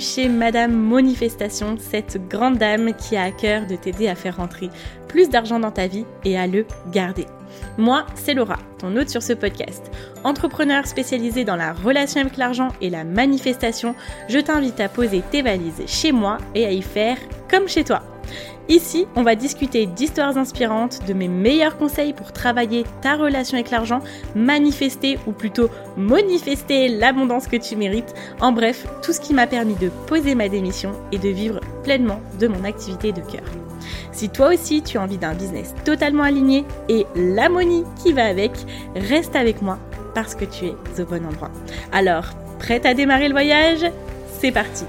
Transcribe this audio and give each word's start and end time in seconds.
chez 0.00 0.28
Madame 0.28 0.72
Manifestation, 0.72 1.76
cette 1.78 2.28
grande 2.28 2.58
dame 2.58 2.94
qui 2.94 3.16
a 3.16 3.22
à 3.22 3.30
cœur 3.30 3.66
de 3.66 3.76
t'aider 3.76 4.08
à 4.08 4.14
faire 4.14 4.36
rentrer 4.36 4.70
plus 5.08 5.28
d'argent 5.28 5.58
dans 5.58 5.70
ta 5.70 5.86
vie 5.86 6.04
et 6.24 6.38
à 6.38 6.46
le 6.46 6.66
garder. 6.92 7.26
Moi, 7.78 8.04
c'est 8.14 8.34
Laura, 8.34 8.58
ton 8.78 8.94
hôte 8.96 9.08
sur 9.08 9.22
ce 9.22 9.32
podcast. 9.32 9.90
Entrepreneur 10.24 10.86
spécialisé 10.86 11.44
dans 11.44 11.56
la 11.56 11.72
relation 11.72 12.20
avec 12.20 12.36
l'argent 12.36 12.68
et 12.80 12.90
la 12.90 13.04
manifestation, 13.04 13.94
je 14.28 14.38
t'invite 14.38 14.80
à 14.80 14.88
poser 14.88 15.22
tes 15.30 15.42
valises 15.42 15.82
chez 15.86 16.12
moi 16.12 16.38
et 16.54 16.66
à 16.66 16.72
y 16.72 16.82
faire 16.82 17.18
comme 17.50 17.68
chez 17.68 17.84
toi. 17.84 18.02
Ici, 18.68 19.06
on 19.16 19.22
va 19.22 19.34
discuter 19.34 19.86
d'histoires 19.86 20.36
inspirantes, 20.36 21.00
de 21.06 21.14
mes 21.14 21.28
meilleurs 21.28 21.78
conseils 21.78 22.12
pour 22.12 22.32
travailler 22.32 22.84
ta 23.00 23.16
relation 23.16 23.56
avec 23.56 23.70
l'argent, 23.70 24.00
manifester 24.34 25.18
ou 25.26 25.32
plutôt 25.32 25.70
manifester 25.96 26.88
l'abondance 26.88 27.46
que 27.46 27.56
tu 27.56 27.76
mérites. 27.76 28.14
En 28.40 28.52
bref, 28.52 28.86
tout 29.02 29.14
ce 29.14 29.20
qui 29.20 29.32
m'a 29.32 29.46
permis 29.46 29.76
de 29.76 29.88
poser 30.06 30.34
ma 30.34 30.50
démission 30.50 30.92
et 31.12 31.18
de 31.18 31.30
vivre 31.30 31.60
pleinement 31.82 32.20
de 32.38 32.46
mon 32.46 32.62
activité 32.64 33.10
de 33.12 33.22
cœur. 33.22 33.44
Si 34.12 34.28
toi 34.28 34.52
aussi 34.52 34.82
tu 34.82 34.98
as 34.98 35.02
envie 35.02 35.16
d'un 35.16 35.32
business 35.32 35.74
totalement 35.86 36.24
aligné 36.24 36.66
et 36.90 37.06
l'harmonie 37.16 37.84
qui 38.02 38.12
va 38.12 38.26
avec, 38.26 38.52
reste 38.94 39.34
avec 39.34 39.62
moi 39.62 39.78
parce 40.14 40.34
que 40.34 40.44
tu 40.44 40.66
es 40.66 41.00
au 41.00 41.06
bon 41.06 41.24
endroit. 41.24 41.50
Alors, 41.90 42.26
prête 42.58 42.84
à 42.84 42.92
démarrer 42.92 43.28
le 43.28 43.34
voyage? 43.34 43.90
C'est 44.40 44.52
parti 44.52 44.84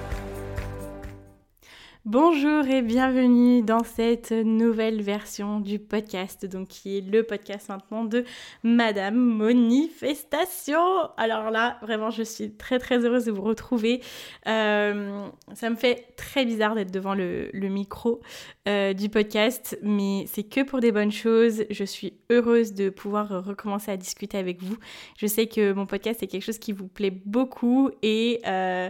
Bonjour 2.12 2.66
et 2.66 2.82
bienvenue 2.82 3.62
dans 3.62 3.84
cette 3.84 4.32
nouvelle 4.32 5.00
version 5.00 5.60
du 5.60 5.78
podcast, 5.78 6.44
donc 6.48 6.68
qui 6.70 6.98
est 6.98 7.02
le 7.02 7.22
podcast 7.22 7.70
maintenant 7.70 8.04
de 8.04 8.26
Madame 8.64 9.14
Manifestation. 9.16 10.82
Alors 11.18 11.52
là, 11.52 11.78
vraiment, 11.84 12.10
je 12.10 12.24
suis 12.24 12.52
très 12.56 12.80
très 12.80 13.06
heureuse 13.06 13.26
de 13.26 13.32
vous 13.32 13.44
retrouver. 13.44 14.02
Euh, 14.48 15.28
ça 15.54 15.70
me 15.70 15.76
fait 15.76 16.16
très 16.18 16.46
bizarre 16.46 16.74
d'être 16.74 16.90
devant 16.90 17.14
le, 17.14 17.52
micro 17.54 18.22
euh, 18.68 18.94
du 18.94 19.10
podcast, 19.10 19.78
mais 19.84 20.26
c'est 20.26 20.42
que 20.42 20.64
pour 20.64 20.80
des 20.80 20.92
bonnes 20.92 21.12
choses. 21.12 21.64
Je 21.70 21.84
suis 21.84 22.14
heureuse 22.32 22.74
de 22.74 22.90
pouvoir 22.90 23.46
recommencer 23.46 23.92
à 23.92 23.98
discuter 23.98 24.40
avec 24.40 24.64
vous. 24.64 24.78
Je 25.20 25.28
sais 25.28 25.46
que 25.46 25.74
mon 25.74 25.86
podcast 25.86 26.24
est 26.24 26.28
quelque 26.28 26.42
chose 26.42 26.58
qui 26.58 26.72
vous 26.72 26.88
plaît 26.88 27.14
beaucoup 27.24 27.92
et, 28.02 28.42
euh, 28.48 28.90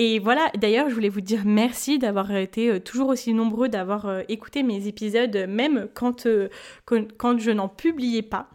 et 0.00 0.20
voilà, 0.20 0.48
d'ailleurs, 0.56 0.88
je 0.88 0.94
voulais 0.94 1.08
vous 1.08 1.20
dire 1.20 1.40
merci 1.44 1.98
d'avoir 1.98 2.30
été 2.30 2.70
euh, 2.70 2.78
toujours 2.78 3.08
aussi 3.08 3.34
nombreux, 3.34 3.68
d'avoir 3.68 4.06
euh, 4.06 4.22
écouté 4.28 4.62
mes 4.62 4.86
épisodes, 4.86 5.36
même 5.48 5.88
quand, 5.92 6.26
euh, 6.26 6.48
quand, 6.84 7.40
je 7.40 7.50
n'en 7.50 7.66
publiais 7.66 8.22
pas. 8.22 8.48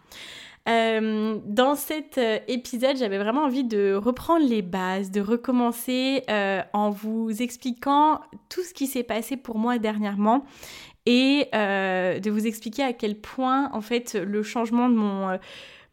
dans 0.66 1.76
cet 1.76 2.18
épisode, 2.48 2.96
j'avais 2.96 3.18
vraiment 3.18 3.44
envie 3.44 3.66
de 3.66 3.94
reprendre 3.94 4.48
les 4.48 4.62
bases, 4.62 5.12
de 5.12 5.20
recommencer 5.20 6.24
en 6.30 6.90
vous 6.90 7.42
expliquant 7.42 8.22
tout 8.48 8.64
ce 8.64 8.74
qui 8.74 8.88
s'est 8.88 9.04
passé 9.04 9.36
pour 9.36 9.58
moi 9.58 9.80
dernièrement 9.80 10.46
et 11.06 11.50
de 11.54 12.30
vous 12.30 12.48
expliquer 12.48 12.84
à 12.84 12.94
quel 12.94 13.20
point, 13.20 13.70
en 13.74 13.82
fait, 13.82 14.14
le 14.16 14.44
changement 14.44 14.88
de 14.88 14.96
mon 14.96 15.38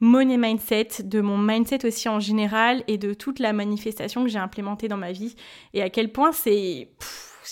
money 0.01 0.39
mindset, 0.39 1.03
de 1.05 1.21
mon 1.21 1.39
mindset 1.39 1.87
aussi 1.87 2.09
en 2.09 2.21
général 2.21 2.83
et 2.89 2.99
de 2.99 3.15
toute 3.15 3.39
la 3.39 3.53
manifestation 3.53 4.25
que 4.25 4.31
j'ai 4.31 4.39
implémentée 4.39 4.89
dans 4.89 4.97
ma 4.97 5.13
vie 5.13 5.37
et 5.75 5.83
à 5.83 5.91
quel 5.91 6.11
point 6.11 6.33
c'est 6.33 6.89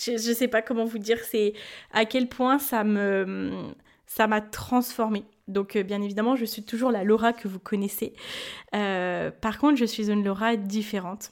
je, 0.05 0.11
ne 0.11 0.17
sais 0.17 0.47
pas 0.47 0.61
comment 0.61 0.85
vous 0.85 0.99
dire, 0.99 1.19
c'est 1.23 1.53
à 1.91 2.05
quel 2.05 2.27
point 2.27 2.59
ça 2.59 2.83
me 2.83 3.73
ça 4.05 4.25
m'a 4.27 4.41
transformée. 4.41 5.25
Donc 5.47 5.75
euh, 5.75 5.83
bien 5.83 6.01
évidemment, 6.01 6.35
je 6.35 6.45
suis 6.45 6.63
toujours 6.63 6.91
la 6.91 7.03
Laura 7.03 7.31
que 7.33 7.47
vous 7.47 7.59
connaissez. 7.59 8.13
Euh, 8.75 9.29
par 9.29 9.59
contre, 9.59 9.77
je 9.77 9.85
suis 9.85 10.09
une 10.09 10.23
Laura 10.23 10.55
différente. 10.55 11.31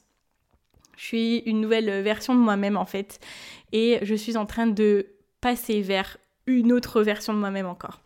Je 0.96 1.04
suis 1.04 1.38
une 1.46 1.62
nouvelle 1.62 2.02
version 2.02 2.34
de 2.34 2.40
moi-même 2.40 2.78
en 2.78 2.86
fait 2.86 3.20
et 3.72 4.00
je 4.02 4.16
suis 4.16 4.38
en 4.38 4.46
train 4.46 4.68
de 4.68 5.08
passer 5.42 5.82
vers 5.82 6.18
une 6.48 6.72
autre 6.72 7.02
version 7.04 7.34
de 7.34 7.40
moi-même 7.40 7.68
encore. 7.68 8.02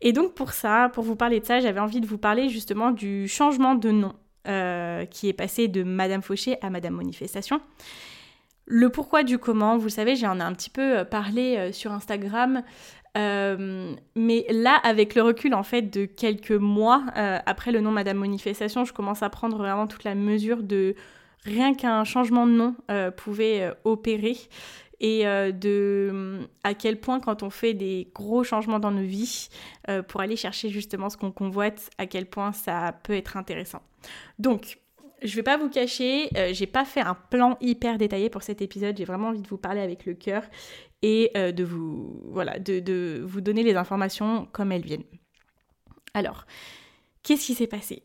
Et 0.00 0.12
donc 0.12 0.34
pour 0.34 0.52
ça, 0.52 0.90
pour 0.92 1.04
vous 1.04 1.16
parler 1.16 1.40
de 1.40 1.44
ça, 1.44 1.60
j'avais 1.60 1.80
envie 1.80 2.00
de 2.00 2.06
vous 2.06 2.18
parler 2.18 2.48
justement 2.48 2.90
du 2.90 3.28
changement 3.28 3.74
de 3.74 3.90
nom 3.90 4.14
euh, 4.46 5.06
qui 5.06 5.30
est 5.30 5.32
passé 5.32 5.68
de 5.68 5.82
Madame 5.82 6.20
Fauché 6.20 6.58
à 6.60 6.68
Madame 6.68 6.94
Manifestation. 6.94 7.62
Le 8.66 8.90
pourquoi 8.90 9.22
du 9.22 9.38
comment, 9.38 9.78
vous 9.78 9.88
savez, 9.88 10.16
j'en 10.16 10.38
ai 10.38 10.42
un 10.42 10.52
petit 10.52 10.68
peu 10.68 10.98
euh, 10.98 11.04
parlé 11.04 11.56
euh, 11.56 11.72
sur 11.72 11.92
Instagram, 11.92 12.62
mais 13.16 14.44
là, 14.50 14.74
avec 14.82 15.14
le 15.14 15.22
recul 15.22 15.54
en 15.54 15.62
fait 15.62 15.82
de 15.82 16.04
quelques 16.04 16.50
mois 16.50 17.04
après 17.14 17.70
le 17.70 17.80
nom 17.80 17.92
Madame 17.92 18.18
Manifestation, 18.18 18.84
je 18.84 18.92
commence 18.92 19.22
à 19.22 19.30
prendre 19.30 19.56
vraiment 19.56 19.86
toute 19.86 20.02
la 20.02 20.16
mesure 20.16 20.64
de 20.64 20.96
rien 21.44 21.74
qu'un 21.74 22.02
changement 22.02 22.44
de 22.44 22.50
nom 22.50 22.74
pouvait 23.16 23.72
opérer 23.84 24.36
et 25.00 25.26
euh, 25.26 25.52
de 25.52 26.48
à 26.62 26.74
quel 26.74 27.00
point 27.00 27.20
quand 27.20 27.42
on 27.42 27.50
fait 27.50 27.74
des 27.74 28.10
gros 28.14 28.44
changements 28.44 28.78
dans 28.78 28.90
nos 28.90 29.02
vies 29.02 29.48
euh, 29.88 30.02
pour 30.02 30.20
aller 30.20 30.36
chercher 30.36 30.68
justement 30.70 31.10
ce 31.10 31.16
qu'on 31.16 31.32
convoite, 31.32 31.90
à 31.98 32.06
quel 32.06 32.26
point 32.26 32.52
ça 32.52 32.92
peut 33.02 33.14
être 33.14 33.36
intéressant. 33.36 33.82
Donc, 34.38 34.78
je 35.22 35.34
vais 35.36 35.42
pas 35.42 35.56
vous 35.56 35.70
cacher, 35.70 36.28
euh, 36.36 36.50
j'ai 36.52 36.66
pas 36.66 36.84
fait 36.84 37.00
un 37.00 37.14
plan 37.14 37.56
hyper 37.60 37.98
détaillé 37.98 38.30
pour 38.30 38.42
cet 38.42 38.62
épisode, 38.62 38.96
j'ai 38.96 39.04
vraiment 39.04 39.28
envie 39.28 39.42
de 39.42 39.48
vous 39.48 39.58
parler 39.58 39.80
avec 39.80 40.06
le 40.06 40.14
cœur 40.14 40.44
et 41.02 41.32
de 41.34 41.64
vous 41.64 42.22
voilà, 42.30 42.58
de, 42.58 42.80
de 42.80 43.22
vous 43.26 43.42
donner 43.42 43.62
les 43.62 43.76
informations 43.76 44.48
comme 44.52 44.72
elles 44.72 44.86
viennent. 44.86 45.04
Alors, 46.14 46.46
qu'est-ce 47.22 47.44
qui 47.44 47.54
s'est 47.54 47.66
passé? 47.66 48.04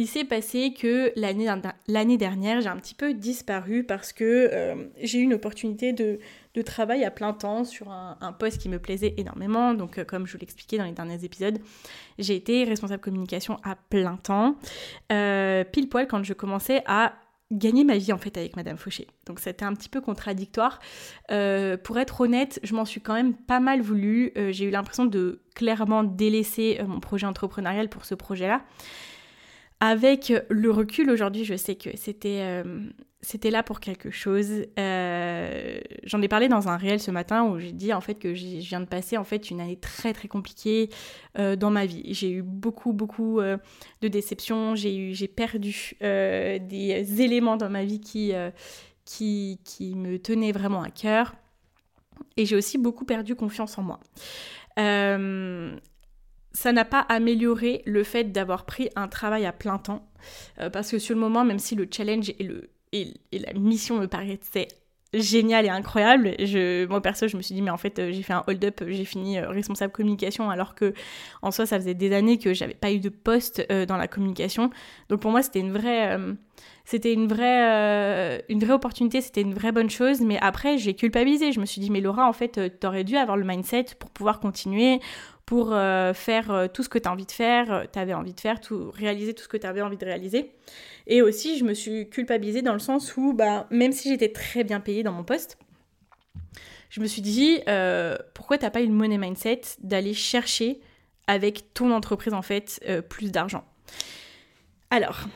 Il 0.00 0.06
s'est 0.06 0.24
passé 0.24 0.72
que 0.72 1.12
l'année 1.14 2.16
dernière, 2.16 2.62
j'ai 2.62 2.68
un 2.68 2.76
petit 2.78 2.94
peu 2.94 3.12
disparu 3.12 3.84
parce 3.84 4.14
que 4.14 4.48
euh, 4.50 4.86
j'ai 5.02 5.18
eu 5.18 5.22
une 5.22 5.34
opportunité 5.34 5.92
de, 5.92 6.18
travail 6.64 7.04
à 7.04 7.10
plein 7.10 7.34
temps 7.34 7.64
sur 7.64 7.90
un, 7.90 8.32
poste 8.38 8.58
qui 8.58 8.70
me 8.70 8.78
plaisait 8.78 9.14
énormément. 9.18 9.74
Donc, 9.74 9.98
euh, 9.98 10.04
comme 10.04 10.26
je 10.26 10.32
vous 10.32 10.38
l'expliquais 10.38 10.78
dans 10.78 10.84
les 10.84 10.92
derniers 10.92 11.22
épisodes, 11.22 11.58
j'ai 12.18 12.34
été 12.34 12.64
responsable 12.64 13.02
communication 13.02 13.58
à 13.62 13.76
plein 13.76 14.16
temps, 14.16 14.56
euh, 15.12 15.64
pile 15.64 15.88
poil 15.88 16.06
quand 16.06 16.22
je 16.22 16.32
commençais 16.32 16.82
à 16.86 17.14
gagner 17.52 17.84
ma 17.84 17.98
vie 17.98 18.12
en 18.12 18.18
fait 18.18 18.38
avec 18.38 18.56
Madame 18.56 18.78
Fauché. 18.78 19.06
Donc 19.26 19.40
c'était 19.40 19.64
un 19.64 19.74
petit 19.74 19.88
peu 19.88 20.00
contradictoire. 20.00 20.78
pour 21.28 21.98
être 21.98 22.20
honnête, 22.20 22.58
je 22.62 22.74
m'en 22.74 22.84
suis 22.84 23.00
quand 23.02 23.14
même 23.14 23.34
pas 23.34 23.60
mal 23.60 23.82
voulu. 23.82 24.32
j'ai 24.50 24.66
eu 24.66 24.70
l'impression 24.70 25.04
de 25.04 25.42
clairement 25.54 26.04
délaisser 26.04 26.80
mon 26.86 27.00
projet 27.00 27.26
entrepreneurial 27.26 27.88
pour 27.88 28.04
ce 28.04 28.14
projet-là. 28.14 28.62
Avec 29.82 30.30
le 30.50 30.70
recul 30.70 31.10
aujourd'hui, 31.10 31.46
je 31.46 31.56
sais 31.56 31.74
que 31.74 31.88
c'était 31.96 32.40
euh, 32.42 32.64
c'était 33.22 33.50
là 33.50 33.62
pour 33.62 33.80
quelque 33.80 34.10
chose. 34.10 34.66
Euh, 34.78 35.80
j'en 36.04 36.20
ai 36.20 36.28
parlé 36.28 36.48
dans 36.48 36.68
un 36.68 36.76
réel 36.76 37.00
ce 37.00 37.10
matin 37.10 37.44
où 37.44 37.58
j'ai 37.58 37.72
dit 37.72 37.94
en 37.94 38.02
fait 38.02 38.16
que 38.16 38.34
je 38.34 38.58
viens 38.58 38.80
de 38.80 38.86
passer 38.86 39.16
en 39.16 39.24
fait 39.24 39.50
une 39.50 39.58
année 39.58 39.78
très 39.78 40.12
très 40.12 40.28
compliquée 40.28 40.90
euh, 41.38 41.56
dans 41.56 41.70
ma 41.70 41.86
vie. 41.86 42.02
J'ai 42.12 42.30
eu 42.30 42.42
beaucoup 42.42 42.92
beaucoup 42.92 43.40
de 43.40 44.08
déceptions. 44.08 44.74
J'ai 44.74 44.94
eu 44.94 45.14
j'ai 45.14 45.28
perdu 45.28 45.96
des 46.00 47.22
éléments 47.22 47.56
dans 47.56 47.70
ma 47.70 47.84
vie 47.84 48.00
qui 48.00 48.32
qui 49.06 49.60
qui 49.64 49.94
me 49.94 50.18
tenaient 50.18 50.52
vraiment 50.52 50.82
à 50.82 50.90
cœur. 50.90 51.36
Et 52.36 52.44
j'ai 52.44 52.56
aussi 52.56 52.76
beaucoup 52.76 53.06
perdu 53.06 53.34
confiance 53.34 53.78
en 53.78 53.82
moi 53.82 54.00
ça 56.52 56.72
n'a 56.72 56.84
pas 56.84 57.00
amélioré 57.00 57.82
le 57.86 58.04
fait 58.04 58.32
d'avoir 58.32 58.64
pris 58.64 58.90
un 58.96 59.08
travail 59.08 59.46
à 59.46 59.52
plein 59.52 59.78
temps. 59.78 60.06
Euh, 60.60 60.70
parce 60.70 60.90
que 60.90 60.98
sur 60.98 61.14
le 61.14 61.20
moment, 61.20 61.44
même 61.44 61.58
si 61.58 61.74
le 61.74 61.88
challenge 61.90 62.30
et, 62.38 62.44
le, 62.44 62.70
et, 62.92 63.14
la 63.32 63.52
mission 63.54 63.98
me 63.98 64.06
paraissaient 64.06 64.68
génial 65.12 65.66
et 65.66 65.70
incroyable. 65.70 66.34
Je, 66.38 66.86
moi 66.86 67.00
perso, 67.00 67.26
je 67.26 67.36
me 67.36 67.42
suis 67.42 67.54
dit 67.54 67.62
mais 67.62 67.70
en 67.70 67.76
fait 67.76 67.98
euh, 67.98 68.12
j'ai 68.12 68.22
fait 68.22 68.32
un 68.32 68.44
hold-up, 68.46 68.84
j'ai 68.86 69.04
fini 69.04 69.38
euh, 69.38 69.48
responsable 69.48 69.92
communication 69.92 70.50
alors 70.50 70.76
que 70.76 70.94
en 71.42 71.50
soi 71.50 71.66
ça 71.66 71.80
faisait 71.80 71.94
des 71.94 72.14
années 72.14 72.38
que 72.38 72.54
j'avais 72.54 72.74
pas 72.74 72.92
eu 72.92 73.00
de 73.00 73.08
poste 73.08 73.60
dans 73.88 73.96
la 73.96 74.06
communication. 74.06 74.70
Donc 75.08 75.20
pour 75.20 75.32
moi 75.32 75.42
c'était 75.42 75.58
une 75.58 75.72
vraie 75.72 76.16
c'était 76.84 77.12
une 77.12 77.26
vraie 77.26 78.40
une 78.48 78.60
vraie 78.60 78.74
opportunité, 78.74 79.20
c'était 79.20 79.40
une 79.40 79.54
vraie 79.54 79.72
bonne 79.72 79.90
chose. 79.90 80.20
Mais 80.20 80.38
après 80.40 80.78
j'ai 80.78 80.94
culpabilisé. 80.94 81.50
Je 81.50 81.58
me 81.58 81.66
suis 81.66 81.80
dit 81.80 81.90
mais 81.90 82.00
Laura 82.00 82.28
en 82.28 82.32
fait 82.32 82.78
t'aurais 82.78 83.02
dû 83.02 83.16
avoir 83.16 83.36
le 83.36 83.44
mindset 83.44 83.86
pour 83.98 84.10
pouvoir 84.10 84.38
continuer, 84.38 85.00
pour 85.50 85.72
euh, 85.72 86.14
faire 86.14 86.52
euh, 86.52 86.68
tout 86.72 86.84
ce 86.84 86.88
que 86.88 86.96
tu 86.96 87.08
as 87.08 87.12
envie 87.12 87.26
de 87.26 87.32
faire, 87.32 87.72
euh, 87.72 87.84
tu 87.92 87.98
avais 87.98 88.14
envie 88.14 88.34
de 88.34 88.38
faire, 88.38 88.60
tout, 88.60 88.92
réaliser 88.92 89.34
tout 89.34 89.42
ce 89.42 89.48
que 89.48 89.56
tu 89.56 89.66
avais 89.66 89.82
envie 89.82 89.96
de 89.96 90.04
réaliser. 90.04 90.52
Et 91.08 91.22
aussi, 91.22 91.58
je 91.58 91.64
me 91.64 91.74
suis 91.74 92.08
culpabilisée 92.08 92.62
dans 92.62 92.72
le 92.72 92.78
sens 92.78 93.16
où, 93.16 93.32
bah, 93.32 93.66
même 93.68 93.90
si 93.90 94.10
j'étais 94.10 94.28
très 94.28 94.62
bien 94.62 94.78
payée 94.78 95.02
dans 95.02 95.10
mon 95.10 95.24
poste, 95.24 95.58
je 96.88 97.00
me 97.00 97.06
suis 97.06 97.20
dit, 97.20 97.58
pourquoi 98.32 98.58
t'as 98.58 98.70
pas 98.70 98.80
eu 98.80 98.86
le 98.86 98.92
money 98.92 99.18
mindset 99.18 99.62
d'aller 99.80 100.14
chercher 100.14 100.78
avec 101.26 101.74
ton 101.74 101.90
entreprise, 101.90 102.32
en 102.32 102.42
fait, 102.42 102.80
plus 103.08 103.32
d'argent? 103.32 103.64
Alors, 104.90 105.26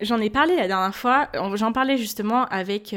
J'en 0.00 0.18
ai 0.18 0.30
parlé 0.30 0.56
la 0.56 0.66
dernière 0.66 0.96
fois, 0.96 1.28
j'en 1.54 1.72
parlais 1.72 1.96
justement 1.96 2.46
avec, 2.46 2.92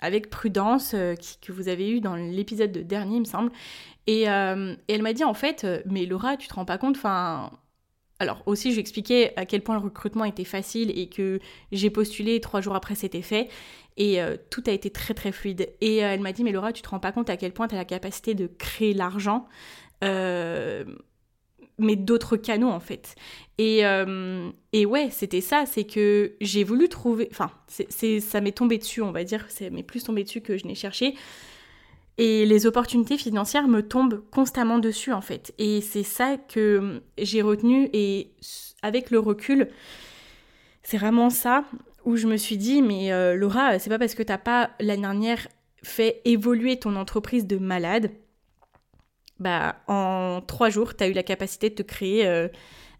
avec 0.00 0.28
Prudence, 0.28 0.90
que 0.90 1.52
vous 1.52 1.68
avez 1.68 1.90
eu 1.90 2.00
dans 2.00 2.16
l'épisode 2.16 2.70
de 2.70 2.82
dernier, 2.82 3.16
il 3.16 3.20
me 3.20 3.24
semble, 3.24 3.50
euh, 4.08 4.76
et, 4.88 4.92
elle 4.94 5.02
m'a 5.02 5.12
dit 5.12 5.24
en 5.24 5.34
fait, 5.34 5.64
euh, 5.64 5.82
mais 5.86 6.06
Laura, 6.06 6.36
tu 6.36 6.48
te 6.48 6.54
rends 6.54 6.64
pas 6.64 6.78
compte, 6.78 6.96
enfin. 6.96 7.50
Alors 8.20 8.42
aussi, 8.46 8.72
je 8.72 8.78
expliquais 8.78 9.32
à 9.36 9.44
quel 9.44 9.60
point 9.60 9.74
le 9.74 9.82
recrutement 9.82 10.24
était 10.24 10.44
facile 10.44 10.96
et 10.96 11.08
que 11.08 11.40
j'ai 11.72 11.90
postulé 11.90 12.40
trois 12.40 12.60
jours 12.60 12.76
après 12.76 12.94
c'était 12.94 13.22
fait. 13.22 13.48
Et 13.96 14.20
tout 14.50 14.62
a 14.66 14.70
été 14.70 14.88
très 14.90 15.14
très 15.14 15.32
fluide. 15.32 15.68
Et 15.80 15.96
elle 15.96 16.20
m'a 16.20 16.32
dit, 16.32 16.44
mais 16.44 16.52
Laura, 16.52 16.72
tu 16.72 16.80
te 16.80 16.88
rends 16.88 17.00
pas 17.00 17.10
compte 17.10 17.28
à 17.28 17.36
quel 17.36 17.52
point 17.52 17.66
tu 17.66 17.74
as 17.74 17.78
la 17.78 17.84
capacité 17.84 18.34
de 18.34 18.46
créer 18.46 18.94
l'argent 18.94 19.48
mais 21.78 21.96
d'autres 21.96 22.36
canaux 22.36 22.70
en 22.70 22.80
fait. 22.80 23.16
Et, 23.58 23.82
et 24.72 24.86
ouais, 24.86 25.08
c'était 25.10 25.40
ça, 25.40 25.64
c'est 25.66 25.84
que 25.84 26.34
j'ai 26.40 26.62
voulu 26.62 26.88
trouver, 26.88 27.28
enfin, 27.32 27.50
c'est, 27.66 28.20
ça 28.20 28.40
m'est 28.40 28.56
tombé 28.56 28.78
dessus, 28.78 29.02
on 29.02 29.10
va 29.12 29.24
dire, 29.24 29.44
ça 29.48 29.68
m'est 29.70 29.82
plus 29.82 30.04
tombé 30.04 30.22
dessus 30.22 30.40
que 30.40 30.56
je 30.56 30.66
n'ai 30.66 30.76
cherché. 30.76 31.14
Et 32.16 32.46
les 32.46 32.66
opportunités 32.66 33.18
financières 33.18 33.66
me 33.66 33.82
tombent 33.82 34.22
constamment 34.30 34.78
dessus 34.78 35.12
en 35.12 35.20
fait. 35.20 35.52
Et 35.58 35.80
c'est 35.80 36.04
ça 36.04 36.36
que 36.36 37.02
j'ai 37.18 37.42
retenu 37.42 37.90
et 37.92 38.30
avec 38.82 39.10
le 39.10 39.18
recul, 39.18 39.68
c'est 40.82 40.98
vraiment 40.98 41.30
ça 41.30 41.64
où 42.04 42.16
je 42.16 42.26
me 42.26 42.36
suis 42.36 42.56
dit 42.56 42.82
mais 42.82 43.12
euh, 43.12 43.34
Laura, 43.34 43.78
c'est 43.78 43.90
pas 43.90 43.98
parce 43.98 44.14
que 44.14 44.22
t'as 44.22 44.38
pas 44.38 44.70
l'année 44.78 45.02
dernière 45.02 45.48
fait 45.82 46.20
évoluer 46.24 46.78
ton 46.78 46.94
entreprise 46.96 47.46
de 47.46 47.56
malade, 47.56 48.10
bah 49.40 49.76
en 49.88 50.40
trois 50.46 50.70
jours, 50.70 50.94
tu 50.94 51.02
as 51.02 51.08
eu 51.08 51.12
la 51.12 51.22
capacité 51.22 51.68
de 51.70 51.74
te 51.74 51.82
créer 51.82 52.26
euh, 52.26 52.48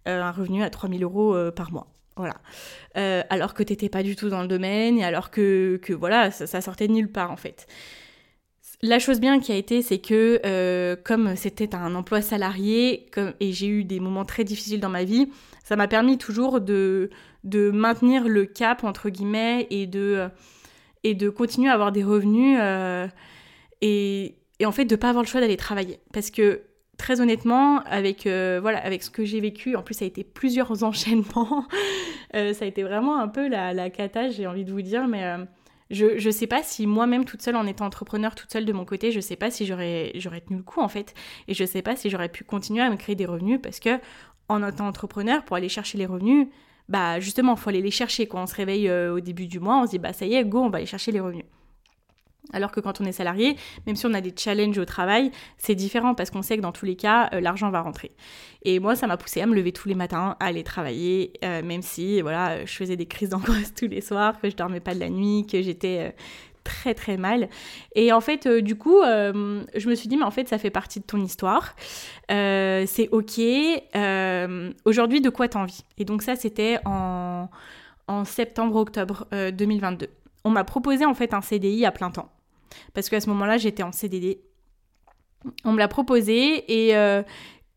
euh, 0.09 0.23
un 0.23 0.33
revenu 0.33 0.63
à 0.63 0.71
3000 0.71 1.05
euros 1.05 1.37
par 1.53 1.71
mois. 1.73 1.89
Voilà. 2.17 2.37
alors 3.29 3.55
que 3.55 3.65
t'étais 3.65 3.89
pas 3.89 4.05
du 4.05 4.15
tout 4.15 4.29
dans 4.29 4.43
le 4.43 4.47
domaine 4.47 4.99
et 4.99 5.05
alors 5.05 5.31
que, 5.33 5.81
que 5.83 5.93
voilà, 5.93 6.31
ça, 6.31 6.47
ça 6.47 6.61
sortait 6.61 6.87
de 6.87 6.93
nulle 6.93 7.11
part 7.11 7.33
en 7.33 7.37
fait. 7.37 7.67
La 8.87 8.99
chose 8.99 9.19
bien 9.19 9.41
qui 9.41 9.51
a 9.51 9.55
été, 9.55 9.81
c'est 9.81 9.97
que 9.97 10.43
euh, 10.45 10.95
comme 11.03 11.37
c'était 11.37 11.75
un 11.75 11.95
emploi 11.95 12.21
salarié 12.21 13.07
et 13.41 13.51
j'ai 13.51 13.67
eu 13.67 13.83
des 13.83 13.99
moments 13.99 14.27
très 14.27 14.45
difficiles 14.45 14.79
dans 14.79 14.91
ma 14.91 15.05
vie, 15.05 15.27
ça 15.65 15.75
m'a 15.75 15.89
permis 15.89 16.19
toujours 16.19 16.61
de, 16.61 17.09
de 17.45 17.71
maintenir 17.71 18.29
le 18.29 18.45
cap, 18.45 18.85
entre 18.85 19.09
guillemets, 19.09 19.67
et 19.71 19.87
de, 19.87 20.29
et 21.03 21.15
de 21.15 21.31
continuer 21.31 21.71
à 21.71 21.73
avoir 21.73 21.93
des 21.93 22.05
revenus 22.05 22.59
euh, 22.61 23.09
et, 23.81 24.35
et, 24.59 24.67
en 24.67 24.73
fait 24.73 24.85
de 24.85 24.97
ne 24.97 25.01
pas 25.01 25.09
avoir 25.09 25.25
le 25.25 25.29
choix 25.29 25.41
d'aller 25.41 25.57
travailler. 25.57 25.99
Parce 26.13 26.31
que 26.31 26.61
très 26.99 27.23
honnêtement, 27.23 27.81
avec, 27.85 28.27
euh, 28.27 28.59
voilà, 28.61 28.85
avec 28.85 29.03
ce 29.03 29.09
que 29.09 29.25
j'ai 29.25 29.41
vécu, 29.41 29.77
en 29.77 29.83
plus 29.83 29.95
ça 29.95 30.05
a 30.05 30.09
été 30.09 30.25
plusieurs 30.25 30.83
enchaînements, 30.85 31.65
ça 32.35 32.39
a 32.39 32.67
été 32.67 32.83
vraiment 32.83 33.19
un 33.19 33.29
peu 33.29 33.49
la, 33.49 33.73
la 33.73 33.89
cata, 33.89 34.29
j'ai 34.29 34.47
envie 34.47 34.67
de 34.67 34.73
vous 34.73 34.83
dire, 34.83 35.09
mais 35.09 35.25
je 35.95 36.27
ne 36.27 36.33
sais 36.33 36.47
pas 36.47 36.63
si 36.63 36.87
moi-même 36.87 37.25
toute 37.25 37.43
seule 37.43 37.57
en 37.57 37.67
étant 37.67 37.87
entrepreneur 37.87 38.35
toute 38.35 38.53
seule 38.53 38.65
de 38.65 38.73
mon 38.73 38.85
côté, 38.85 39.13
je 39.13 39.21
sais 39.21 39.37
pas 39.37 39.51
si 39.51 39.67
j'aurais 39.67 40.13
tenu 40.47 40.59
le 40.59 40.63
coup 40.63 40.81
en 40.81 40.89
fait 40.89 41.15
et 41.49 41.55
je 41.55 41.65
sais 41.65 41.83
pas 41.83 41.97
si 41.97 42.11
j'aurais 42.11 42.29
pu 42.29 42.45
continuer 42.45 42.83
à 42.83 42.91
me 42.91 42.97
créer 42.97 43.15
des 43.15 43.27
revenus 43.27 43.61
parce 43.63 43.81
que 43.81 43.99
en 44.49 44.67
étant 44.67 44.87
entrepreneur 44.87 45.45
pour 45.45 45.57
aller 45.57 45.69
chercher 45.69 45.99
les 45.99 46.07
revenus, 46.07 46.49
bah 46.89 47.19
justement, 47.21 47.57
faut 47.57 47.71
aller 47.71 47.81
les 47.81 47.91
chercher 47.91 48.27
quand 48.27 48.43
on 48.43 48.47
se 48.47 48.55
réveille 48.55 48.89
euh, 48.89 49.15
au 49.15 49.21
début 49.21 49.47
du 49.47 49.61
mois, 49.61 49.81
on 49.81 49.87
se 49.87 49.93
dit 49.93 49.99
bah 49.99 50.13
ça 50.13 50.27
y 50.27 50.35
est, 50.35 50.45
go, 50.45 50.61
on 50.61 50.71
va 50.71 50.79
aller 50.79 50.87
chercher 50.87 51.13
les 51.13 51.21
revenus. 51.21 51.47
Alors 52.53 52.71
que 52.71 52.81
quand 52.81 53.01
on 53.01 53.05
est 53.05 53.13
salarié, 53.13 53.57
même 53.87 53.97
si 53.97 54.07
on 54.07 54.15
a 54.15 54.21
des 54.21 54.35
challenges 54.37 54.79
au 54.79 54.85
travail, 54.85 55.31
c'est 55.59 55.75
différent 55.75 56.15
parce 56.15 56.31
qu'on 56.31 56.43
sait 56.43 56.57
que 56.57 56.63
dans 56.63 56.73
tous 56.73 56.85
les 56.85 56.97
cas, 56.97 57.31
euh, 57.33 57.41
l'argent 57.41 57.71
va 57.71 57.81
rentrer. 57.81 58.13
Et 58.63 58.81
moi, 58.81 58.97
ça 58.97 59.07
m'a 59.07 59.17
poussé 59.17 59.41
à 59.41 59.47
me 59.47 59.55
lever 59.55 59.73
tous 59.73 59.89
les 59.89 59.95
matins, 59.95 60.37
à 60.41 60.47
aller 60.47 60.63
travailler, 60.63 61.33
euh, 61.45 61.63
même 61.63 61.83
si 61.83 62.21
voilà, 62.21 62.65
je 62.65 62.73
faisais 62.73 62.97
des 62.97 63.07
crises 63.07 63.29
d'angoisse 63.31 63.75
tous 63.75 63.89
les 63.89 64.01
soirs, 64.01 64.41
que 64.41 64.51
je 64.51 64.57
dormais 64.57 64.81
pas 64.81 64.95
de 64.95 65.01
la 65.01 65.09
nuit, 65.09 65.47
que 65.51 65.63
j'étais 65.63 65.99
euh, 66.01 66.11
très 66.65 66.95
très 66.95 67.17
mal. 67.17 67.49
Et 67.95 68.13
en 68.13 68.21
fait, 68.21 68.47
du 68.49 68.77
coup, 68.77 69.03
je 69.03 69.89
me 69.89 69.95
suis 69.95 70.09
dit, 70.09 70.17
mais 70.17 70.25
en 70.25 70.31
fait, 70.31 70.49
ça 70.49 70.57
fait 70.57 70.71
partie 70.71 70.99
de 70.99 71.05
ton 71.05 71.19
histoire. 71.19 71.77
c'est 72.31 73.09
ok. 73.13 73.39
Aujourd'hui, 74.87 75.21
de 75.21 75.29
quoi 75.29 75.47
t'as 75.49 75.59
envie? 75.59 75.85
Et 75.99 76.07
donc 76.07 76.23
ça, 76.23 76.37
c'était 76.37 76.79
en 76.87 77.51
septembre-octobre 78.25 79.27
2022 79.53 80.09
on 80.45 80.51
m'a 80.51 80.65
proposé 80.65 81.05
en 81.05 81.15
fait 81.15 81.35
un 81.35 81.41
CDI 81.41 81.85
à 81.85 81.93
plein 81.93 82.11
temps. 82.11 82.31
Parce 82.93 83.09
qu'à 83.09 83.21
ce 83.21 83.29
moment-là, 83.31 83.59
j'étais 83.59 83.83
en 83.83 83.93
CDD. 83.93 84.41
On 85.65 85.73
me 85.73 85.79
l'a 85.79 85.89
proposé 85.89 86.65
et, 86.69 86.97
euh, 86.97 87.23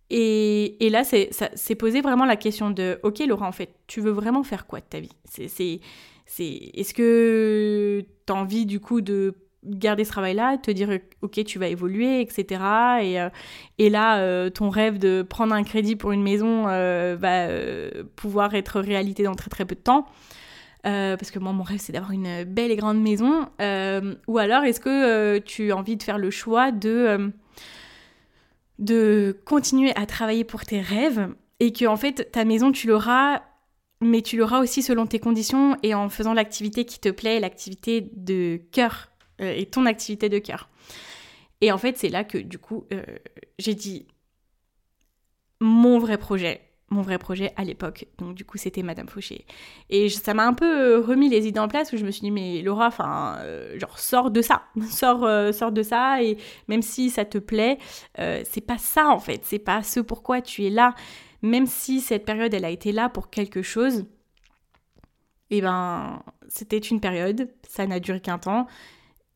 et, 0.10 0.86
et, 0.86 0.90
là, 0.90 1.04
c'est 1.04 1.76
posé 1.76 2.02
vraiment 2.02 2.26
la 2.26 2.36
question 2.36 2.70
de 2.72 3.00
Ok, 3.04 3.20
Laura, 3.20 3.48
en 3.48 3.52
fait, 3.52 3.74
tu 3.88 4.02
veux 4.02 4.12
vraiment 4.12 4.44
faire 4.44 4.66
quoi 4.66 4.80
de 4.80 4.86
ta 4.86 5.00
vie? 5.00 5.12
Est-ce 5.38 6.94
que 6.94 8.06
tu 8.26 8.34
as 8.34 8.36
envie 8.36 8.66
du 8.66 8.80
coup 8.80 9.02
de 9.02 9.36
garder 9.66 10.06
ce 10.06 10.12
travail-là, 10.12 10.58
te 10.58 10.72
dire 10.72 11.00
ok 11.22 11.44
tu 11.44 11.60
vas 11.60 11.68
évoluer, 11.68 12.22
etc. 12.22 12.62
Et, 13.02 13.20
euh, 13.20 13.30
et 13.80 13.90
là 13.90 14.20
euh, 14.20 14.50
ton 14.50 14.70
rêve 14.70 14.98
de 14.98 15.24
prendre 15.24 15.54
un 15.54 15.64
crédit 15.64 15.98
pour 15.98 16.14
une 16.14 16.24
maison 16.24 16.64
va 16.64 17.48
pouvoir 18.16 18.56
être 18.56 18.80
réalité 18.80 19.24
dans 19.24 19.36
très 19.36 19.50
très 19.50 19.66
peu 19.66 19.76
de 19.76 19.82
temps? 19.82 20.06
Euh, 20.88 21.18
parce 21.18 21.32
que 21.32 21.40
moi, 21.40 21.52
mon 21.52 21.64
rêve, 21.64 21.80
c'est 21.80 21.92
d'avoir 21.92 22.12
une 22.12 22.44
belle 22.46 22.72
et 22.72 22.76
grande 22.78 23.02
maison. 23.02 23.50
Euh, 23.62 24.16
ou 24.28 24.38
alors, 24.38 24.64
est-ce 24.64 24.80
que 24.80 24.90
euh, 24.90 25.40
tu 25.44 25.72
as 25.72 25.78
envie 25.78 25.98
de 25.98 26.04
faire 26.04 26.18
le 26.18 26.32
choix 26.32 26.72
de, 26.72 27.32
de 28.80 29.38
continuer 29.46 29.94
à 29.96 30.06
travailler 30.06 30.46
pour 30.46 30.64
tes 30.66 30.80
rêves 30.80 31.30
et 31.60 31.74
que, 31.74 31.86
en 31.86 31.98
fait, 31.98 32.32
ta 32.32 32.46
maison, 32.46 32.72
tu 32.72 32.88
l'auras, 32.88 33.42
mais 34.00 34.22
tu 34.22 34.38
l'auras 34.38 34.60
aussi 34.60 34.82
selon 34.82 35.08
tes 35.08 35.20
conditions 35.20 35.78
et 35.84 35.94
en 35.94 36.08
faisant 36.08 36.34
l'activité 36.34 36.86
qui 36.86 37.00
te 37.00 37.10
plaît, 37.10 37.40
l'activité 37.40 38.10
de 38.16 38.62
cœur 38.72 39.10
et 39.40 39.66
ton 39.66 39.86
activité 39.86 40.30
de 40.30 40.40
cœur. 40.40 40.70
Et 41.62 41.72
en 41.72 41.78
fait, 41.78 41.98
c'est 41.98 42.10
là 42.10 42.24
que, 42.24 42.38
du 42.38 42.60
coup, 42.60 42.86
j'ai 43.60 43.76
dit 43.76 44.08
mon 45.60 46.00
vrai 46.00 46.18
projet, 46.18 46.62
mon 46.90 47.02
vrai 47.02 47.18
projet 47.18 47.54
à 47.58 47.64
l'époque. 47.64 48.06
Donc 48.18 48.36
du 48.36 48.46
coup, 48.46 48.58
c'était 48.58 48.84
Madame 48.84 49.08
Fauché. 49.08 49.46
Et 49.90 50.10
ça 50.10 50.34
m'a 50.34 50.46
un 50.46 50.54
peu 50.54 50.66
euh, 50.66 51.00
remis 51.00 51.30
les 51.30 51.48
idées 51.48 51.60
en 51.60 51.68
place 51.68 51.92
où 51.92 51.98
je 51.98 52.06
me 52.06 52.12
suis 52.12 52.22
dit 52.22 52.32
mais 52.32 52.62
Laura, 52.62 52.88
enfin, 52.88 53.38
euh, 53.40 53.78
genre 53.78 54.00
sors 54.00 54.32
de 54.32 54.42
ça, 54.42 54.64
sors, 54.90 55.26
euh, 55.26 55.52
sors 55.52 55.72
de 55.72 55.84
ça 55.84 56.24
et 56.24 56.38
même 56.68 56.82
si 56.82 57.10
ça 57.10 57.26
te 57.26 57.38
plaît, 57.38 57.78
c'est 58.18 58.66
pas 58.66 58.78
ça 58.78 59.10
en 59.10 59.20
fait, 59.20 59.42
c'est 59.44 59.60
pas 59.60 59.84
ce 59.84 60.00
pourquoi 60.00 60.42
tu 60.42 60.66
es 60.66 60.70
là. 60.70 60.94
Même 61.42 61.68
si 61.68 62.02
cette 62.02 62.26
période 62.26 62.54
elle 62.54 62.66
a 62.66 62.70
été 62.70 62.92
là 62.92 63.10
pour 63.10 63.30
quelque 63.30 63.62
chose, 63.62 64.06
et 65.50 65.58
eh 65.58 65.62
ben 65.62 66.22
c'était 66.50 66.78
une 66.78 67.00
période, 67.00 67.50
ça 67.68 67.86
n'a 67.88 68.00
duré 68.00 68.20
qu'un 68.20 68.38
temps 68.38 68.68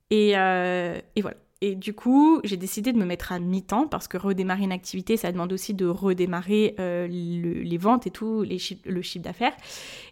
et, 0.09 0.31
et 0.31 1.21
voilà. 1.21 1.37
Et 1.63 1.75
du 1.75 1.93
coup, 1.93 2.41
j'ai 2.43 2.57
décidé 2.57 2.91
de 2.91 2.97
me 2.97 3.05
mettre 3.05 3.31
à 3.31 3.39
mi-temps 3.39 3.87
parce 3.87 4.07
que 4.07 4.17
redémarrer 4.17 4.63
une 4.63 4.71
activité, 4.71 5.15
ça 5.15 5.31
demande 5.31 5.53
aussi 5.53 5.75
de 5.75 5.85
redémarrer 5.85 6.75
euh, 6.79 7.07
les 7.07 7.77
ventes 7.77 8.07
et 8.07 8.11
tout, 8.11 8.43
le 8.43 9.01
chiffre 9.01 9.23
d'affaires. 9.23 9.53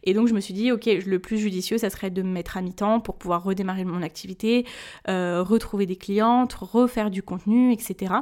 Et 0.03 0.13
donc, 0.13 0.27
je 0.27 0.35
me 0.35 0.41
suis 0.41 0.53
dit, 0.53 0.71
ok, 0.71 0.85
le 0.85 1.17
plus 1.17 1.39
judicieux, 1.39 1.79
ça 1.79 1.89
serait 1.89 2.11
de 2.11 2.21
me 2.21 2.29
mettre 2.29 2.55
à 2.57 2.61
mi-temps 2.61 2.99
pour 2.99 3.15
pouvoir 3.15 3.43
redémarrer 3.43 3.83
mon 3.83 4.03
activité, 4.03 4.67
euh, 5.07 5.41
retrouver 5.41 5.87
des 5.87 5.95
clientes, 5.95 6.53
refaire 6.53 7.09
du 7.09 7.23
contenu, 7.23 7.73
etc. 7.73 8.13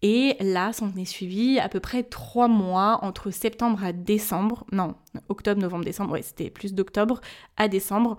Et 0.00 0.36
là, 0.40 0.72
s'en 0.72 0.92
est 0.96 1.04
suivi 1.04 1.60
à 1.60 1.68
peu 1.68 1.78
près 1.78 2.02
trois 2.02 2.48
mois 2.48 2.98
entre 3.02 3.30
septembre 3.30 3.84
à 3.84 3.92
décembre, 3.92 4.64
non, 4.72 4.94
octobre, 5.28 5.60
novembre, 5.60 5.84
décembre, 5.84 6.12
ouais, 6.12 6.22
c'était 6.22 6.50
plus 6.50 6.74
d'octobre 6.74 7.20
à 7.56 7.68
décembre, 7.68 8.16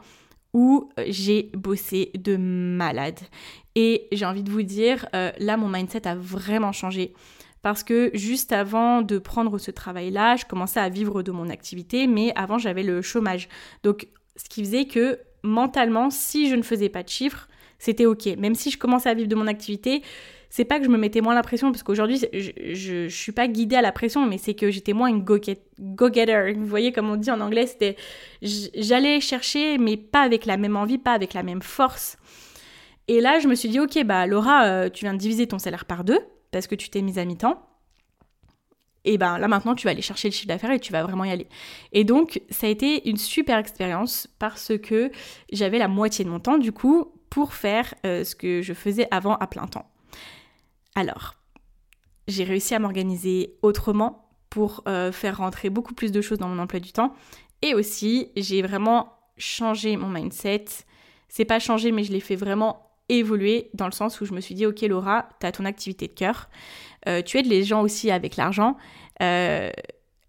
où 0.54 0.90
j'ai 1.08 1.50
bossé 1.54 2.12
de 2.16 2.38
malade. 2.38 3.20
Et 3.76 4.08
j'ai 4.12 4.26
envie 4.26 4.44
de 4.44 4.52
vous 4.52 4.62
dire, 4.62 5.08
euh, 5.16 5.32
là, 5.40 5.58
mon 5.58 5.68
mindset 5.68 6.08
a 6.08 6.16
vraiment 6.16 6.72
changé. 6.72 7.14
Parce 7.64 7.84
que 7.84 8.12
juste 8.14 8.52
avant 8.52 9.02
de 9.02 9.18
prendre 9.18 9.58
ce 9.58 9.72
travail-là, 9.72 10.36
je 10.36 10.46
commençais 10.46 10.80
à 10.80 10.90
vivre 10.90 11.24
de 11.24 11.32
mon 11.32 11.50
activité, 11.50 12.08
mais 12.08 12.34
avant, 12.36 12.58
j'avais 12.58 12.84
le 12.84 13.02
chômage. 13.02 13.48
Donc, 13.84 14.08
ce 14.36 14.50
qui 14.50 14.64
faisait 14.64 14.86
que 14.86 15.20
mentalement, 15.44 16.10
si 16.10 16.50
je 16.50 16.56
ne 16.56 16.62
faisais 16.62 16.90
pas 16.90 17.04
de 17.04 17.10
chiffres, 17.10 17.48
c'était 17.80 18.06
OK. 18.06 18.26
Même 18.38 18.56
si 18.56 18.70
je 18.70 18.78
commençais 18.78 19.10
à 19.10 19.14
vivre 19.14 19.30
de 19.30 19.36
mon 19.36 19.48
activité, 19.48 20.04
c'est 20.56 20.66
pas 20.66 20.78
que 20.78 20.86
je 20.86 20.90
me 20.92 21.00
mettais 21.00 21.20
moins 21.20 21.34
la 21.34 21.42
pression, 21.42 21.72
parce 21.72 21.82
qu'aujourd'hui, 21.82 22.20
je, 22.32 22.52
je, 22.76 23.08
suis 23.08 23.32
pas 23.32 23.48
guidée 23.48 23.76
à 23.76 23.82
la 23.82 23.92
pression, 23.92 24.28
mais 24.28 24.38
c'est 24.38 24.54
que 24.54 24.70
j'étais 24.70 24.94
moins 24.94 25.08
une 25.08 25.24
go-getter. 25.24 26.54
Vous 26.56 26.68
voyez, 26.68 26.92
comme 26.92 27.10
on 27.10 27.16
dit 27.16 27.32
en 27.32 27.42
anglais, 27.42 27.66
c'était. 27.66 27.96
J'allais 28.44 29.20
chercher, 29.20 29.80
mais 29.80 29.98
pas 29.98 30.22
avec 30.22 30.46
la 30.46 30.58
même 30.58 30.76
envie, 30.76 31.00
pas 31.00 31.14
avec 31.14 31.34
la 31.34 31.42
même 31.42 31.64
force. 31.64 32.18
Et 33.08 33.20
là, 33.20 33.40
je 33.40 33.48
me 33.48 33.56
suis 33.56 33.68
dit, 33.68 33.80
ok, 33.80 34.04
bah 34.04 34.28
Laura, 34.28 34.66
euh, 34.66 34.90
tu 34.90 35.06
viens 35.06 35.16
de 35.16 35.18
diviser 35.18 35.48
ton 35.48 35.58
salaire 35.58 35.86
par 35.86 36.04
deux, 36.04 36.20
parce 36.52 36.68
que 36.68 36.76
tu 36.76 36.92
t'es 36.92 37.02
mise 37.02 37.18
à 37.18 37.26
mi-temps. 37.26 37.60
Et 39.06 39.18
ben 39.18 39.40
là 39.40 39.48
maintenant, 39.48 39.74
tu 39.74 39.86
vas 39.86 39.92
aller 39.92 40.04
chercher 40.04 40.28
le 40.28 40.34
chiffre 40.34 40.50
d'affaires 40.50 40.72
et 40.72 40.80
tu 40.80 40.92
vas 40.92 41.02
vraiment 41.02 41.24
y 41.24 41.32
aller. 41.32 41.48
Et 41.94 42.04
donc, 42.04 42.40
ça 42.52 42.68
a 42.68 42.70
été 42.70 43.10
une 43.10 43.18
super 43.18 43.58
expérience 43.58 44.28
parce 44.38 44.78
que 44.78 45.10
j'avais 45.52 45.80
la 45.80 45.88
moitié 45.88 46.24
de 46.24 46.30
mon 46.30 46.40
temps, 46.40 46.60
du 46.60 46.72
coup, 46.72 47.12
pour 47.32 47.56
faire 47.56 47.96
euh, 48.06 48.24
ce 48.24 48.36
que 48.36 48.62
je 48.62 48.74
faisais 48.74 49.08
avant 49.10 49.34
à 49.38 49.48
plein 49.48 49.66
temps. 49.66 49.90
Alors, 50.96 51.36
j'ai 52.28 52.44
réussi 52.44 52.76
à 52.76 52.80
m'organiser 52.80 53.58
autrement 53.62 54.30
pour 54.50 54.84
euh, 54.88 55.12
faire 55.12 55.38
rentrer 55.38 55.70
beaucoup 55.70 55.94
plus 55.94 56.12
de 56.12 56.22
choses 56.22 56.38
dans 56.38 56.48
mon 56.48 56.60
emploi 56.60 56.80
du 56.80 56.92
temps. 56.92 57.16
Et 57.62 57.74
aussi, 57.74 58.30
j'ai 58.36 58.62
vraiment 58.62 59.14
changé 59.38 59.98
mon 59.98 60.10
mindset. 60.10 60.66
C'est 61.28 61.46
pas 61.46 61.60
changé, 61.60 61.92
mais 61.92 62.04
je 62.04 62.12
l'ai 62.12 62.20
fait 62.20 62.36
vraiment 62.36 62.92
évoluer 63.10 63.70
dans 63.74 63.86
le 63.86 63.92
sens 63.92 64.22
où 64.22 64.26
je 64.26 64.34
me 64.34 64.42
suis 64.42 64.56
dit, 64.56 64.66
ok 64.66 64.82
Laura, 64.82 65.28
tu 65.40 65.48
as 65.48 65.52
ton 65.52 65.66
activité 65.66 66.08
de 66.08 66.14
cœur, 66.14 66.50
euh, 67.08 67.22
tu 67.22 67.38
aides 67.38 67.48
les 67.48 67.64
gens 67.64 67.82
aussi 67.82 68.12
avec 68.12 68.38
l'argent. 68.38 68.78
Euh, 69.22 69.72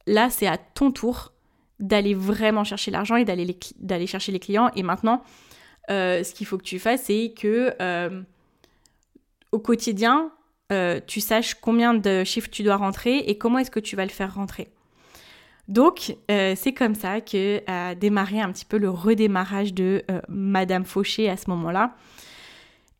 là, 0.06 0.30
c'est 0.30 0.47
à 0.47 0.56
ton 0.56 0.90
tour 0.90 1.33
d'aller 1.78 2.14
vraiment 2.14 2.64
chercher 2.64 2.90
l'argent 2.90 3.16
et 3.16 3.25
d'aller 3.25 4.06
chercher 4.06 4.33
les 4.33 4.40
clients. 4.40 4.71
Et 4.75 4.83
maintenant, 4.83 5.23
ce 5.88 6.33
qu'il 6.33 6.47
faut 6.47 6.56
que 6.56 6.64
tu 6.64 6.78
fasses, 6.78 7.04
c'est 7.04 7.35
que 7.37 8.25
au 9.52 9.59
quotidien, 9.59 10.33
tu 11.06 11.20
saches 11.20 11.54
combien 11.54 11.94
de 11.94 12.24
chiffres 12.24 12.48
tu 12.50 12.62
dois 12.62 12.76
rentrer 12.76 13.18
et 13.18 13.38
comment 13.38 13.58
est-ce 13.58 13.70
que 13.70 13.80
tu 13.80 13.96
vas 13.96 14.04
le 14.04 14.10
faire 14.10 14.34
rentrer. 14.34 14.68
Donc, 15.68 16.16
c'est 16.28 16.74
comme 16.76 16.94
ça 16.94 17.20
que 17.20 17.62
a 17.66 17.94
démarré 17.94 18.40
un 18.40 18.52
petit 18.52 18.64
peu 18.64 18.78
le 18.78 18.90
redémarrage 18.90 19.72
de 19.72 20.02
Madame 20.28 20.84
Fauché 20.84 21.30
à 21.30 21.36
ce 21.36 21.48
moment-là. 21.50 21.94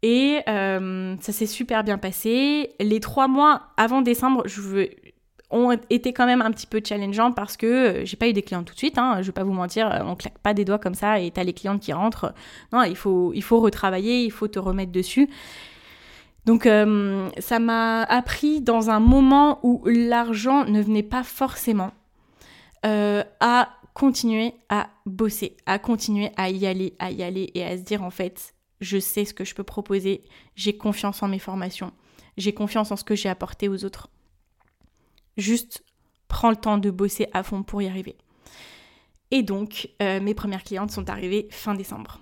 Et 0.05 0.43
euh, 0.51 1.17
ça 1.23 1.33
s'est 1.33 1.47
super 1.47 1.83
bien 1.83 1.97
passé. 1.97 2.75
Les 2.79 3.01
trois 3.01 3.27
mois 3.27 3.69
avant 3.79 4.03
décembre 4.03 4.43
je 4.45 4.87
ont 5.51 5.73
été 5.89 6.13
quand 6.13 6.27
même 6.27 6.43
un 6.43 6.51
petit 6.51 6.67
peu 6.67 6.83
challengeants 6.85 7.33
parce 7.33 7.57
que 7.57 7.67
euh, 7.67 8.05
j'ai 8.05 8.17
pas 8.19 8.29
eu 8.29 8.35
des 8.35 8.43
clients 8.43 8.65
tout 8.65 8.75
de 8.75 8.79
suite. 8.79 8.99
Hein, 8.99 9.23
je 9.23 9.27
vais 9.27 9.33
pas 9.33 9.45
vous 9.45 9.55
mentir, 9.55 9.91
euh, 9.91 10.01
on 10.05 10.15
claque 10.15 10.37
pas 10.41 10.53
des 10.53 10.67
doigts 10.67 10.79
comme 10.79 10.95
ça 10.95 11.21
et 11.21 11.31
t'as 11.31 11.43
les 11.43 11.55
clientes 11.55 11.81
qui 11.81 11.95
rentrent. 11.95 12.35
Non, 12.71 12.83
il 12.83 12.97
faut, 12.97 13.33
il 13.35 13.43
faut 13.43 13.61
retravailler, 13.61 14.25
il 14.25 14.31
faut 14.31 14.47
te 14.47 14.59
remettre 14.59 14.93
dessus. 14.93 15.31
Donc 16.47 16.65
ça 16.65 17.59
m'a 17.59 18.03
appris 18.03 18.61
dans 18.61 18.91
un 18.91 19.01
moment 19.01 19.61
où 19.63 19.83
l'argent 19.87 20.65
ne 20.67 20.83
venait 20.83 21.03
pas 21.03 21.23
forcément 21.23 21.93
à 22.83 23.69
continuer 23.95 24.55
à 24.69 24.91
bosser, 25.07 25.57
à 25.65 25.79
continuer 25.79 26.31
à 26.37 26.51
y 26.51 26.67
aller, 26.67 26.95
à 26.99 27.11
y 27.11 27.23
aller 27.23 27.51
et 27.55 27.65
à 27.65 27.79
se 27.79 27.83
dire 27.83 28.03
en 28.03 28.11
fait 28.11 28.55
je 28.81 28.99
sais 28.99 29.25
ce 29.25 29.33
que 29.33 29.45
je 29.45 29.55
peux 29.55 29.65
proposer, 29.65 30.23
j'ai 30.57 30.77
confiance 30.77 31.23
en 31.23 31.29
mes 31.29 31.39
formations, 31.39 31.93
j'ai 32.37 32.53
confiance 32.53 32.91
en 32.91 32.97
ce 32.97 33.05
que 33.05 33.15
j'ai 33.15 33.29
apporté 33.29 33.69
aux 33.69 33.85
autres. 33.85 34.09
Juste 35.37 35.85
prends 36.29 36.51
le 36.51 36.57
temps 36.57 36.79
de 36.79 36.91
bosser 36.91 37.29
à 37.33 37.43
fond 37.43 37.63
pour 37.63 37.83
y 37.83 37.89
arriver. 37.89 38.17
Et 39.31 39.43
donc, 39.43 39.89
euh, 40.03 40.21
mes 40.21 40.35
premières 40.35 40.65
clientes 40.65 40.91
sont 40.91 41.09
arrivées 41.09 41.49
fin 41.51 41.75
décembre. 41.75 42.21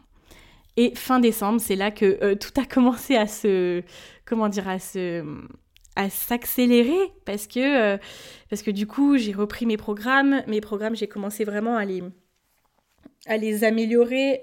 Et 0.77 0.95
fin 0.95 1.21
décembre, 1.21 1.61
c'est 1.61 1.77
là 1.77 1.91
que 1.91 2.19
euh, 2.23 2.35
tout 2.35 2.59
a 2.61 2.65
commencé 2.65 3.17
à 3.17 3.27
se, 3.27 3.83
comment 4.25 4.49
dire, 4.49 4.69
à 4.69 4.79
se, 4.79 5.25
à 5.97 6.09
s'accélérer 6.09 7.13
parce 7.25 7.47
que, 7.47 7.95
euh, 7.95 7.99
parce 8.49 8.63
que 8.63 8.71
du 8.71 8.87
coup, 8.87 9.19
j'ai 9.19 9.33
repris 9.33 9.67
mes 9.67 9.77
programmes. 9.77 10.43
Mes 10.47 10.61
programmes, 10.61 10.97
j'ai 10.97 11.09
commencé 11.09 11.45
vraiment 11.45 11.77
à 11.77 11.85
les, 11.85 12.03
à 13.27 13.37
les 13.37 13.65
améliorer 13.65 14.41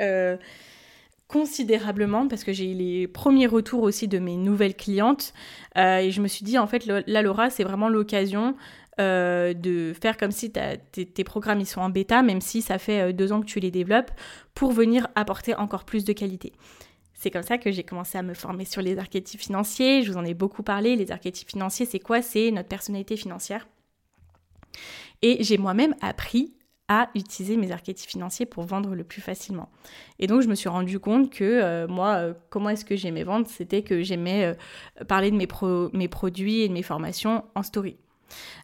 considérablement 1.29 2.27
parce 2.27 2.43
que 2.43 2.51
j'ai 2.51 2.71
eu 2.71 2.73
les 2.73 3.07
premiers 3.07 3.45
retours 3.45 3.83
aussi 3.83 4.07
de 4.07 4.17
mes 4.17 4.35
nouvelles 4.35 4.75
clientes 4.75 5.33
euh, 5.77 5.99
et 5.99 6.09
je 6.09 6.21
me 6.21 6.27
suis 6.27 6.43
dit 6.43 6.57
en 6.57 6.65
fait 6.65 6.87
la 6.87 7.21
Laura 7.21 7.51
c'est 7.51 7.63
vraiment 7.63 7.87
l'occasion 7.87 8.55
euh, 8.99 9.53
de 9.53 9.93
faire 9.93 10.17
comme 10.17 10.31
si 10.31 10.51
tes, 10.51 11.23
programmes 11.23 11.61
ils 11.61 11.65
sont 11.65 11.79
en 11.79 11.89
bêta 11.89 12.21
même 12.21 12.41
si 12.41 12.61
ça 12.61 12.77
fait 12.77 12.99
euh, 12.99 13.13
deux 13.13 13.31
ans 13.31 13.39
que 13.39 13.45
tu 13.45 13.59
les 13.61 13.71
développes 13.71 14.11
pour 14.53 14.73
venir 14.73 15.07
apporter 15.15 15.55
encore 15.55 15.85
plus 15.85 16.03
de 16.03 16.11
qualité. 16.11 16.51
C'est 17.13 17.31
comme 17.31 17.43
ça 17.43 17.57
que 17.57 17.71
j'ai 17.71 17.83
commencé 17.83 18.17
à 18.17 18.23
me 18.23 18.33
former 18.33 18.65
sur 18.65 18.81
les 18.81 18.97
archétypes 18.97 19.39
financiers, 19.39 20.03
je 20.03 20.11
vous 20.11 20.17
en 20.17 20.25
ai 20.25 20.33
beaucoup 20.33 20.63
parlé, 20.63 20.97
les 20.97 21.11
archétypes 21.11 21.49
financiers 21.49 21.85
c'est 21.85 21.99
quoi? 21.99 22.21
C'est 22.21 22.51
notre 22.51 22.67
personnalité 22.67 23.15
financière. 23.15 23.67
Et 25.21 25.43
j'ai 25.43 25.57
moi-même 25.57 25.95
appris 26.01 26.53
à 26.89 27.09
utiliser 27.15 27.55
mes 27.55 27.71
archétypes 27.71 28.09
financiers 28.09 28.45
pour 28.45 28.63
vendre 28.63 28.95
le 28.95 29.03
plus 29.05 29.21
facilement. 29.21 29.69
Et 30.17 30.27
donc 30.27 30.41
je 30.41 30.47
me 30.47 30.55
suis 30.55 30.69
rendu 30.69 30.99
compte 30.99 31.29
que 31.29 31.43
euh, 31.43 31.87
moi, 31.87 32.33
comment 32.49 32.69
est-ce 32.69 32.83
que 32.83 32.95
j'aimais 32.97 33.23
vendre? 33.23 33.47
C'était 33.47 33.83
que 33.83 34.01
j'aimais 34.01 34.57
parler 35.07 35.31
de 35.31 35.37
mes 35.37 36.07
produits 36.07 36.61
et 36.61 36.67
de 36.67 36.73
mes 36.73 36.83
formations 36.83 37.45
en 37.55 37.63
story. 37.63 37.95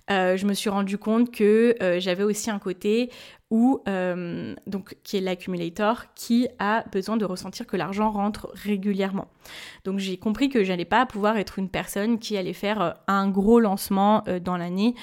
Je 0.09 0.45
me 0.45 0.53
suis 0.53 0.69
rendu 0.69 0.97
compte 0.97 1.31
que 1.31 1.75
j'avais 1.99 2.23
aussi 2.23 2.49
un 2.49 2.59
côté 2.59 3.09
où, 3.51 3.81
donc, 3.85 4.95
qui 5.03 5.17
est 5.17 5.21
l'accumulator, 5.21 6.13
qui 6.15 6.47
a 6.59 6.83
besoin 6.91 7.17
de 7.17 7.25
ressentir 7.25 7.67
que 7.67 7.77
l'argent 7.77 8.11
rentre 8.11 8.49
régulièrement. 8.53 9.27
Donc 9.83 9.99
j'ai 9.99 10.17
compris 10.17 10.49
que 10.49 10.63
j'allais 10.63 10.85
pas 10.85 11.05
pouvoir 11.05 11.37
être 11.37 11.59
une 11.59 11.69
personne 11.69 12.19
qui 12.19 12.37
allait 12.37 12.53
faire 12.53 12.95
un 13.07 13.29
gros 13.29 13.59
lancement 13.59 14.23
dans 14.41 14.57
l'année 14.57 14.95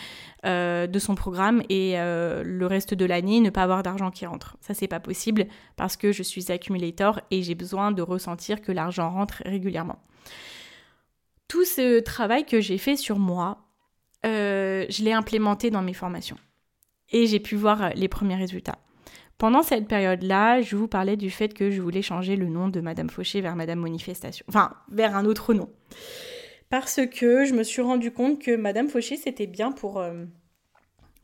euh, 0.44 0.88
de 0.88 0.98
son 0.98 1.14
programme 1.14 1.62
et 1.68 2.00
euh, 2.00 2.42
le 2.44 2.66
reste 2.66 2.94
de 2.94 3.04
l'année 3.04 3.38
ne 3.38 3.48
pas 3.50 3.62
avoir 3.62 3.84
d'argent 3.84 4.10
qui 4.10 4.26
rentre. 4.26 4.56
Ça 4.60 4.74
c'est 4.74 4.88
pas 4.88 4.98
possible 4.98 5.46
parce 5.76 5.96
que 5.96 6.10
je 6.10 6.24
suis 6.24 6.50
accumulator 6.50 7.20
et 7.30 7.44
j'ai 7.44 7.54
besoin 7.54 7.92
de 7.92 8.02
ressentir 8.02 8.60
que 8.60 8.72
l'argent 8.72 9.08
rentre 9.08 9.40
régulièrement. 9.46 10.02
Tout 11.46 11.64
ce 11.64 12.00
travail 12.00 12.44
que 12.44 12.60
j'ai 12.60 12.76
fait 12.76 12.96
sur 12.96 13.20
moi, 13.20 13.58
euh, 14.24 14.86
je 14.88 15.02
l'ai 15.02 15.12
implémenté 15.12 15.70
dans 15.70 15.82
mes 15.82 15.94
formations 15.94 16.36
et 17.10 17.26
j'ai 17.26 17.40
pu 17.40 17.56
voir 17.56 17.90
les 17.94 18.08
premiers 18.08 18.36
résultats. 18.36 18.78
Pendant 19.38 19.62
cette 19.62 19.88
période-là, 19.88 20.60
je 20.60 20.76
vous 20.76 20.88
parlais 20.88 21.16
du 21.16 21.30
fait 21.30 21.52
que 21.52 21.70
je 21.70 21.82
voulais 21.82 22.02
changer 22.02 22.36
le 22.36 22.46
nom 22.46 22.68
de 22.68 22.80
Madame 22.80 23.10
Fauché 23.10 23.40
vers 23.40 23.56
Madame 23.56 23.80
Manifestation, 23.80 24.44
enfin 24.48 24.72
vers 24.90 25.16
un 25.16 25.24
autre 25.24 25.52
nom 25.54 25.68
parce 26.72 27.00
que 27.06 27.44
je 27.44 27.52
me 27.52 27.64
suis 27.64 27.82
rendu 27.82 28.12
compte 28.12 28.38
que 28.38 28.56
Madame 28.56 28.88
Fauché, 28.88 29.18
c'était 29.18 29.46
bien 29.46 29.72
pour, 29.72 29.98
euh, 29.98 30.24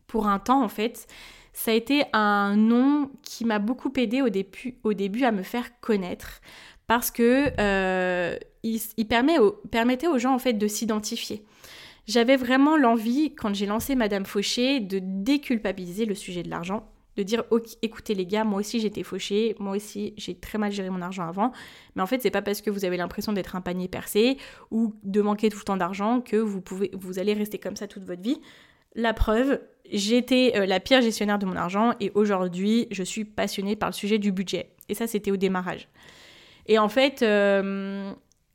pour 0.06 0.26
un 0.26 0.38
temps 0.38 0.62
en 0.62 0.68
fait. 0.68 1.06
Ça 1.54 1.70
a 1.70 1.74
été 1.74 2.04
un 2.12 2.54
nom 2.54 3.10
qui 3.22 3.46
m'a 3.46 3.58
beaucoup 3.58 3.90
aidé 3.96 4.20
au 4.20 4.28
début, 4.28 4.78
au 4.84 4.92
début 4.92 5.24
à 5.24 5.32
me 5.32 5.42
faire 5.42 5.80
connaître 5.80 6.42
parce 6.86 7.10
que 7.10 7.50
euh, 7.58 8.36
il, 8.62 9.08
permet 9.08 9.38
permettait 9.70 10.06
aux 10.06 10.18
gens 10.18 10.34
en 10.34 10.38
fait 10.38 10.52
de 10.52 10.68
s'identifier. 10.68 11.46
J'avais 12.08 12.36
vraiment 12.36 12.76
l'envie, 12.76 13.34
quand 13.34 13.54
j'ai 13.54 13.66
lancé 13.66 13.94
Madame 13.94 14.24
Fauché, 14.24 14.80
de 14.80 14.98
déculpabiliser 15.00 16.06
le 16.06 16.14
sujet 16.14 16.42
de 16.42 16.50
l'argent 16.50 16.90
de 17.18 17.24
dire 17.24 17.42
écoutez 17.82 18.14
les 18.14 18.26
gars, 18.26 18.44
moi 18.44 18.60
aussi 18.60 18.78
j'étais 18.78 19.02
fauchée, 19.02 19.56
moi 19.58 19.74
aussi 19.74 20.14
j'ai 20.16 20.36
très 20.36 20.56
mal 20.56 20.70
géré 20.70 20.88
mon 20.88 21.02
argent 21.02 21.26
avant, 21.26 21.50
mais 21.96 22.02
en 22.02 22.06
fait 22.06 22.22
c'est 22.22 22.30
pas 22.30 22.42
parce 22.42 22.62
que 22.62 22.70
vous 22.70 22.84
avez 22.84 22.96
l'impression 22.96 23.32
d'être 23.32 23.56
un 23.56 23.60
panier 23.60 23.88
percé 23.88 24.36
ou 24.70 24.94
de 25.02 25.20
manquer 25.20 25.50
tout 25.50 25.58
le 25.58 25.64
temps 25.64 25.76
d'argent 25.76 26.20
que 26.20 26.36
vous 26.36 26.60
pouvez 26.60 26.92
vous 26.94 27.18
allez 27.18 27.34
rester 27.34 27.58
comme 27.58 27.74
ça 27.74 27.88
toute 27.88 28.04
votre 28.04 28.22
vie. 28.22 28.40
La 28.94 29.14
preuve, 29.14 29.60
j'étais 29.90 30.52
euh, 30.54 30.64
la 30.64 30.78
pire 30.78 31.02
gestionnaire 31.02 31.40
de 31.40 31.46
mon 31.46 31.56
argent 31.56 31.92
et 31.98 32.12
aujourd'hui 32.14 32.86
je 32.92 33.02
suis 33.02 33.24
passionnée 33.24 33.74
par 33.74 33.88
le 33.88 33.94
sujet 33.94 34.18
du 34.18 34.30
budget. 34.30 34.70
Et 34.88 34.94
ça 34.94 35.08
c'était 35.08 35.32
au 35.32 35.36
démarrage. 35.36 35.88
Et 36.68 36.78
en 36.78 36.88
fait, 36.88 37.22
euh, 37.22 38.12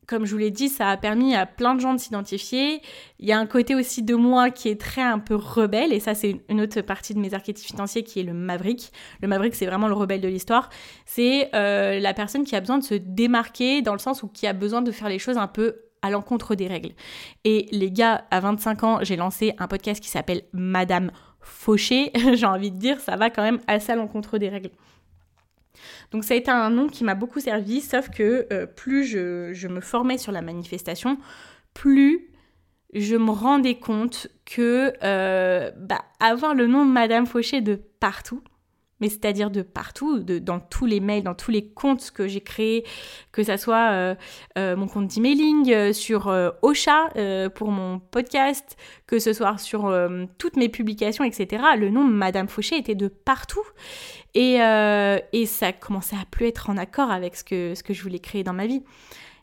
comme 0.08 0.26
je 0.26 0.32
vous 0.32 0.38
l'ai 0.38 0.52
dit, 0.52 0.70
ça 0.70 0.90
a 0.90 0.98
permis 0.98 1.36
à 1.36 1.46
plein 1.46 1.76
de 1.76 1.80
gens 1.80 1.94
de 1.94 2.00
s'identifier. 2.00 2.82
Il 3.20 3.28
y 3.28 3.32
a 3.32 3.40
un 3.40 3.46
côté 3.46 3.76
aussi 3.76 4.04
de 4.04 4.16
moi 4.16 4.50
qui 4.50 4.70
est 4.70 4.80
très 4.80 5.02
un 5.02 5.20
peu 5.20 5.36
rebelle, 5.36 5.94
et 5.94 6.00
ça 6.00 6.14
c'est 6.14 6.42
une 6.50 6.62
autre 6.62 6.82
partie 6.82 7.14
de 7.14 7.20
mes 7.20 7.34
archétypes 7.34 7.66
financiers 7.66 8.04
qui 8.04 8.20
est 8.20 8.24
le 8.24 8.34
maverick. 8.34 8.92
Le 9.22 9.28
maverick 9.28 9.56
c'est 9.56 9.66
vraiment 9.66 9.88
le 9.88 9.94
rebelle 9.94 10.22
de 10.22 10.28
l'histoire. 10.28 10.70
C'est 11.06 11.50
euh, 11.56 12.00
la 12.00 12.14
personne 12.14 12.44
qui 12.44 12.56
a 12.56 12.60
besoin 12.60 12.78
de 12.78 12.84
se 12.84 12.96
démarquer 12.96 13.82
dans 13.82 13.94
le 13.94 14.00
sens 14.00 14.24
où 14.24 14.28
qui 14.28 14.48
a 14.48 14.54
besoin 14.54 14.82
de 14.82 14.92
faire 14.92 15.10
les 15.10 15.20
choses 15.20 15.38
un 15.38 15.48
peu 15.48 15.78
à 16.02 16.10
l'encontre 16.10 16.54
des 16.54 16.68
règles. 16.68 16.92
Et 17.46 17.68
les 17.72 17.90
gars, 17.90 18.26
à 18.30 18.42
25 18.42 18.84
ans, 18.84 19.00
j'ai 19.02 19.16
lancé 19.16 19.54
un 19.58 19.68
podcast 19.68 20.04
qui 20.04 20.10
s'appelle 20.10 20.44
Madame 20.52 21.12
Fauché. 21.40 22.12
j'ai 22.34 22.46
envie 22.46 22.72
de 22.72 22.78
dire, 22.78 23.00
ça 23.00 23.16
va 23.16 23.30
quand 23.30 23.42
même 23.42 23.60
assez 23.68 23.92
à 23.92 23.96
l'encontre 23.96 24.38
des 24.38 24.50
règles. 24.50 24.72
Donc 26.12 26.24
ça 26.24 26.34
a 26.34 26.38
été 26.38 26.52
un 26.52 26.70
nom 26.70 26.88
qui 26.88 27.04
m'a 27.04 27.16
beaucoup 27.16 27.40
servi, 27.40 27.82
sauf 27.82 28.10
que 28.10 28.48
euh, 28.52 28.66
plus 28.66 29.06
je, 29.06 29.68
me 29.68 29.82
formais 29.82 30.18
sur 30.18 30.32
la 30.32 30.42
manifestation, 30.42 31.18
plus 31.74 32.30
je 32.94 33.16
me 33.16 33.32
rendais 33.32 33.75
compte 33.75 34.28
que 34.46 34.94
euh, 35.04 35.72
bah, 35.78 36.04
avoir 36.20 36.54
le 36.54 36.68
nom 36.68 36.86
Madame 36.86 37.25
Fauché 37.25 37.62
de 37.62 37.75
partout, 38.00 38.42
mais 39.00 39.10
c'est-à-dire 39.10 39.52
de 39.52 39.62
partout, 39.62 40.20
dans 40.20 40.60
tous 40.60 40.86
les 40.86 41.00
mails, 41.00 41.24
dans 41.24 41.34
tous 41.34 41.52
les 41.52 41.68
comptes 41.68 42.12
que 42.12 42.28
j'ai 42.28 42.42
créés, 42.42 42.86
que 43.32 43.44
ça 43.44 43.58
soit 43.58 43.92
euh, 43.92 44.16
euh, 44.58 44.76
mon 44.76 44.88
compte 44.88 45.08
d'emailing, 45.08 45.72
euh, 45.72 45.94
sur 45.94 46.28
Ocha 46.62 47.10
pour 47.56 47.72
mon 47.72 48.00
podcast, 48.00 48.78
que 49.08 49.20
ce 49.20 49.34
soit 49.34 49.58
sur 49.58 49.94
toutes 50.38 50.58
mes 50.58 50.70
publications, 50.70 51.24
etc. 51.24 51.64
Le 51.78 51.90
nom 51.90 52.04
Madame 52.04 52.48
Fauché 52.48 52.78
était 52.78 52.96
de 52.96 53.08
partout. 53.08 53.66
Et, 54.34 54.58
ça 55.46 55.74
commençait 55.74 56.16
à 56.16 56.26
plus 56.30 56.48
être 56.48 56.70
en 56.70 56.78
accord 56.78 57.12
avec 57.12 57.36
ce 57.36 57.44
que, 57.44 57.94
je 57.94 58.04
voulais 58.04 58.20
créer 58.20 58.44
dans 58.44 58.54
ma 58.54 58.68
vie. 58.68 58.84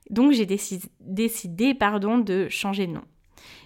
Donc 0.08 0.32
j'ai 0.32 0.46
décidé, 0.46 0.88
décidé 1.00 1.74
pardon, 1.74 2.18
de 2.18 2.48
changer 2.48 2.86
de 2.86 2.92
nom. 2.92 3.04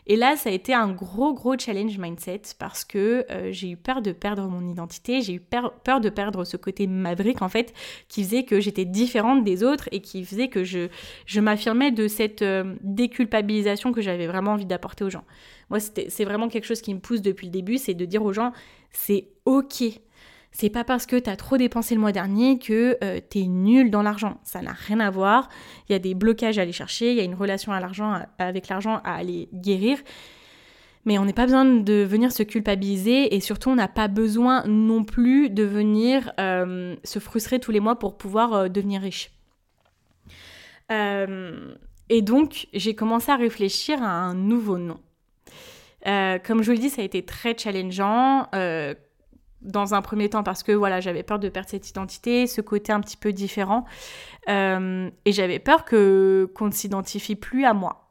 Et 0.06 0.16
là, 0.16 0.36
ça 0.36 0.50
a 0.50 0.52
été 0.52 0.74
un 0.74 0.92
gros, 0.92 1.32
gros 1.32 1.56
challenge 1.58 1.98
mindset 1.98 2.42
parce 2.58 2.84
que 2.84 3.24
euh, 3.30 3.52
j'ai 3.52 3.70
eu 3.70 3.76
peur 3.76 4.02
de 4.02 4.12
perdre 4.12 4.46
mon 4.48 4.66
identité, 4.68 5.22
j'ai 5.22 5.34
eu 5.34 5.40
peur 5.40 6.00
de 6.00 6.10
perdre 6.10 6.44
ce 6.44 6.56
côté 6.56 6.86
maverick 6.86 7.40
en 7.40 7.48
fait, 7.48 7.72
qui 8.08 8.22
faisait 8.22 8.44
que 8.44 8.60
j'étais 8.60 8.84
différente 8.84 9.44
des 9.44 9.64
autres 9.64 9.88
et 9.92 10.00
qui 10.00 10.24
faisait 10.24 10.48
que 10.48 10.62
je, 10.62 10.88
je 11.24 11.40
m'affirmais 11.40 11.90
de 11.90 12.06
cette 12.06 12.42
euh, 12.42 12.74
déculpabilisation 12.82 13.92
que 13.92 14.02
j'avais 14.02 14.26
vraiment 14.26 14.52
envie 14.52 14.66
d'apporter 14.66 15.04
aux 15.04 15.10
gens. 15.10 15.24
Moi, 15.70 15.80
c'est 15.80 16.24
vraiment 16.24 16.48
quelque 16.48 16.66
chose 16.66 16.82
qui 16.82 16.92
me 16.92 17.00
pousse 17.00 17.22
depuis 17.22 17.46
le 17.46 17.52
début, 17.52 17.78
c'est 17.78 17.94
de 17.94 18.04
dire 18.04 18.22
aux 18.22 18.34
gens, 18.34 18.52
c'est 18.90 19.28
ok 19.46 19.84
c'est 20.54 20.70
pas 20.70 20.84
parce 20.84 21.04
que 21.04 21.16
t'as 21.16 21.34
trop 21.34 21.56
dépensé 21.56 21.96
le 21.96 22.00
mois 22.00 22.12
dernier 22.12 22.60
que 22.60 22.96
euh, 23.02 23.18
t'es 23.28 23.42
nul 23.42 23.90
dans 23.90 24.02
l'argent. 24.02 24.38
Ça 24.44 24.62
n'a 24.62 24.72
rien 24.72 25.00
à 25.00 25.10
voir. 25.10 25.48
Il 25.88 25.92
y 25.92 25.96
a 25.96 25.98
des 25.98 26.14
blocages 26.14 26.58
à 26.58 26.62
aller 26.62 26.72
chercher, 26.72 27.10
il 27.10 27.16
y 27.16 27.20
a 27.20 27.24
une 27.24 27.34
relation 27.34 27.72
à 27.72 27.80
l'argent, 27.80 28.20
avec 28.38 28.68
l'argent 28.68 29.00
à 29.02 29.16
aller 29.16 29.48
guérir. 29.52 29.98
Mais 31.06 31.18
on 31.18 31.24
n'a 31.24 31.32
pas 31.32 31.46
besoin 31.46 31.64
de 31.64 32.04
venir 32.04 32.30
se 32.30 32.44
culpabiliser 32.44 33.34
et 33.34 33.40
surtout 33.40 33.70
on 33.70 33.74
n'a 33.74 33.88
pas 33.88 34.06
besoin 34.06 34.64
non 34.66 35.02
plus 35.02 35.50
de 35.50 35.64
venir 35.64 36.32
euh, 36.38 36.94
se 37.02 37.18
frustrer 37.18 37.58
tous 37.58 37.72
les 37.72 37.80
mois 37.80 37.98
pour 37.98 38.16
pouvoir 38.16 38.54
euh, 38.54 38.68
devenir 38.68 39.02
riche. 39.02 39.32
et 40.88 42.22
donc, 42.22 42.68
j'ai 42.72 42.94
commencé 42.94 43.32
à 43.32 43.36
réfléchir 43.36 44.00
à 44.00 44.08
un 44.08 44.34
nouveau 44.34 44.78
nom. 44.78 45.00
comme 46.04 46.62
je 46.62 46.66
vous 46.66 46.76
le 46.76 46.78
dis, 46.78 46.90
ça 46.90 47.02
a 47.02 47.04
été 47.04 47.24
très 47.24 47.58
challengeant 47.58 48.48
dans 49.64 49.94
un 49.94 50.02
premier 50.02 50.28
temps 50.28 50.42
parce 50.42 50.62
que 50.62 50.72
voilà, 50.72 51.00
j'avais 51.00 51.22
peur 51.22 51.38
de 51.38 51.48
perdre 51.48 51.68
cette 51.68 51.88
identité, 51.88 52.46
ce 52.46 52.60
côté 52.60 52.92
un 52.92 53.00
petit 53.00 53.16
peu 53.16 53.32
différent. 53.32 53.84
Euh, 54.48 55.10
et 55.24 55.32
j'avais 55.32 55.58
peur 55.58 55.84
que 55.84 56.50
qu'on 56.54 56.66
ne 56.66 56.72
s'identifie 56.72 57.34
plus 57.34 57.64
à 57.64 57.74
moi. 57.74 58.08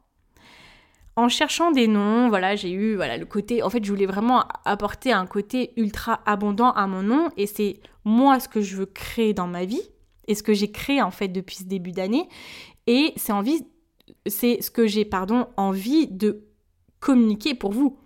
En 1.16 1.30
cherchant 1.30 1.72
des 1.72 1.88
noms, 1.88 2.28
voilà, 2.30 2.56
j'ai 2.56 2.72
eu 2.72 2.96
voilà 2.96 3.18
le 3.18 3.26
côté. 3.26 3.62
En 3.62 3.70
fait, 3.70 3.84
je 3.84 3.92
voulais 3.92 4.08
vraiment 4.08 4.46
apporter 4.66 5.12
un 5.12 5.28
côté 5.28 5.72
ultra 5.78 6.22
abondant 6.26 6.72
à 6.72 6.88
mon 6.88 7.04
nom, 7.04 7.30
et 7.38 7.46
c'est 7.46 7.80
moi 8.04 8.40
ce 8.40 8.50
que 8.50 8.62
je 8.62 8.76
veux 8.76 8.88
créer 8.88 9.34
dans 9.34 9.48
ma 9.48 9.66
vie, 9.66 9.82
et 10.28 10.34
ce 10.34 10.42
que 10.42 10.54
j'ai 10.54 10.72
créé 10.72 11.04
en 11.04 11.12
fait 11.12 11.28
depuis 11.28 11.58
ce 11.58 11.66
début 11.66 11.92
d'année. 11.92 12.28
Et 12.88 13.14
c'est 13.16 13.32
envie, 13.32 13.64
c'est 14.26 14.62
ce 14.62 14.72
que 14.72 14.88
j'ai 14.88 15.06
pardon 15.06 15.48
envie 15.56 16.08
de 16.08 16.46
communiquer 17.00 17.54
pour 17.54 17.72
vous 17.72 18.00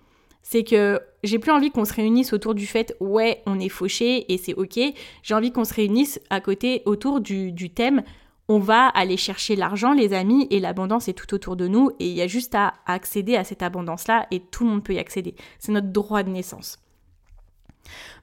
c'est 0.50 0.64
que 0.64 1.02
j'ai 1.24 1.40
plus 1.40 1.52
envie 1.52 1.72
qu'on 1.72 1.86
se 1.86 1.94
réunisse 1.94 2.34
autour 2.34 2.54
du 2.54 2.68
fait 2.68 2.96
ouais 3.00 3.42
on 3.46 3.60
est 3.60 3.70
fauché 3.70 4.32
et 4.32 4.38
c'est 4.38 4.54
ok. 4.54 4.80
J'ai 5.24 5.34
envie 5.34 5.52
qu'on 5.52 5.66
se 5.66 5.74
réunisse 5.74 6.20
à 6.30 6.42
côté 6.42 6.84
autour 6.86 7.22
du, 7.22 7.54
thème 7.70 8.04
on 8.50 8.60
va 8.60 8.88
aller 8.88 9.18
chercher 9.18 9.56
l'argent 9.56 9.94
les 9.94 10.14
amis 10.14 10.48
et 10.52 10.60
l'abondance 10.60 11.08
est 11.10 11.14
tout 11.14 11.34
autour 11.34 11.56
de 11.56 11.68
nous 11.68 11.92
et 12.00 12.08
il 12.08 12.14
y 12.16 12.22
a 12.22 12.28
juste 12.28 12.56
à 12.56 12.74
accéder 12.86 13.36
à 13.36 13.44
cette 13.44 13.62
abondance 13.62 14.08
là 14.08 14.26
et 14.32 14.40
tout 14.40 14.64
le 14.64 14.70
monde 14.70 14.84
peut 14.84 14.94
y 14.94 15.00
accéder. 15.00 15.36
C'est 15.60 15.72
notre 15.72 15.88
droit 15.88 16.24
de 16.24 16.30
naissance. 16.30 16.78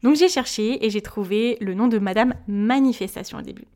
Donc 0.02 0.16
j'ai 0.16 0.28
cherché 0.28 0.84
et 0.84 0.90
j'ai 0.90 1.02
trouvé 1.02 1.58
le 1.60 1.74
nom 1.74 1.88
de 1.88 1.98
Madame 1.98 2.34
Manifestation 2.46 3.38
au 3.38 3.42
début. 3.42 3.66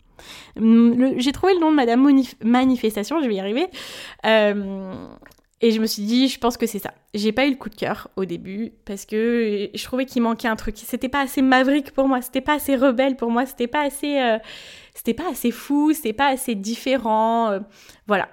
J'ai 0.57 1.33
trouvé 1.33 1.55
le 1.55 1.61
nom 1.61 1.71
de 1.71 1.77
Madame 1.77 2.11
Manifestation, 2.43 3.23
je 3.23 3.29
vais 3.29 3.37
y 3.37 3.41
arriver. 3.41 3.67
Euh, 4.27 5.07
et 5.61 5.73
je 5.73 5.81
me 5.81 5.87
suis 5.87 6.03
dit, 6.03 6.29
je 6.29 6.39
pense 6.39 6.57
que 6.57 6.67
c'est 6.67 6.79
ça. 6.79 6.95
J'ai 7.15 7.33
pas 7.33 7.47
eu 7.47 7.51
le 7.51 7.57
coup 7.57 7.69
de 7.69 7.75
cœur 7.75 8.09
au 8.17 8.25
début 8.25 8.73
parce 8.85 9.05
que 9.05 9.69
je 9.75 9.85
trouvais 9.85 10.05
qu'il 10.05 10.23
manquait 10.23 10.47
un 10.47 10.55
truc. 10.55 10.77
C'était 10.79 11.09
pas 11.09 11.21
assez 11.21 11.43
maverick 11.43 11.91
pour 11.93 12.07
moi, 12.07 12.23
c'était 12.23 12.41
pas 12.41 12.55
assez 12.55 12.77
rebelle 12.77 13.17
pour 13.17 13.31
moi, 13.31 13.45
c'était 13.45 13.67
pas 13.67 13.83
assez, 13.83 14.21
euh, 14.21 14.39
c'était 14.95 15.15
pas 15.15 15.29
assez 15.31 15.51
fou, 15.51 15.93
c'était 15.93 16.13
pas 16.13 16.29
assez 16.29 16.55
différent. 16.55 17.51
Euh, 17.51 17.59
voilà. 18.07 18.29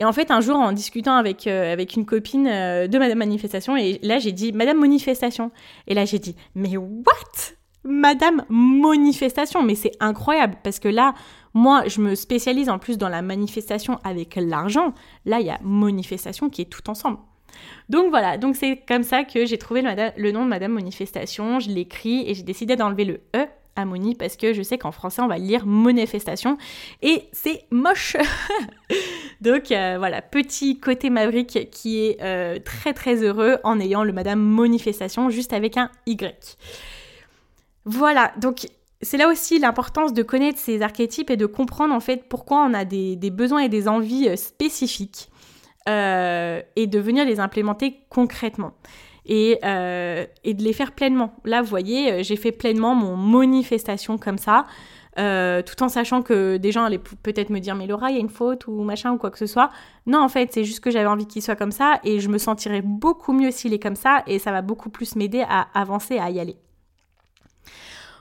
Et 0.00 0.04
en 0.04 0.12
fait, 0.12 0.30
un 0.30 0.40
jour, 0.40 0.56
en 0.56 0.72
discutant 0.72 1.14
avec, 1.16 1.46
euh, 1.46 1.72
avec 1.72 1.94
une 1.94 2.04
copine 2.04 2.44
de 2.44 2.98
Madame 2.98 3.18
Manifestation, 3.18 3.76
et 3.76 3.98
là, 4.02 4.18
j'ai 4.18 4.32
dit 4.32 4.52
Madame 4.52 4.78
Manifestation. 4.78 5.52
Et 5.86 5.94
là, 5.94 6.04
j'ai 6.04 6.18
dit, 6.18 6.36
mais 6.54 6.76
what? 6.76 7.55
Madame 7.86 8.44
Manifestation, 8.48 9.62
mais 9.62 9.74
c'est 9.74 9.92
incroyable 10.00 10.56
parce 10.62 10.78
que 10.78 10.88
là, 10.88 11.14
moi, 11.54 11.84
je 11.86 12.00
me 12.00 12.14
spécialise 12.14 12.68
en 12.68 12.78
plus 12.78 12.98
dans 12.98 13.08
la 13.08 13.22
manifestation 13.22 13.98
avec 14.04 14.36
l'argent. 14.36 14.92
Là, 15.24 15.40
il 15.40 15.46
y 15.46 15.50
a 15.50 15.58
manifestation 15.62 16.50
qui 16.50 16.62
est 16.62 16.66
tout 16.66 16.90
ensemble. 16.90 17.18
Donc 17.88 18.10
voilà, 18.10 18.36
donc 18.36 18.56
c'est 18.56 18.82
comme 18.86 19.02
ça 19.02 19.24
que 19.24 19.46
j'ai 19.46 19.58
trouvé 19.58 19.82
le, 19.82 20.30
nom 20.30 20.44
de 20.44 20.48
Madame 20.48 20.72
Manifestation, 20.72 21.60
je 21.60 21.70
l'écris 21.70 22.28
et 22.28 22.34
j'ai 22.34 22.42
décidé 22.42 22.76
d'enlever 22.76 23.04
le 23.04 23.20
E 23.34 23.46
à 23.76 23.84
Moni 23.84 24.14
parce 24.14 24.36
que 24.36 24.52
je 24.52 24.62
sais 24.62 24.78
qu'en 24.78 24.90
français 24.90 25.22
on 25.22 25.28
va 25.28 25.38
lire 25.38 25.66
manifestation 25.66 26.56
et 27.02 27.24
c'est 27.32 27.64
moche. 27.70 28.16
donc 29.40 29.70
euh, 29.70 29.96
voilà, 29.98 30.22
petit 30.22 30.80
côté 30.80 31.10
Maverick 31.10 31.70
qui 31.70 32.04
est 32.04 32.22
euh, 32.22 32.58
très 32.64 32.94
très 32.94 33.22
heureux 33.22 33.58
en 33.64 33.78
ayant 33.78 34.02
le 34.02 34.12
Madame 34.12 34.40
Manifestation 34.40 35.30
juste 35.30 35.52
avec 35.52 35.76
un 35.76 35.90
Y. 36.06 36.56
Voilà, 37.86 38.32
donc 38.38 38.66
c'est 39.00 39.16
là 39.16 39.28
aussi 39.28 39.60
l'importance 39.60 40.12
de 40.12 40.24
connaître 40.24 40.58
ces 40.58 40.82
archétypes 40.82 41.30
et 41.30 41.36
de 41.36 41.46
comprendre 41.46 41.94
en 41.94 42.00
fait 42.00 42.24
pourquoi 42.28 42.64
on 42.64 42.74
a 42.74 42.84
des, 42.84 43.16
besoins 43.30 43.60
et 43.60 43.68
des 43.68 43.86
envies 43.86 44.28
euh, 44.28 44.36
spécifiques 44.36 45.30
euh, 45.88 46.60
et 46.74 46.88
de 46.88 46.98
venir 46.98 47.24
les 47.24 47.38
implémenter 47.38 48.00
concrètement. 48.10 48.72
Et, 49.28 49.58
euh, 49.64 50.24
et, 50.44 50.54
de 50.54 50.62
les 50.62 50.72
faire 50.72 50.92
pleinement. 50.92 51.34
Là, 51.44 51.60
vous 51.60 51.68
voyez, 51.68 52.22
j'ai 52.22 52.36
fait 52.36 52.52
pleinement 52.52 52.94
mon 52.94 53.16
manifestation 53.16 54.18
comme 54.18 54.38
ça, 54.38 54.66
tout 55.16 55.82
en 55.82 55.88
sachant 55.88 56.22
que 56.22 56.58
des 56.58 56.70
gens 56.70 56.84
allaient 56.84 57.00
peut-être 57.00 57.50
me 57.50 57.58
dire 57.58 57.74
mais 57.74 57.88
Laura, 57.88 58.10
il 58.10 58.14
y 58.14 58.18
a 58.18 58.20
une 58.20 58.28
faute 58.28 58.68
ou 58.68 58.84
machin 58.84 59.12
ou 59.12 59.18
quoi 59.18 59.32
que 59.32 59.38
ce 59.38 59.46
soit. 59.46 59.70
Non, 60.06 60.20
en 60.20 60.28
fait, 60.28 60.52
c'est 60.52 60.62
juste 60.62 60.78
que 60.78 60.92
j'avais 60.92 61.08
envie 61.08 61.26
qu'il 61.26 61.42
soit 61.42 61.56
comme 61.56 61.72
ça 61.72 62.00
et 62.04 62.20
je 62.20 62.28
me 62.28 62.38
sentirais 62.38 62.82
beaucoup 62.82 63.32
mieux 63.32 63.50
s'il 63.50 63.74
est 63.74 63.80
comme 63.80 63.96
ça 63.96 64.22
et 64.28 64.38
ça 64.38 64.52
va 64.52 64.62
beaucoup 64.62 64.90
plus 64.90 65.16
m'aider 65.16 65.44
à 65.48 65.66
avancer, 65.74 66.18
à 66.18 66.30
y 66.30 66.38
aller. 66.38 66.56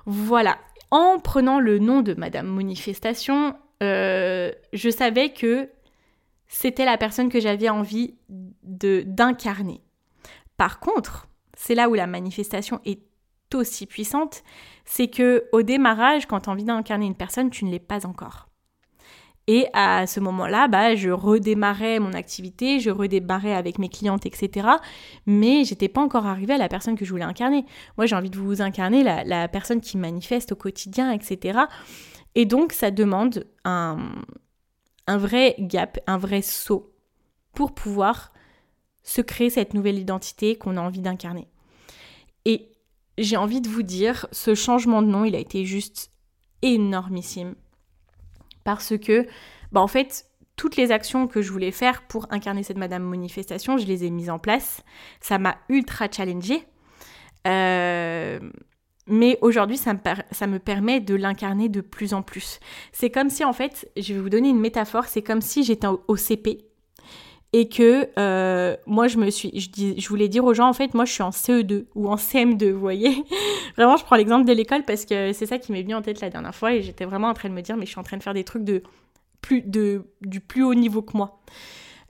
Voilà. 0.05 0.57
En 0.91 1.19
prenant 1.19 1.59
le 1.59 1.79
nom 1.79 2.01
de 2.01 2.13
Madame 2.13 2.47
Manifestation, 2.47 3.55
euh, 3.83 4.51
je 4.73 4.89
savais 4.89 5.33
que 5.33 5.69
c'était 6.47 6.85
la 6.85 6.97
personne 6.97 7.29
que 7.29 7.39
j'avais 7.39 7.69
envie 7.69 8.15
de 8.29 9.03
d'incarner. 9.05 9.81
Par 10.57 10.79
contre, 10.79 11.27
c'est 11.57 11.75
là 11.75 11.89
où 11.89 11.95
la 11.95 12.07
manifestation 12.07 12.79
est 12.85 13.01
aussi 13.53 13.85
puissante, 13.85 14.43
c'est 14.85 15.07
que 15.07 15.47
au 15.51 15.61
démarrage, 15.61 16.27
quand 16.27 16.41
tu 16.41 16.49
as 16.49 16.53
envie 16.53 16.63
d'incarner 16.63 17.05
une 17.05 17.15
personne, 17.15 17.49
tu 17.49 17.65
ne 17.65 17.71
l'es 17.71 17.79
pas 17.79 18.05
encore. 18.05 18.44
Et 19.47 19.67
à 19.73 20.07
ce 20.07 20.19
moment-là, 20.21 20.67
bah, 20.67 20.95
je 20.95 21.11
redémarrais 21.11 21.99
mon 21.99 22.13
activité, 22.13 22.79
je 22.79 22.89
redémarrais 22.89 23.53
avec 23.53 23.77
mes 23.77 23.89
clientes, 23.89 24.25
etc. 24.25 24.67
Mais 25.27 25.63
j'étais 25.63 25.87
pas 25.87 26.01
encore 26.01 26.25
arrivée 26.25 26.55
à 26.55 26.57
la 26.57 26.67
personne 26.67 26.95
que 26.95 27.05
je 27.05 27.11
voulais 27.11 27.25
incarner. 27.25 27.65
Moi, 27.97 28.07
j'ai 28.07 28.15
envie 28.15 28.31
de 28.31 28.39
vous 28.39 28.61
incarner 28.63 29.03
la, 29.03 29.47
personne 29.47 29.81
qui 29.81 29.97
manifeste 29.97 30.53
au 30.53 30.55
quotidien, 30.55 31.11
etc. 31.11 31.59
Et 32.33 32.45
donc, 32.45 32.73
ça 32.73 32.89
demande 32.89 33.45
un, 33.65 34.13
un 35.05 35.17
vrai 35.17 35.55
gap, 35.59 35.99
un 36.07 36.17
vrai 36.17 36.41
saut 36.41 36.91
pour 37.53 37.73
pouvoir 37.73 38.33
se 39.03 39.21
créer 39.21 39.51
cette 39.51 39.75
nouvelle 39.75 39.99
identité 39.99 40.55
qu'on 40.55 40.77
a 40.77 40.81
envie 40.81 41.01
d'incarner. 41.01 41.47
Et 42.45 42.71
j'ai 43.19 43.37
envie 43.37 43.61
de 43.61 43.69
vous 43.69 43.83
dire, 43.83 44.25
ce 44.31 44.55
changement 44.55 45.03
de 45.03 45.07
nom, 45.07 45.23
il 45.23 45.35
a 45.35 45.39
été 45.39 45.65
juste 45.65 46.09
énormissime 46.63 47.53
parce 48.65 48.97
que, 48.97 49.25
bah, 49.71 49.79
en 49.79 49.87
fait, 49.87 50.25
toutes 50.57 50.75
les 50.75 50.91
actions 50.91 51.27
que 51.27 51.41
je 51.41 51.51
voulais 51.51 51.71
faire 51.71 52.01
pour 52.03 52.27
incarner 52.31 52.63
cette 52.63 52.77
Madame 52.77 53.03
Manifestation, 53.03 53.77
je 53.77 53.85
les 53.85 54.03
ai 54.03 54.09
mises 54.09 54.29
en 54.29 54.39
place. 54.39 54.81
Ça 55.21 55.39
m'a 55.39 55.55
ultra 55.69 56.07
challengée. 56.11 56.67
Euh, 57.47 58.39
mais 59.07 59.37
aujourd'hui, 59.41 59.77
ça, 59.77 59.93
ça, 60.31 60.47
me 60.47 60.59
permet 60.59 60.99
de 60.99 61.15
l'incarner 61.15 61.69
de 61.69 61.79
plus 61.79 62.13
en 62.13 62.23
plus. 62.23 62.59
C'est 62.91 63.11
comme 63.11 63.29
si, 63.29 63.45
en 63.45 63.53
fait, 63.53 63.89
je 63.95 64.13
vais 64.13 64.19
vous 64.19 64.29
donner 64.29 64.49
une 64.49 64.59
métaphore, 64.59 65.05
c'est 65.05 65.21
comme 65.21 65.41
si 65.41 65.63
j'étais 65.63 65.87
au 65.87 66.15
CP 66.17 66.65
et 67.57 67.69
que 67.69 68.09
euh, 68.19 68.75
moi 68.85 69.07
je 69.07 69.17
me 69.17 69.29
suis 69.29 69.49
je, 69.57 69.93
je 69.97 70.09
voulais 70.09 70.27
dire 70.27 70.43
aux 70.43 70.53
gens 70.53 70.67
en 70.67 70.73
fait 70.73 70.93
moi 70.93 71.05
je 71.05 71.13
suis 71.13 71.23
en 71.23 71.29
CE2 71.29 71.85
ou 71.95 72.09
en 72.09 72.17
CM2 72.17 72.71
vous 72.71 72.79
voyez 72.81 73.23
vraiment 73.77 73.95
je 73.95 74.03
prends 74.03 74.17
l'exemple 74.17 74.45
de 74.45 74.51
l'école 74.51 74.83
parce 74.83 75.05
que 75.05 75.31
c'est 75.31 75.45
ça 75.45 75.57
qui 75.57 75.71
m'est 75.71 75.81
venu 75.81 75.95
en 75.95 76.01
tête 76.01 76.19
la 76.19 76.29
dernière 76.29 76.53
fois 76.53 76.73
et 76.73 76.81
j'étais 76.81 77.05
vraiment 77.05 77.29
en 77.29 77.33
train 77.33 77.47
de 77.47 77.53
me 77.53 77.61
dire 77.61 77.77
mais 77.77 77.85
je 77.85 77.91
suis 77.91 77.99
en 77.99 78.03
train 78.03 78.17
de 78.17 78.23
faire 78.23 78.33
des 78.33 78.43
trucs 78.43 78.65
de 78.65 78.83
plus 79.39 79.61
du 79.61 80.39
plus 80.41 80.63
haut 80.63 80.75
niveau 80.75 81.01
que 81.01 81.15
moi 81.15 81.39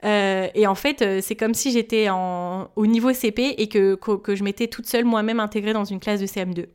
euh, 0.04 0.48
et 0.54 0.66
en 0.66 0.74
fait, 0.74 1.00
euh, 1.00 1.20
c'est 1.22 1.36
comme 1.36 1.54
si 1.54 1.72
j'étais 1.72 2.08
au 2.10 2.86
niveau 2.86 3.12
CP 3.12 3.54
et 3.58 3.68
que 3.68 3.98
je 4.28 4.44
m'étais 4.44 4.68
toute 4.68 4.86
seule 4.86 5.04
moi-même 5.04 5.40
intégrée 5.40 5.72
dans 5.72 5.84
une 5.84 6.00
classe 6.00 6.20
de 6.20 6.26
CM2. 6.26 6.66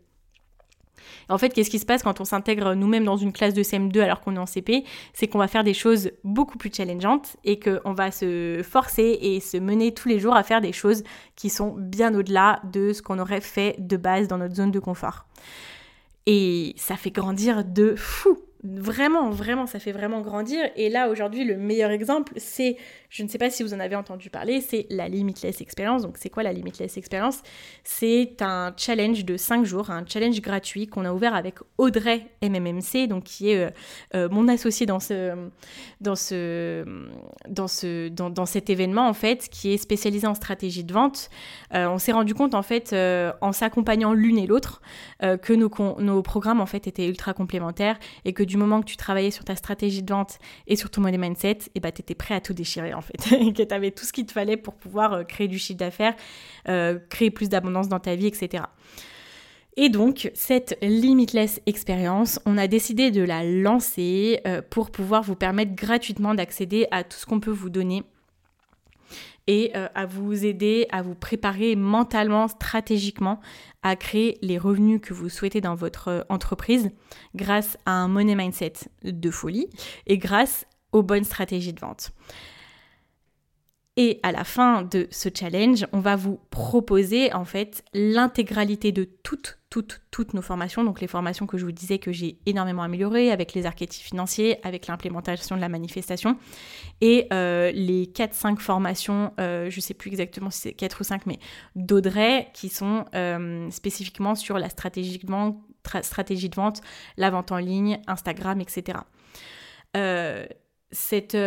En 1.32 1.38
fait, 1.38 1.50
qu'est-ce 1.50 1.70
qui 1.70 1.80
se 1.80 1.86
passe 1.86 2.04
quand 2.04 2.20
on 2.20 2.26
s'intègre 2.26 2.74
nous-mêmes 2.74 3.06
dans 3.06 3.18
une 3.18 3.32
classe 3.32 3.54
de 3.54 3.64
CM2 3.64 4.02
alors 4.02 4.22
qu'on 4.22 4.36
est 4.36 4.40
en 4.40 4.46
CP 4.46 4.84
C'est 5.14 5.28
qu'on 5.28 5.40
va 5.40 5.48
faire 5.48 5.64
des 5.64 5.74
choses 5.74 6.12
beaucoup 6.24 6.58
plus 6.58 6.72
challengeantes 6.74 7.38
et 7.44 7.60
qu'on 7.60 7.94
va 7.94 8.12
se 8.12 8.62
forcer 8.64 9.18
et 9.22 9.40
se 9.40 9.58
mener 9.58 9.94
tous 9.94 10.10
les 10.10 10.20
jours 10.20 10.36
à 10.36 10.44
faire 10.44 10.62
des 10.62 10.74
choses 10.74 11.04
qui 11.36 11.50
sont 11.50 11.76
bien 11.78 12.14
au-delà 12.14 12.62
de 12.72 12.94
ce 12.94 13.02
qu'on 13.02 13.20
aurait 13.20 13.42
fait 13.42 13.76
de 13.80 13.98
base 13.98 14.28
dans 14.28 14.38
notre 14.38 14.56
zone 14.56 14.72
de 14.72 14.80
confort. 14.80 15.26
Et 16.26 16.74
ça 16.78 16.98
fait 16.98 17.12
grandir 17.12 17.64
de 17.64 17.96
fou. 17.96 18.38
Vraiment, 18.64 19.32
vraiment, 19.32 19.66
ça 19.66 19.80
fait 19.80 19.92
vraiment 19.92 20.22
grandir. 20.22 20.60
Et 20.76 20.90
là, 20.90 21.10
aujourd'hui, 21.10 21.46
le 21.46 21.58
meilleur 21.58 21.90
exemple, 21.90 22.34
c'est 22.38 22.78
je 23.12 23.24
ne 23.24 23.28
sais 23.28 23.38
pas 23.38 23.50
si 23.50 23.62
vous 23.62 23.74
en 23.74 23.80
avez 23.82 23.98
entendu 23.98 24.30
parler, 24.30 24.62
c'est 24.62 24.88
la 24.90 25.10
Limitless 25.10 25.60
Experience. 25.60 26.02
Donc 26.02 26.16
c'est 26.18 26.30
quoi 26.30 26.44
la 26.44 26.54
Limitless 26.54 26.96
Experience? 26.96 27.44
C'est 27.84 28.42
un 28.42 28.74
challenge 28.78 29.26
de 29.26 29.36
5 29.36 29.66
jours, 29.66 29.90
un 29.90 30.06
challenge 30.08 30.40
gratuit 30.40 30.88
qu'on 30.88 31.04
a 31.04 31.12
ouvert 31.12 31.36
avec 31.36 31.56
Audrey 31.78 32.28
MMMC, 32.42 33.08
donc 33.10 33.26
qui 33.26 33.50
est 33.52 33.66
euh, 33.66 33.70
euh, 34.16 34.30
mon 34.30 34.48
associé 34.48 34.86
dans 34.86 35.02
ce, 35.02 35.36
dans, 36.00 36.16
ce, 36.16 36.86
dans, 37.50 37.68
ce, 37.68 38.08
dans, 38.08 38.46
cet 38.46 38.70
événement 38.70 39.10
en 39.10 39.14
fait, 39.14 39.50
qui 39.50 39.74
est 39.74 39.78
spécialisé 39.78 40.26
en 40.26 40.34
stratégie 40.34 40.86
de 40.86 40.94
vente. 40.94 41.30
Euh, 41.74 41.90
on 41.90 41.98
s'est 41.98 42.14
rendu 42.14 42.34
compte 42.34 42.56
en 42.56 42.64
fait, 42.64 42.96
en 43.42 43.52
s'accompagnant 43.52 44.14
l'une 44.14 44.38
et 44.38 44.48
l'autre, 44.48 44.82
que 45.20 45.54
nos, 45.54 45.70
nos 46.00 46.22
programmes 46.22 46.62
en 46.62 46.66
fait 46.66 46.88
étaient 46.88 47.08
ultra 47.08 47.34
complémentaires 47.34 48.00
et 48.24 48.32
que 48.32 48.44
du 48.52 48.58
moment 48.58 48.82
que 48.82 48.86
tu 48.86 48.98
travaillais 48.98 49.32
sur 49.32 49.46
ta 49.46 49.56
stratégie 49.56 50.04
de 50.04 50.14
vente 50.14 50.38
et 50.68 50.76
sur 50.76 50.90
ton 50.90 51.02
money 51.02 51.18
mindset, 51.18 51.52
et 51.52 51.72
eh 51.76 51.80
ben, 51.80 51.92
tu 51.92 52.02
étais 52.02 52.16
prêt 52.16 52.36
à 52.36 52.42
tout 52.42 52.54
déchirer 52.54 52.94
en 52.94 53.02
fait, 53.02 53.18
que 53.54 53.64
tu 53.64 53.74
avais 53.74 53.92
tout 53.92 54.06
ce 54.06 54.12
qu'il 54.12 54.26
te 54.26 54.34
fallait 54.34 54.58
pour 54.58 54.76
pouvoir 54.76 55.14
euh, 55.14 55.24
créer 55.24 55.48
du 55.48 55.58
chiffre 55.58 55.80
d'affaires, 55.80 56.16
euh, 56.68 57.00
créer 57.10 57.32
plus 57.32 57.50
d'abondance 57.50 57.88
dans 57.88 58.00
ta 58.00 58.16
vie, 58.16 58.28
etc. 58.28 58.64
Et 59.78 59.88
donc, 59.88 60.30
cette 60.34 60.78
Limitless 60.82 61.62
expérience, 61.66 62.42
on 62.46 62.58
a 62.58 62.68
décidé 62.68 63.10
de 63.10 63.22
la 63.22 63.46
lancer 63.46 64.42
euh, 64.46 64.62
pour 64.70 64.92
pouvoir 64.92 65.24
vous 65.24 65.36
permettre 65.36 65.74
gratuitement 65.74 66.36
d'accéder 66.36 66.88
à 66.92 67.06
tout 67.06 67.18
ce 67.18 67.26
qu'on 67.26 67.40
peut 67.40 67.52
vous 67.52 67.70
donner 67.70 68.04
et 69.52 69.72
euh, 69.76 69.90
à 69.96 70.06
vous 70.06 70.46
aider 70.46 70.88
à 70.92 71.02
vous 71.02 71.14
préparer 71.14 71.76
mentalement, 71.76 72.48
stratégiquement 72.48 73.42
à 73.84 73.98
créer 73.98 74.38
les 74.42 74.58
revenus 74.58 75.02
que 75.02 75.14
vous 75.14 75.28
souhaitez 75.28 75.60
dans 75.60 75.76
votre 75.76 76.08
euh, 76.08 76.22
entreprise 76.30 76.90
grâce 77.36 77.78
à 77.86 77.92
un 77.92 78.08
money 78.08 78.34
mindset 78.34 78.74
de 79.04 79.30
folie 79.30 79.68
et 80.08 80.18
grâce 80.18 80.66
aux 80.94 81.04
bonnes 81.04 81.26
stratégies 81.26 81.74
de 81.74 81.82
vente. 81.82 82.12
Et 84.04 84.20
à 84.24 84.32
la 84.32 84.44
fin 84.44 84.82
de 84.82 85.08
ce 85.12 85.30
challenge, 85.32 85.86
on 85.94 86.00
va 86.00 86.16
vous 86.16 86.40
proposer 86.50 87.32
en 87.34 87.46
fait 87.46 87.84
l'intégralité 87.94 88.92
de 88.92 89.04
toutes, 89.04 89.60
toutes, 89.70 90.02
toutes 90.10 90.34
nos 90.34 90.42
formations. 90.42 90.84
Donc 90.84 91.02
les 91.02 91.08
formations 91.08 91.46
que 91.46 91.60
je 91.60 91.66
vous 91.66 91.72
disais 91.72 92.00
que 92.00 92.12
j'ai 92.12 92.40
énormément 92.48 92.82
améliorées 92.82 93.32
avec 93.32 93.54
les 93.54 93.68
archétypes 93.68 94.04
financiers, 94.04 94.58
avec 94.66 94.88
l'implémentation 94.88 95.56
de 95.56 95.62
la 95.62 95.70
manifestation 95.70 96.36
et 97.00 97.28
euh, 97.32 97.72
les 97.74 98.08
4-5 98.08 98.58
formations, 98.58 99.34
euh, 99.40 99.70
je 99.70 99.78
ne 99.78 99.82
sais 99.82 99.94
plus 99.94 100.10
exactement 100.10 100.50
si 100.50 100.62
c'est 100.62 100.74
4 100.74 101.02
ou 101.02 101.04
5, 101.04 101.28
mais 101.28 101.38
d'Audrey 101.76 102.48
qui 102.56 102.70
sont 102.70 103.06
euh, 103.14 103.70
spécifiquement 103.70 104.34
sur 104.34 104.58
la 104.58 104.70
stratégie 104.70 105.20
de, 105.20 105.30
vente, 105.30 105.60
stratégie 106.02 106.50
de 106.50 106.56
vente, 106.56 106.82
la 107.18 107.30
vente 107.30 107.52
en 107.52 107.58
ligne, 107.58 108.02
Instagram, 108.08 108.62
etc. 108.62 108.98
cette 110.90 111.38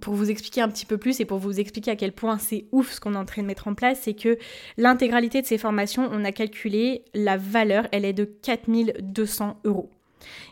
pour 0.00 0.14
vous 0.14 0.30
expliquer 0.30 0.60
un 0.60 0.68
petit 0.68 0.86
peu 0.86 0.98
plus 0.98 1.20
et 1.20 1.24
pour 1.24 1.38
vous 1.38 1.60
expliquer 1.60 1.90
à 1.90 1.96
quel 1.96 2.12
point 2.12 2.38
c'est 2.38 2.66
ouf 2.72 2.92
ce 2.92 3.00
qu'on 3.00 3.14
est 3.14 3.18
en 3.18 3.24
train 3.24 3.42
de 3.42 3.46
mettre 3.46 3.68
en 3.68 3.74
place, 3.74 4.00
c'est 4.02 4.14
que 4.14 4.38
l'intégralité 4.76 5.42
de 5.42 5.46
ces 5.46 5.58
formations, 5.58 6.08
on 6.12 6.24
a 6.24 6.32
calculé 6.32 7.04
la 7.14 7.36
valeur, 7.36 7.86
elle 7.92 8.04
est 8.04 8.12
de 8.12 8.24
4200 8.24 9.60
euros. 9.64 9.90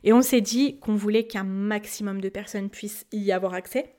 Et 0.04 0.12
on 0.12 0.22
s'est 0.22 0.40
dit 0.40 0.78
qu'on 0.80 0.94
voulait 0.94 1.24
qu'un 1.24 1.44
maximum 1.44 2.20
de 2.20 2.28
personnes 2.28 2.68
puissent 2.68 3.06
y 3.12 3.32
avoir 3.32 3.54
accès 3.54 3.94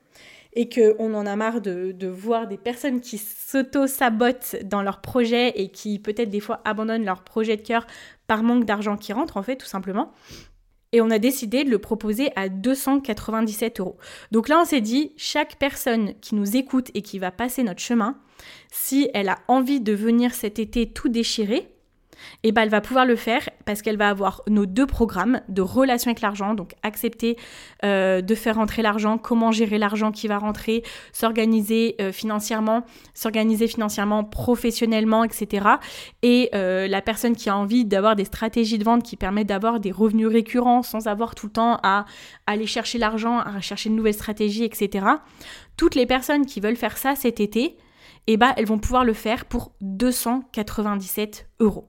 et 0.56 0.68
qu'on 0.68 1.14
en 1.14 1.26
a 1.26 1.36
marre 1.36 1.60
de, 1.60 2.06
voir 2.06 2.46
des 2.46 2.56
personnes 2.56 3.00
qui 3.00 3.18
s'auto-sabotent 3.18 4.56
dans 4.64 4.82
leurs 4.82 5.00
projets 5.00 5.60
et 5.60 5.68
qui 5.68 5.98
peut-être 5.98 6.30
des 6.30 6.40
fois 6.40 6.60
abandonnent 6.64 7.04
leur 7.04 7.24
projet 7.24 7.56
de 7.56 7.62
cœur 7.62 7.86
par 8.26 8.42
manque 8.42 8.64
d'argent 8.64 8.96
qui 8.96 9.12
rentre 9.12 9.36
en 9.36 9.42
fait 9.42 9.56
tout 9.56 9.66
simplement 9.66 10.12
et 10.94 11.00
on 11.00 11.10
a 11.10 11.18
décidé 11.18 11.64
de 11.64 11.70
le 11.70 11.78
proposer 11.78 12.30
à 12.36 12.48
297 12.48 13.80
euros. 13.80 13.96
Donc 14.30 14.48
là, 14.48 14.60
on 14.62 14.64
s'est 14.64 14.80
dit, 14.80 15.12
chaque 15.16 15.56
personne 15.56 16.14
qui 16.20 16.36
nous 16.36 16.56
écoute 16.56 16.92
et 16.94 17.02
qui 17.02 17.18
va 17.18 17.32
passer 17.32 17.64
notre 17.64 17.80
chemin, 17.80 18.16
si 18.70 19.10
elle 19.12 19.28
a 19.28 19.40
envie 19.48 19.80
de 19.80 19.92
venir 19.92 20.32
cet 20.34 20.60
été 20.60 20.86
tout 20.88 21.08
déchirer, 21.08 21.73
et 22.42 22.52
ben 22.52 22.62
elle 22.62 22.68
va 22.68 22.80
pouvoir 22.80 23.06
le 23.06 23.16
faire 23.16 23.48
parce 23.64 23.82
qu'elle 23.82 23.96
va 23.96 24.08
avoir 24.08 24.42
nos 24.48 24.66
deux 24.66 24.86
programmes 24.86 25.40
de 25.48 25.62
relation 25.62 26.10
avec 26.10 26.20
l'argent, 26.20 26.54
donc 26.54 26.74
accepter 26.82 27.36
euh, 27.84 28.20
de 28.20 28.34
faire 28.34 28.56
rentrer 28.56 28.82
l'argent, 28.82 29.18
comment 29.18 29.52
gérer 29.52 29.78
l'argent 29.78 30.12
qui 30.12 30.28
va 30.28 30.38
rentrer, 30.38 30.82
s'organiser 31.12 31.96
euh, 32.00 32.12
financièrement, 32.12 32.84
s'organiser 33.14 33.66
financièrement, 33.68 34.24
professionnellement, 34.24 35.24
etc. 35.24 35.66
Et 36.22 36.50
euh, 36.54 36.88
la 36.88 37.02
personne 37.02 37.36
qui 37.36 37.48
a 37.48 37.56
envie 37.56 37.84
d'avoir 37.84 38.16
des 38.16 38.24
stratégies 38.24 38.78
de 38.78 38.84
vente 38.84 39.02
qui 39.02 39.16
permettent 39.16 39.48
d'avoir 39.48 39.80
des 39.80 39.92
revenus 39.92 40.28
récurrents 40.28 40.82
sans 40.82 41.06
avoir 41.06 41.34
tout 41.34 41.46
le 41.46 41.52
temps 41.52 41.78
à 41.82 42.04
aller 42.46 42.66
chercher 42.66 42.98
l'argent, 42.98 43.38
à 43.38 43.60
chercher 43.60 43.90
de 43.90 43.94
nouvelles 43.94 44.14
stratégies, 44.14 44.64
etc. 44.64 45.06
Toutes 45.76 45.94
les 45.94 46.06
personnes 46.06 46.46
qui 46.46 46.60
veulent 46.60 46.76
faire 46.76 46.98
ça 46.98 47.14
cet 47.16 47.40
été, 47.40 47.76
eh 48.26 48.36
ben, 48.36 48.52
elles 48.56 48.66
vont 48.66 48.78
pouvoir 48.78 49.04
le 49.04 49.12
faire 49.12 49.44
pour 49.44 49.72
297 49.80 51.48
euros. 51.60 51.88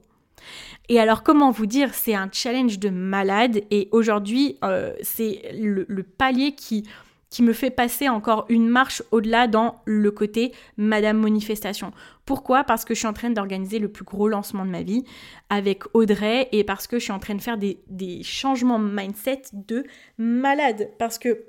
Et 0.88 1.00
alors 1.00 1.22
comment 1.22 1.50
vous 1.50 1.66
dire, 1.66 1.94
c'est 1.94 2.14
un 2.14 2.28
challenge 2.32 2.78
de 2.78 2.88
malade 2.88 3.62
et 3.70 3.88
aujourd'hui 3.92 4.58
euh, 4.64 4.92
c'est 5.02 5.42
le, 5.54 5.84
palier 6.02 6.54
qui, 6.54 6.84
qui 7.30 7.42
me 7.42 7.52
fait 7.52 7.70
passer 7.70 8.08
encore 8.08 8.46
une 8.48 8.68
marche 8.68 9.02
au-delà 9.10 9.48
dans 9.48 9.76
le 9.84 10.10
côté 10.10 10.52
Madame 10.76 11.18
Manifestation. 11.18 11.92
Pourquoi? 12.24 12.64
Parce 12.64 12.84
que 12.84 12.94
je 12.94 13.00
suis 13.00 13.08
en 13.08 13.12
train 13.12 13.30
d'organiser 13.30 13.78
le 13.78 13.88
plus 13.88 14.04
gros 14.04 14.28
lancement 14.28 14.64
de 14.64 14.70
ma 14.70 14.82
vie 14.82 15.04
avec 15.50 15.82
Audrey 15.94 16.48
et 16.52 16.64
parce 16.64 16.86
que 16.86 16.98
je 16.98 17.04
suis 17.04 17.12
en 17.12 17.18
train 17.18 17.34
de 17.34 17.42
faire 17.42 17.58
des, 17.58 17.78
des 17.88 18.22
changements 18.22 18.78
mindset 18.78 19.42
de 19.52 19.84
malade. 20.18 20.90
Parce 20.98 21.18
que 21.18 21.46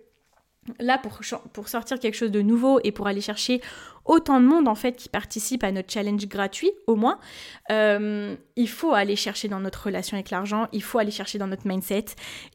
là, 0.79 0.97
pour, 0.97 1.67
sortir 1.67 1.99
quelque 1.99 2.15
chose 2.15 2.31
de 2.31 2.41
nouveau 2.41 2.79
et 2.83 2.91
pour 2.91 3.07
aller 3.07 3.21
chercher 3.21 3.61
autant 4.05 4.39
de 4.39 4.45
monde 4.45 4.67
en 4.69 4.75
fait 4.75 4.95
qui 4.95 5.09
participe 5.09 5.63
à 5.63 5.71
notre 5.71 5.91
challenge 5.91 6.27
gratuit 6.27 6.71
au 6.87 6.95
moins, 6.95 7.19
euh, 7.71 8.35
il 8.55 8.69
faut 8.69 8.93
aller 8.93 9.15
chercher 9.15 9.49
dans 9.49 9.59
notre 9.59 9.85
relation 9.85 10.15
avec 10.15 10.29
l'argent, 10.29 10.67
il 10.71 10.81
faut 10.81 10.99
aller 10.99 11.11
chercher 11.11 11.37
dans 11.37 11.47
notre 11.47 11.67
mindset. 11.67 12.05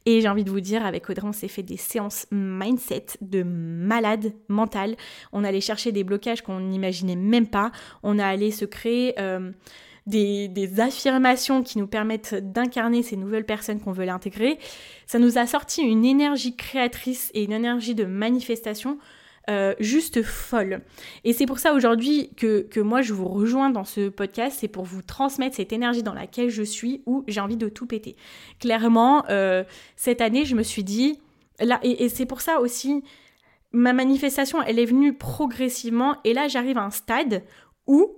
Et 0.06 0.20
j'ai 0.20 0.28
envie 0.28 0.44
de 0.44 0.50
vous 0.50 0.60
dire, 0.60 0.84
avec 0.86 1.08
Audrey, 1.10 1.26
on 1.26 1.32
s'est 1.32 1.48
fait 1.48 1.62
des 1.62 1.76
séances 1.76 2.26
mindset 2.30 3.06
de 3.20 3.42
malade 3.42 4.32
mental. 4.48 4.96
On 5.32 5.44
allait 5.44 5.60
chercher 5.60 5.92
des 5.92 6.04
blocages 6.04 6.42
qu'on 6.42 6.60
n'imaginait 6.60 7.16
même 7.16 7.46
pas. 7.46 7.70
On 8.02 8.18
a 8.18 8.26
allé 8.26 8.50
se 8.50 8.64
créer... 8.64 9.14
Euh, 9.20 9.52
des, 10.06 10.80
affirmations 10.80 11.62
qui 11.62 11.78
nous 11.78 11.86
permettent 11.86 12.34
d'incarner 12.34 13.02
ces 13.02 13.16
nouvelles 13.16 13.46
personnes 13.46 13.80
qu'on 13.80 13.92
veut 13.92 14.04
l'intégrer. 14.04 14.58
Ça 15.06 15.18
nous 15.18 15.38
a 15.38 15.46
sorti 15.46 15.82
une 15.82 16.04
énergie 16.04 16.56
créatrice 16.56 17.30
et 17.34 17.44
une 17.44 17.52
énergie 17.52 17.94
de 17.94 18.04
manifestation 18.04 18.98
euh, 19.50 19.74
juste 19.80 20.22
folle. 20.22 20.82
Et 21.24 21.32
c'est 21.32 21.46
pour 21.46 21.58
ça 21.58 21.74
aujourd'hui 21.74 22.30
que, 22.36 22.62
que, 22.62 22.78
moi 22.78 23.02
je 23.02 23.12
vous 23.12 23.26
rejoins 23.26 23.70
dans 23.70 23.84
ce 23.84 24.08
podcast, 24.08 24.58
c'est 24.60 24.68
pour 24.68 24.84
vous 24.84 25.02
transmettre 25.02 25.56
cette 25.56 25.72
énergie 25.72 26.04
dans 26.04 26.14
laquelle 26.14 26.48
je 26.48 26.62
suis 26.62 27.02
où 27.06 27.24
j'ai 27.26 27.40
envie 27.40 27.56
de 27.56 27.68
tout 27.68 27.86
péter. 27.86 28.16
Clairement, 28.60 29.24
euh, 29.30 29.64
cette 29.96 30.20
année, 30.20 30.44
je 30.44 30.54
me 30.54 30.62
suis 30.62 30.84
dit, 30.84 31.18
là, 31.58 31.80
et 31.82 32.08
c'est 32.08 32.26
pour 32.26 32.40
ça 32.40 32.60
aussi, 32.60 33.02
ma 33.72 33.92
manifestation, 33.92 34.62
elle 34.62 34.78
est 34.78 34.84
venue 34.84 35.12
progressivement, 35.12 36.16
et 36.22 36.34
là 36.34 36.46
j'arrive 36.46 36.78
à 36.78 36.84
un 36.84 36.90
stade 36.90 37.42
où 37.88 38.14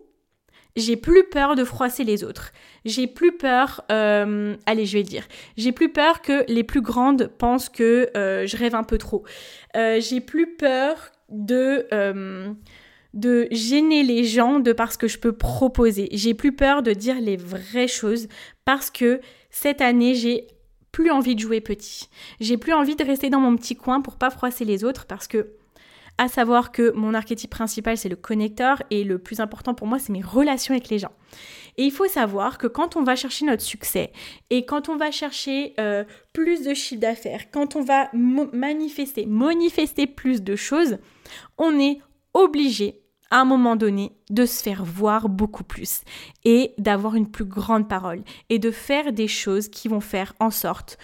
j'ai 0.76 0.96
plus 0.96 1.24
peur 1.24 1.54
de 1.54 1.64
froisser 1.64 2.04
les 2.04 2.24
autres. 2.24 2.52
J'ai 2.84 3.06
plus 3.06 3.32
peur, 3.36 3.84
euh, 3.90 4.56
allez, 4.66 4.86
je 4.86 4.98
vais 4.98 5.02
dire, 5.02 5.26
j'ai 5.56 5.72
plus 5.72 5.90
peur 5.90 6.20
que 6.20 6.44
les 6.48 6.64
plus 6.64 6.80
grandes 6.80 7.28
pensent 7.38 7.68
que 7.68 8.10
euh, 8.16 8.46
je 8.46 8.56
rêve 8.56 8.74
un 8.74 8.82
peu 8.82 8.98
trop. 8.98 9.24
Euh, 9.76 10.00
j'ai 10.00 10.20
plus 10.20 10.56
peur 10.56 11.10
de 11.30 11.86
de 13.14 13.46
gêner 13.52 14.02
les 14.02 14.24
gens 14.24 14.58
de 14.58 14.72
parce 14.72 14.96
que 14.96 15.06
je 15.06 15.18
peux 15.18 15.32
proposer. 15.32 16.08
J'ai 16.10 16.34
plus 16.34 16.50
peur 16.50 16.82
de 16.82 16.92
dire 16.92 17.20
les 17.20 17.36
vraies 17.36 17.86
choses 17.86 18.26
parce 18.64 18.90
que 18.90 19.20
cette 19.50 19.80
année, 19.80 20.16
j'ai 20.16 20.48
plus 20.90 21.10
envie 21.10 21.36
de 21.36 21.40
jouer 21.40 21.60
petit. 21.60 22.08
J'ai 22.40 22.56
plus 22.56 22.72
envie 22.72 22.96
de 22.96 23.04
rester 23.04 23.30
dans 23.30 23.40
mon 23.40 23.56
petit 23.56 23.76
coin 23.76 24.00
pour 24.00 24.16
pas 24.16 24.30
froisser 24.30 24.64
les 24.64 24.84
autres 24.84 25.06
parce 25.06 25.28
que 25.28 25.54
à 26.18 26.28
savoir 26.28 26.72
que 26.72 26.92
mon 26.92 27.14
archétype 27.14 27.50
principal 27.50 27.96
c'est 27.96 28.08
le 28.08 28.16
connecteur 28.16 28.82
et 28.90 29.04
le 29.04 29.18
plus 29.18 29.40
important 29.40 29.74
pour 29.74 29.86
moi 29.86 29.98
c'est 29.98 30.12
mes 30.12 30.22
relations 30.22 30.74
avec 30.74 30.88
les 30.88 30.98
gens. 30.98 31.12
Et 31.76 31.84
il 31.84 31.90
faut 31.90 32.06
savoir 32.06 32.58
que 32.58 32.66
quand 32.66 32.96
on 32.96 33.02
va 33.02 33.16
chercher 33.16 33.46
notre 33.46 33.62
succès 33.62 34.12
et 34.50 34.64
quand 34.64 34.88
on 34.88 34.96
va 34.96 35.10
chercher 35.10 35.74
euh, 35.80 36.04
plus 36.32 36.62
de 36.62 36.72
chiffre 36.72 37.00
d'affaires, 37.00 37.50
quand 37.50 37.74
on 37.76 37.82
va 37.82 38.10
manifester, 38.12 39.26
manifester 39.26 40.06
plus 40.06 40.42
de 40.42 40.54
choses, 40.54 40.98
on 41.58 41.78
est 41.78 41.98
obligé 42.32 43.00
à 43.30 43.40
un 43.40 43.44
moment 43.44 43.74
donné 43.74 44.12
de 44.30 44.46
se 44.46 44.62
faire 44.62 44.84
voir 44.84 45.28
beaucoup 45.28 45.64
plus 45.64 46.02
et 46.44 46.72
d'avoir 46.78 47.16
une 47.16 47.28
plus 47.28 47.44
grande 47.44 47.88
parole 47.88 48.22
et 48.48 48.60
de 48.60 48.70
faire 48.70 49.12
des 49.12 49.28
choses 49.28 49.68
qui 49.68 49.88
vont 49.88 50.00
faire 50.00 50.34
en 50.38 50.50
sorte 50.50 50.98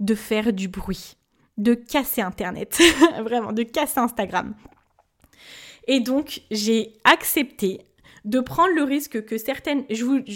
de 0.00 0.14
faire 0.14 0.52
du 0.52 0.68
bruit, 0.68 1.16
de 1.58 1.74
casser 1.74 2.22
Internet, 2.22 2.80
vraiment, 3.22 3.52
de 3.52 3.62
casser 3.62 3.98
Instagram. 3.98 4.54
Et 5.86 6.00
donc, 6.00 6.42
j'ai 6.50 6.94
accepté 7.04 7.80
de 8.24 8.40
prendre 8.40 8.74
le 8.74 8.82
risque 8.82 9.24
que 9.24 9.38
certaines... 9.38 9.84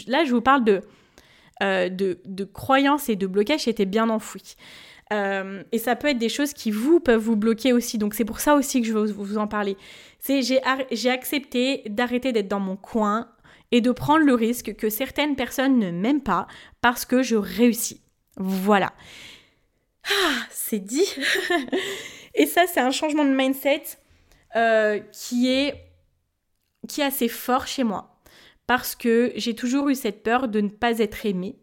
Là, 0.06 0.24
je 0.24 0.34
vous 0.34 0.40
parle 0.40 0.64
de, 0.64 0.80
euh, 1.62 1.88
de, 1.88 2.18
de 2.24 2.44
croyances 2.44 3.08
et 3.08 3.16
de 3.16 3.26
blocages 3.26 3.62
qui 3.62 3.70
étaient 3.70 3.86
bien 3.86 4.08
enfouis. 4.08 4.56
Euh, 5.12 5.62
et 5.72 5.78
ça 5.78 5.94
peut 5.94 6.08
être 6.08 6.18
des 6.18 6.30
choses 6.30 6.54
qui 6.54 6.70
vous 6.70 7.00
peuvent 7.00 7.20
vous 7.20 7.36
bloquer 7.36 7.72
aussi. 7.72 7.98
Donc 7.98 8.14
c'est 8.14 8.24
pour 8.24 8.40
ça 8.40 8.54
aussi 8.54 8.80
que 8.80 8.86
je 8.86 8.92
veux 8.92 9.12
vous 9.12 9.38
en 9.38 9.46
parler. 9.46 9.76
C'est 10.18 10.42
j'ai, 10.42 10.60
j'ai 10.90 11.10
accepté 11.10 11.82
d'arrêter 11.86 12.32
d'être 12.32 12.48
dans 12.48 12.60
mon 12.60 12.76
coin 12.76 13.28
et 13.72 13.80
de 13.80 13.90
prendre 13.90 14.24
le 14.24 14.34
risque 14.34 14.74
que 14.74 14.88
certaines 14.88 15.36
personnes 15.36 15.78
ne 15.78 15.90
m'aiment 15.90 16.22
pas 16.22 16.46
parce 16.80 17.04
que 17.04 17.22
je 17.22 17.36
réussis. 17.36 18.00
Voilà. 18.36 18.92
Ah, 20.08 20.46
c'est 20.50 20.80
dit. 20.80 21.06
et 22.34 22.46
ça, 22.46 22.66
c'est 22.66 22.80
un 22.80 22.90
changement 22.90 23.24
de 23.24 23.34
mindset 23.34 23.84
euh, 24.56 24.98
qui 25.12 25.50
est 25.50 25.74
qui 26.88 27.00
est 27.00 27.04
assez 27.04 27.28
fort 27.28 27.66
chez 27.66 27.84
moi 27.84 28.20
parce 28.66 28.96
que 28.96 29.32
j'ai 29.36 29.54
toujours 29.54 29.88
eu 29.88 29.94
cette 29.94 30.22
peur 30.22 30.48
de 30.48 30.60
ne 30.60 30.68
pas 30.68 30.98
être 30.98 31.24
aimée 31.26 31.56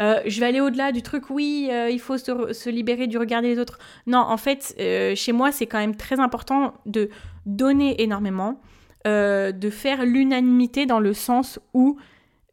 euh, 0.00 0.20
je 0.24 0.40
vais 0.40 0.46
aller 0.46 0.60
au-delà 0.60 0.92
du 0.92 1.02
truc, 1.02 1.28
oui, 1.28 1.68
euh, 1.70 1.90
il 1.90 2.00
faut 2.00 2.16
se, 2.16 2.70
libérer 2.70 3.06
du 3.06 3.18
regard 3.18 3.42
des 3.42 3.58
autres. 3.58 3.78
Non, 4.06 4.20
en 4.20 4.38
fait, 4.38 4.74
chez 5.14 5.32
moi, 5.32 5.52
c'est 5.52 5.66
quand 5.66 5.78
même 5.78 5.94
très 5.94 6.20
important 6.20 6.72
de 6.86 7.10
donner 7.44 8.00
énormément, 8.00 8.62
de 9.04 9.70
faire 9.70 10.06
l'unanimité 10.06 10.86
dans 10.86 11.00
le 11.00 11.12
sens 11.12 11.58
où 11.74 11.98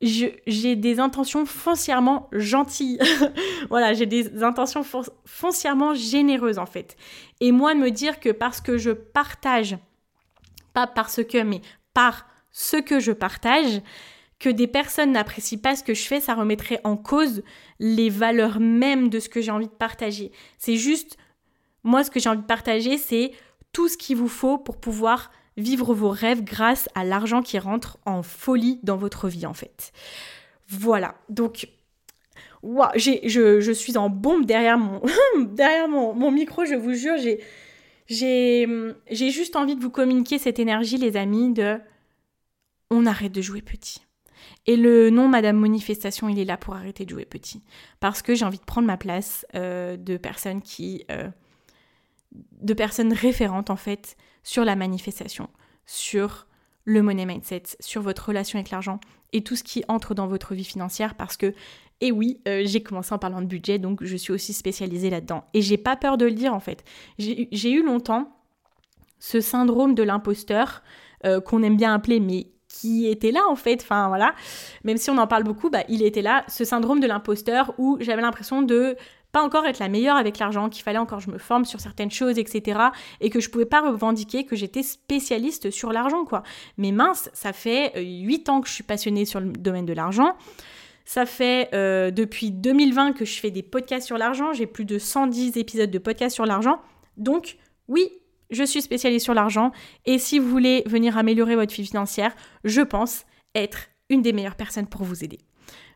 j'ai 0.01 0.75
des 0.75 0.99
intentions 0.99 1.45
foncièrement 1.45 2.29
gentilles. 2.31 2.99
voilà, 3.69 3.93
j'ai 3.93 4.05
des 4.05 4.43
intentions 4.43 4.83
foncièrement 5.25 5.93
généreuses 5.93 6.57
en 6.57 6.65
fait. 6.65 6.97
Et 7.39 7.51
moi 7.51 7.73
me 7.73 7.89
dire 7.91 8.19
que 8.19 8.29
parce 8.29 8.61
que 8.61 8.77
je 8.77 8.91
partage, 8.91 9.77
pas 10.73 10.87
parce 10.87 11.23
que, 11.23 11.41
mais 11.43 11.61
par 11.93 12.27
ce 12.51 12.77
que 12.77 12.99
je 12.99 13.11
partage, 13.11 13.81
que 14.39 14.49
des 14.49 14.67
personnes 14.67 15.13
n'apprécient 15.13 15.59
pas 15.59 15.75
ce 15.75 15.83
que 15.83 15.93
je 15.93 16.03
fais, 16.03 16.19
ça 16.19 16.33
remettrait 16.33 16.81
en 16.83 16.97
cause 16.97 17.41
les 17.79 18.09
valeurs 18.09 18.59
mêmes 18.59 19.09
de 19.09 19.19
ce 19.19 19.29
que 19.29 19.41
j'ai 19.41 19.51
envie 19.51 19.67
de 19.67 19.71
partager. 19.71 20.31
C'est 20.57 20.75
juste, 20.75 21.17
moi 21.83 22.03
ce 22.03 22.11
que 22.11 22.19
j'ai 22.19 22.29
envie 22.29 22.41
de 22.41 22.45
partager, 22.45 22.97
c'est 22.97 23.31
tout 23.71 23.87
ce 23.87 23.97
qu'il 23.97 24.17
vous 24.17 24.27
faut 24.27 24.57
pour 24.57 24.77
pouvoir 24.77 25.31
vivre 25.57 25.93
vos 25.93 26.09
rêves 26.09 26.43
grâce 26.43 26.89
à 26.95 27.03
l'argent 27.03 27.41
qui 27.41 27.59
rentre 27.59 27.97
en 28.05 28.23
folie 28.23 28.79
dans 28.83 28.97
votre 28.97 29.27
vie 29.29 29.45
en 29.45 29.53
fait. 29.53 29.91
Voilà, 30.67 31.15
donc 31.29 31.67
je, 32.95 33.71
suis 33.73 33.97
en 33.97 34.09
bombe 34.09 34.45
derrière 34.45 34.77
mon, 34.77 35.01
derrière 35.45 35.87
mon, 35.87 36.31
micro, 36.31 36.65
je 36.65 36.75
vous 36.75 36.93
jure, 36.93 37.15
j'ai, 38.07 38.67
juste 39.09 39.55
envie 39.55 39.75
de 39.75 39.81
vous 39.81 39.89
communiquer 39.89 40.39
cette 40.39 40.59
énergie 40.59 40.97
les 40.97 41.17
amis 41.17 41.53
de 41.53 41.79
on 42.91 43.05
arrête 43.05 43.31
de 43.31 43.41
jouer 43.41 43.61
petit. 43.61 44.01
Et 44.67 44.77
le 44.77 45.09
nom 45.09 45.27
Madame 45.27 45.57
Manifestation, 45.57 46.29
il 46.29 46.39
est 46.39 46.45
là 46.45 46.57
pour 46.57 46.75
arrêter 46.75 47.05
de 47.05 47.09
jouer 47.09 47.25
petit. 47.25 47.63
Parce 47.99 48.21
que 48.21 48.35
j'ai 48.35 48.45
envie 48.45 48.59
de 48.59 48.63
prendre 48.63 48.87
ma 48.87 48.97
place 48.97 49.45
euh, 49.55 49.97
de 49.97 50.17
personnes 50.17 50.61
qui... 50.61 51.03
Euh, 51.11 51.29
de 52.61 52.73
personnes 52.73 53.13
référentes 53.13 53.69
en 53.69 53.75
fait 53.75 54.17
sur 54.43 54.65
la 54.65 54.75
manifestation, 54.75 55.49
sur 55.85 56.47
le 56.85 57.01
money 57.01 57.25
mindset, 57.25 57.63
sur 57.79 58.01
votre 58.01 58.27
relation 58.27 58.59
avec 58.59 58.71
l'argent 58.71 58.99
et 59.33 59.43
tout 59.43 59.55
ce 59.55 59.63
qui 59.63 59.83
entre 59.87 60.13
dans 60.13 60.27
votre 60.27 60.53
vie 60.53 60.63
financière 60.63 61.15
parce 61.15 61.35
que, 61.35 61.53
et 62.01 62.11
oui, 62.11 62.41
euh, 62.47 62.61
j'ai 62.65 62.81
commencé 62.83 63.13
en 63.13 63.17
parlant 63.17 63.41
de 63.41 63.47
budget, 63.47 63.79
donc 63.79 64.03
je 64.03 64.15
suis 64.15 64.31
aussi 64.31 64.53
spécialisée 64.53 65.09
là-dedans. 65.09 65.45
Et 65.53 65.61
j'ai 65.61 65.77
pas 65.77 65.95
peur 65.95 66.17
de 66.17 66.25
le 66.25 66.33
dire 66.33 66.53
en 66.53 66.59
fait. 66.59 66.83
J'ai 67.17 67.71
eu 67.71 67.83
longtemps 67.83 68.31
ce 69.19 69.41
syndrome 69.41 69.95
de 69.95 70.03
l'imposteur 70.03 70.83
euh, 71.25 71.41
qu'on 71.41 71.63
aime 71.63 71.77
bien 71.77 71.93
appeler, 71.93 72.19
mais 72.19 72.47
qui 72.67 73.07
était 73.07 73.31
là 73.31 73.41
en 73.49 73.55
fait, 73.55 73.81
enfin 73.81 74.09
voilà, 74.09 74.35
même 74.83 74.97
si 74.97 75.09
on 75.09 75.17
en 75.17 75.27
parle 75.27 75.43
beaucoup, 75.43 75.69
bah, 75.69 75.83
il 75.87 76.03
était 76.03 76.21
là, 76.21 76.43
ce 76.49 76.65
syndrome 76.65 76.99
de 76.99 77.07
l'imposteur 77.07 77.73
où 77.77 77.97
j'avais 78.01 78.21
l'impression 78.21 78.61
de 78.61 78.97
pas 79.35 79.41
encore 79.41 79.65
être 79.65 79.79
la 79.79 79.89
meilleure 79.89 80.15
avec 80.15 80.39
l'argent, 80.39 80.69
qu'il 80.69 80.81
fallait 80.81 80.97
encore 80.97 81.17
que 81.17 81.25
je 81.25 81.29
me 81.29 81.37
forme 81.37 81.65
sur 81.65 81.81
certaines 81.81 82.09
choses, 82.09 82.39
etc. 82.39 82.79
Et 83.19 83.29
que 83.29 83.41
je 83.41 83.49
pouvais 83.49 83.65
pas 83.65 83.81
revendiquer 83.81 84.45
que 84.45 84.55
j'étais 84.55 84.81
spécialiste 84.81 85.71
sur 85.71 85.91
l'argent, 85.91 86.23
quoi. 86.23 86.41
Mais 86.77 86.93
mince, 86.93 87.29
ça 87.33 87.51
fait 87.51 87.91
8 88.01 88.47
euh, 88.47 88.51
ans 88.53 88.61
que 88.61 88.69
je 88.69 88.73
suis 88.73 88.83
passionnée 88.85 89.25
sur 89.25 89.41
le 89.41 89.51
domaine 89.51 89.85
de 89.85 89.91
l'argent. 89.91 90.37
Ça 91.03 91.25
fait 91.25 91.67
euh, 91.73 92.11
depuis 92.11 92.49
2020 92.49 93.11
que 93.11 93.25
je 93.25 93.37
fais 93.37 93.51
des 93.51 93.61
podcasts 93.61 94.07
sur 94.07 94.17
l'argent. 94.17 94.53
J'ai 94.53 94.67
plus 94.67 94.85
de 94.85 94.97
110 94.97 95.57
épisodes 95.57 95.91
de 95.91 95.99
podcasts 95.99 96.35
sur 96.35 96.45
l'argent. 96.45 96.79
Donc, 97.17 97.57
oui, 97.89 98.09
je 98.51 98.63
suis 98.63 98.81
spécialisée 98.81 99.19
sur 99.19 99.33
l'argent. 99.33 99.73
Et 100.05 100.17
si 100.17 100.39
vous 100.39 100.47
voulez 100.47 100.81
venir 100.85 101.17
améliorer 101.17 101.57
votre 101.57 101.75
vie 101.75 101.85
financière, 101.85 102.33
je 102.63 102.79
pense 102.79 103.25
être 103.53 103.89
une 104.09 104.21
des 104.21 104.31
meilleures 104.31 104.55
personnes 104.55 104.87
pour 104.87 105.03
vous 105.03 105.25
aider. 105.25 105.39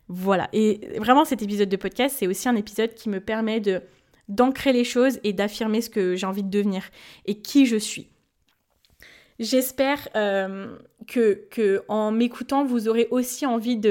Voilà. 0.09 0.49
Et 0.53 0.81
vraiment, 0.97 1.23
cet 1.23 1.41
épisode 1.43 1.69
de 1.69 1.77
podcast, 1.77 2.15
c'est 2.19 2.27
aussi 2.27 2.49
un 2.49 2.55
épisode 2.55 2.93
qui 2.95 3.09
me 3.09 3.19
permet 3.19 3.59
de 3.59 3.81
d'ancrer 4.27 4.73
les 4.73 4.83
choses 4.83 5.19
et 5.23 5.33
d'affirmer 5.33 5.81
ce 5.81 5.89
que 5.89 6.15
j'ai 6.15 6.27
envie 6.27 6.43
de 6.43 6.51
devenir 6.51 6.83
et 7.25 7.41
qui 7.41 7.65
je 7.65 7.77
suis. 7.77 8.09
J'espère 9.39 10.07
euh, 10.15 10.77
que, 11.07 11.47
que, 11.49 11.83
en 11.87 12.11
m'écoutant, 12.11 12.63
vous 12.63 12.87
aurez 12.87 13.07
aussi 13.09 13.47
envie 13.47 13.81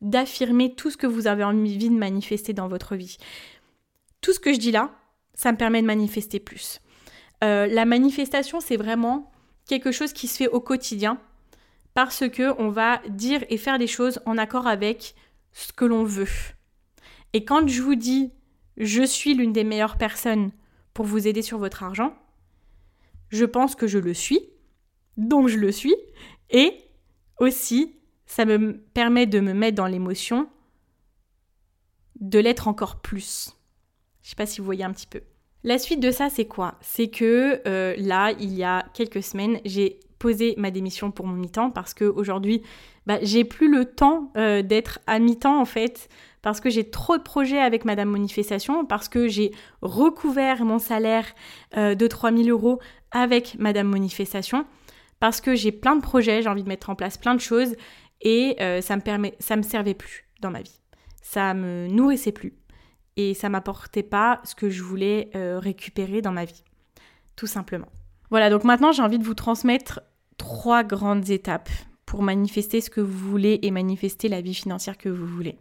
d'affirmer 0.00 0.74
tout 0.76 0.90
ce 0.90 0.96
que 0.96 1.08
vous 1.08 1.26
avez 1.26 1.42
envie 1.42 1.78
de 1.78 1.94
manifester 1.94 2.52
dans 2.52 2.68
votre 2.68 2.94
vie. 2.94 3.16
Tout 4.20 4.32
ce 4.32 4.38
que 4.38 4.52
je 4.52 4.58
dis 4.58 4.70
là, 4.70 4.92
ça 5.34 5.50
me 5.50 5.56
permet 5.56 5.82
de 5.82 5.86
manifester 5.86 6.38
plus. 6.38 6.80
Euh, 7.42 7.66
la 7.66 7.84
manifestation, 7.84 8.60
c'est 8.60 8.76
vraiment 8.76 9.32
quelque 9.66 9.90
chose 9.90 10.12
qui 10.12 10.28
se 10.28 10.36
fait 10.36 10.48
au 10.48 10.60
quotidien 10.60 11.18
parce 11.94 12.28
que 12.28 12.54
on 12.60 12.68
va 12.68 13.00
dire 13.08 13.44
et 13.48 13.56
faire 13.56 13.78
des 13.78 13.86
choses 13.86 14.20
en 14.26 14.38
accord 14.38 14.66
avec 14.66 15.14
ce 15.52 15.72
que 15.72 15.84
l'on 15.84 16.04
veut. 16.04 16.28
Et 17.32 17.44
quand 17.44 17.68
je 17.68 17.82
vous 17.82 17.94
dis 17.94 18.32
je 18.78 19.02
suis 19.02 19.34
l'une 19.34 19.52
des 19.52 19.64
meilleures 19.64 19.98
personnes 19.98 20.52
pour 20.94 21.04
vous 21.04 21.26
aider 21.26 21.42
sur 21.42 21.58
votre 21.58 21.82
argent, 21.82 22.14
je 23.28 23.44
pense 23.44 23.74
que 23.74 23.86
je 23.86 23.98
le 23.98 24.14
suis, 24.14 24.40
donc 25.16 25.48
je 25.48 25.58
le 25.58 25.72
suis, 25.72 25.96
et 26.50 26.72
aussi 27.38 27.96
ça 28.26 28.44
me 28.44 28.78
permet 28.94 29.26
de 29.26 29.40
me 29.40 29.52
mettre 29.52 29.76
dans 29.76 29.86
l'émotion 29.86 30.48
de 32.20 32.38
l'être 32.38 32.68
encore 32.68 33.00
plus. 33.00 33.56
Je 34.22 34.30
sais 34.30 34.36
pas 34.36 34.46
si 34.46 34.60
vous 34.60 34.64
voyez 34.64 34.84
un 34.84 34.92
petit 34.92 35.06
peu. 35.06 35.22
La 35.64 35.78
suite 35.78 36.00
de 36.00 36.10
ça, 36.10 36.30
c'est 36.30 36.46
quoi? 36.46 36.76
C'est 36.80 37.08
que 37.08 37.60
euh, 37.66 37.94
là, 37.98 38.32
il 38.32 38.54
y 38.54 38.62
a 38.62 38.86
quelques 38.94 39.22
semaines, 39.22 39.60
j'ai 39.64 40.00
posé 40.18 40.54
ma 40.56 40.70
démission 40.70 41.10
pour 41.10 41.26
mon 41.26 41.34
mi-temps 41.34 41.70
parce 41.70 41.94
qu'aujourd'hui, 41.94 42.62
bah, 43.08 43.18
j'ai 43.22 43.44
plus 43.44 43.70
le 43.70 43.86
temps 43.86 44.30
euh, 44.36 44.60
d'être 44.60 44.98
à 45.06 45.18
mi-temps 45.18 45.58
en 45.58 45.64
fait, 45.64 46.10
parce 46.42 46.60
que 46.60 46.68
j'ai 46.68 46.90
trop 46.90 47.16
de 47.16 47.22
projets 47.22 47.58
avec 47.58 47.86
Madame 47.86 48.10
Manifestation, 48.10 48.84
parce 48.84 49.08
que 49.08 49.28
j'ai 49.28 49.50
recouvert 49.80 50.62
mon 50.66 50.78
salaire 50.78 51.24
euh, 51.78 51.94
de 51.94 52.06
3000 52.06 52.50
euros 52.50 52.80
avec 53.10 53.56
Madame 53.58 53.88
Manifestation, 53.88 54.66
parce 55.20 55.40
que 55.40 55.54
j'ai 55.54 55.72
plein 55.72 55.96
de 55.96 56.02
projets, 56.02 56.42
j'ai 56.42 56.50
envie 56.50 56.62
de 56.62 56.68
mettre 56.68 56.90
en 56.90 56.94
place 56.94 57.16
plein 57.16 57.34
de 57.34 57.40
choses 57.40 57.76
et 58.20 58.56
euh, 58.60 58.82
ça 58.82 58.94
me 58.94 59.00
permet, 59.00 59.34
ça 59.38 59.56
me 59.56 59.62
servait 59.62 59.94
plus 59.94 60.28
dans 60.42 60.50
ma 60.50 60.60
vie, 60.60 60.78
ça 61.22 61.54
me 61.54 61.86
nourrissait 61.88 62.32
plus 62.32 62.52
et 63.16 63.32
ça 63.32 63.48
m'apportait 63.48 64.02
pas 64.02 64.42
ce 64.44 64.54
que 64.54 64.68
je 64.68 64.82
voulais 64.82 65.30
récupérer 65.34 66.20
dans 66.20 66.32
ma 66.32 66.44
vie, 66.44 66.62
tout 67.36 67.46
simplement. 67.46 67.88
Voilà, 68.28 68.50
donc 68.50 68.64
maintenant 68.64 68.92
j'ai 68.92 69.02
envie 69.02 69.18
de 69.18 69.24
vous 69.24 69.32
transmettre 69.32 70.02
trois 70.36 70.84
grandes 70.84 71.30
étapes 71.30 71.70
pour 72.08 72.22
manifester 72.22 72.80
ce 72.80 72.88
que 72.88 73.02
vous 73.02 73.28
voulez 73.28 73.58
et 73.60 73.70
manifester 73.70 74.28
la 74.28 74.40
vie 74.40 74.54
financière 74.54 74.96
que 74.96 75.10
vous 75.10 75.26
voulez. 75.26 75.58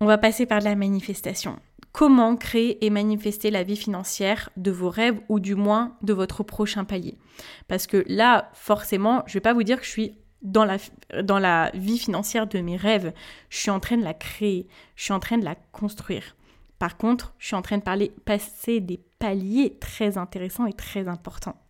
On 0.00 0.06
va 0.06 0.16
passer 0.16 0.46
par 0.46 0.60
la 0.60 0.76
manifestation. 0.76 1.58
Comment 1.90 2.36
créer 2.36 2.84
et 2.86 2.88
manifester 2.88 3.50
la 3.50 3.64
vie 3.64 3.76
financière 3.76 4.50
de 4.56 4.70
vos 4.70 4.90
rêves 4.90 5.20
ou 5.28 5.40
du 5.40 5.56
moins 5.56 5.96
de 6.02 6.12
votre 6.12 6.44
prochain 6.44 6.84
palier? 6.84 7.18
Parce 7.66 7.88
que 7.88 8.04
là, 8.06 8.48
forcément, 8.54 9.24
je 9.26 9.32
ne 9.32 9.34
vais 9.34 9.40
pas 9.40 9.54
vous 9.54 9.64
dire 9.64 9.80
que 9.80 9.84
je 9.84 9.90
suis 9.90 10.14
dans 10.42 10.64
la, 10.64 10.76
dans 11.20 11.40
la 11.40 11.72
vie 11.74 11.98
financière 11.98 12.46
de 12.46 12.60
mes 12.60 12.76
rêves. 12.76 13.12
Je 13.50 13.58
suis 13.58 13.70
en 13.70 13.80
train 13.80 13.96
de 13.96 14.04
la 14.04 14.14
créer, 14.14 14.68
je 14.94 15.02
suis 15.02 15.12
en 15.12 15.18
train 15.18 15.38
de 15.38 15.44
la 15.44 15.56
construire. 15.72 16.36
Par 16.78 16.96
contre, 16.96 17.34
je 17.38 17.48
suis 17.48 17.56
en 17.56 17.62
train 17.62 17.78
de 17.78 17.82
parler, 17.82 18.12
passer 18.24 18.78
des 18.78 19.00
paliers 19.18 19.78
très 19.80 20.16
intéressants 20.16 20.66
et 20.66 20.74
très 20.74 21.08
importants 21.08 21.60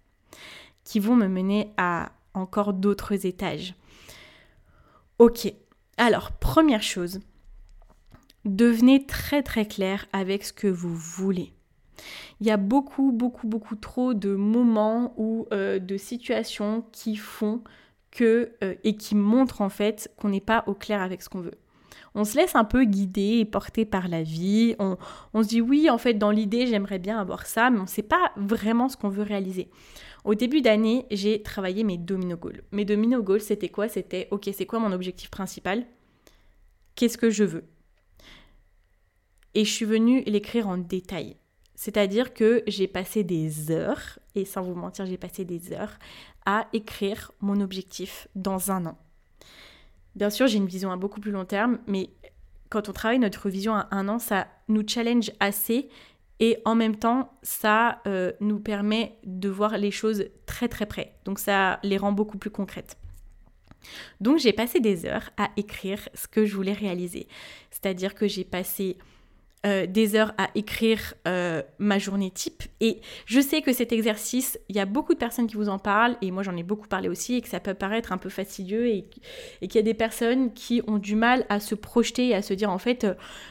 qui 0.84 1.00
vont 1.00 1.16
me 1.16 1.28
mener 1.28 1.72
à 1.76 2.12
encore 2.38 2.72
d'autres 2.72 3.26
étages. 3.26 3.74
Ok, 5.18 5.52
alors 5.96 6.32
première 6.32 6.82
chose, 6.82 7.20
devenez 8.44 9.06
très 9.06 9.42
très 9.42 9.66
clair 9.66 10.06
avec 10.12 10.44
ce 10.44 10.52
que 10.52 10.68
vous 10.68 10.94
voulez. 10.94 11.52
Il 12.40 12.46
y 12.46 12.50
a 12.50 12.56
beaucoup, 12.56 13.10
beaucoup, 13.10 13.48
beaucoup 13.48 13.74
trop 13.74 14.14
de 14.14 14.34
moments 14.34 15.12
ou 15.16 15.46
euh, 15.52 15.80
de 15.80 15.96
situations 15.96 16.84
qui 16.92 17.16
font 17.16 17.62
que 18.10 18.52
euh, 18.62 18.74
et 18.84 18.96
qui 18.96 19.14
montrent 19.14 19.60
en 19.60 19.68
fait 19.68 20.10
qu'on 20.16 20.28
n'est 20.28 20.40
pas 20.40 20.64
au 20.66 20.74
clair 20.74 21.02
avec 21.02 21.22
ce 21.22 21.28
qu'on 21.28 21.40
veut. 21.40 21.58
On 22.14 22.24
se 22.24 22.36
laisse 22.36 22.54
un 22.54 22.64
peu 22.64 22.84
guider 22.84 23.38
et 23.38 23.44
porter 23.44 23.84
par 23.84 24.08
la 24.08 24.22
vie. 24.22 24.74
On, 24.78 24.96
on 25.34 25.42
se 25.42 25.48
dit 25.48 25.60
oui, 25.60 25.90
en 25.90 25.98
fait, 25.98 26.14
dans 26.14 26.30
l'idée, 26.30 26.66
j'aimerais 26.66 26.98
bien 26.98 27.18
avoir 27.18 27.46
ça, 27.46 27.70
mais 27.70 27.78
on 27.78 27.82
ne 27.82 27.88
sait 27.88 28.02
pas 28.02 28.32
vraiment 28.36 28.88
ce 28.88 28.96
qu'on 28.96 29.08
veut 29.08 29.22
réaliser. 29.22 29.68
Au 30.28 30.34
début 30.34 30.60
d'année, 30.60 31.06
j'ai 31.10 31.40
travaillé 31.40 31.84
mes 31.84 31.96
domino 31.96 32.36
goals. 32.36 32.62
Mes 32.70 32.84
domino 32.84 33.22
goals, 33.22 33.40
c'était 33.40 33.70
quoi? 33.70 33.88
C'était, 33.88 34.28
ok, 34.30 34.50
c'est 34.52 34.66
quoi 34.66 34.78
mon 34.78 34.92
objectif 34.92 35.30
principal? 35.30 35.86
Qu'est-ce 36.96 37.16
que 37.16 37.30
je 37.30 37.44
veux? 37.44 37.64
Et 39.54 39.64
je 39.64 39.72
suis 39.72 39.86
venue 39.86 40.22
l'écrire 40.26 40.68
en 40.68 40.76
détail. 40.76 41.38
C'est-à-dire 41.74 42.34
que 42.34 42.62
j'ai 42.66 42.86
passé 42.86 43.24
des 43.24 43.70
heures, 43.70 44.18
et 44.34 44.44
sans 44.44 44.60
vous 44.60 44.74
mentir, 44.74 45.06
j'ai 45.06 45.16
passé 45.16 45.46
des 45.46 45.72
heures 45.72 45.98
à 46.44 46.68
écrire 46.74 47.32
mon 47.40 47.62
objectif 47.62 48.28
dans 48.34 48.70
un 48.70 48.84
an. 48.84 48.98
Bien 50.14 50.28
sûr, 50.28 50.46
j'ai 50.46 50.58
une 50.58 50.66
vision 50.66 50.92
à 50.92 50.98
beaucoup 50.98 51.22
plus 51.22 51.32
long 51.32 51.46
terme, 51.46 51.78
mais 51.86 52.10
quand 52.68 52.90
on 52.90 52.92
travaille 52.92 53.18
notre 53.18 53.48
vision 53.48 53.74
à 53.74 53.88
un 53.92 54.08
an, 54.08 54.18
ça 54.18 54.46
nous 54.68 54.86
challenge 54.86 55.32
assez 55.40 55.88
et 56.40 56.58
en 56.64 56.74
même 56.74 56.96
temps, 56.96 57.32
ça 57.42 58.00
euh, 58.06 58.32
nous 58.40 58.60
permet 58.60 59.18
de 59.24 59.48
voir 59.48 59.76
les 59.76 59.90
choses 59.90 60.26
très 60.46 60.68
très 60.68 60.86
près. 60.86 61.14
Donc 61.24 61.38
ça 61.38 61.80
les 61.82 61.96
rend 61.96 62.12
beaucoup 62.12 62.38
plus 62.38 62.50
concrètes. 62.50 62.96
Donc 64.20 64.38
j'ai 64.38 64.52
passé 64.52 64.80
des 64.80 65.06
heures 65.06 65.30
à 65.36 65.50
écrire 65.56 66.08
ce 66.14 66.26
que 66.28 66.44
je 66.44 66.54
voulais 66.54 66.72
réaliser. 66.72 67.26
C'est-à-dire 67.70 68.14
que 68.14 68.28
j'ai 68.28 68.44
passé 68.44 68.98
euh, 69.66 69.86
des 69.86 70.14
heures 70.14 70.32
à 70.38 70.50
écrire 70.54 71.14
euh, 71.26 71.62
ma 71.78 71.98
journée 71.98 72.30
type. 72.30 72.62
Et 72.80 73.00
je 73.26 73.40
sais 73.40 73.60
que 73.60 73.72
cet 73.72 73.92
exercice, 73.92 74.58
il 74.68 74.76
y 74.76 74.80
a 74.80 74.86
beaucoup 74.86 75.14
de 75.14 75.18
personnes 75.18 75.46
qui 75.46 75.56
vous 75.56 75.68
en 75.68 75.78
parlent, 75.78 76.16
et 76.22 76.30
moi 76.30 76.42
j'en 76.42 76.56
ai 76.56 76.62
beaucoup 76.62 76.88
parlé 76.88 77.08
aussi, 77.08 77.36
et 77.36 77.40
que 77.40 77.48
ça 77.48 77.60
peut 77.60 77.74
paraître 77.74 78.12
un 78.12 78.18
peu 78.18 78.28
fastidieux, 78.28 78.86
et, 78.86 79.08
qu'il 79.60 79.74
y 79.74 79.78
a 79.78 79.82
des 79.82 79.94
personnes 79.94 80.52
qui 80.52 80.82
ont 80.86 80.98
du 80.98 81.16
mal 81.16 81.44
à 81.48 81.60
se 81.60 81.74
projeter 81.74 82.28
et 82.28 82.34
à 82.34 82.42
se 82.42 82.54
dire 82.54 82.70
en 82.70 82.78
fait, 82.78 83.06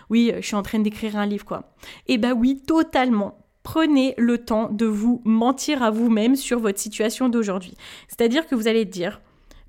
oui, 0.10 0.32
je 0.36 0.46
suis 0.46 0.56
en 0.56 0.64
train 0.64 0.80
d'écrire 0.80 1.18
un 1.18 1.26
livre, 1.26 1.46
quoi. 1.46 1.74
Et 2.08 2.14
eh 2.14 2.18
bah 2.18 2.34
oui, 2.34 2.62
totalement 2.66 3.44
prenez 3.68 4.14
le 4.18 4.38
temps 4.38 4.70
de 4.70 4.86
vous 4.86 5.22
mentir 5.26 5.84
à 5.84 5.92
vous-même 5.92 6.38
sur 6.38 6.58
votre 6.58 6.80
situation 6.80 7.28
d'aujourd'hui. 7.28 7.76
C'est-à-dire 8.08 8.48
que 8.48 8.56
vous 8.56 8.70
allez 8.70 8.86
dire, 8.86 9.20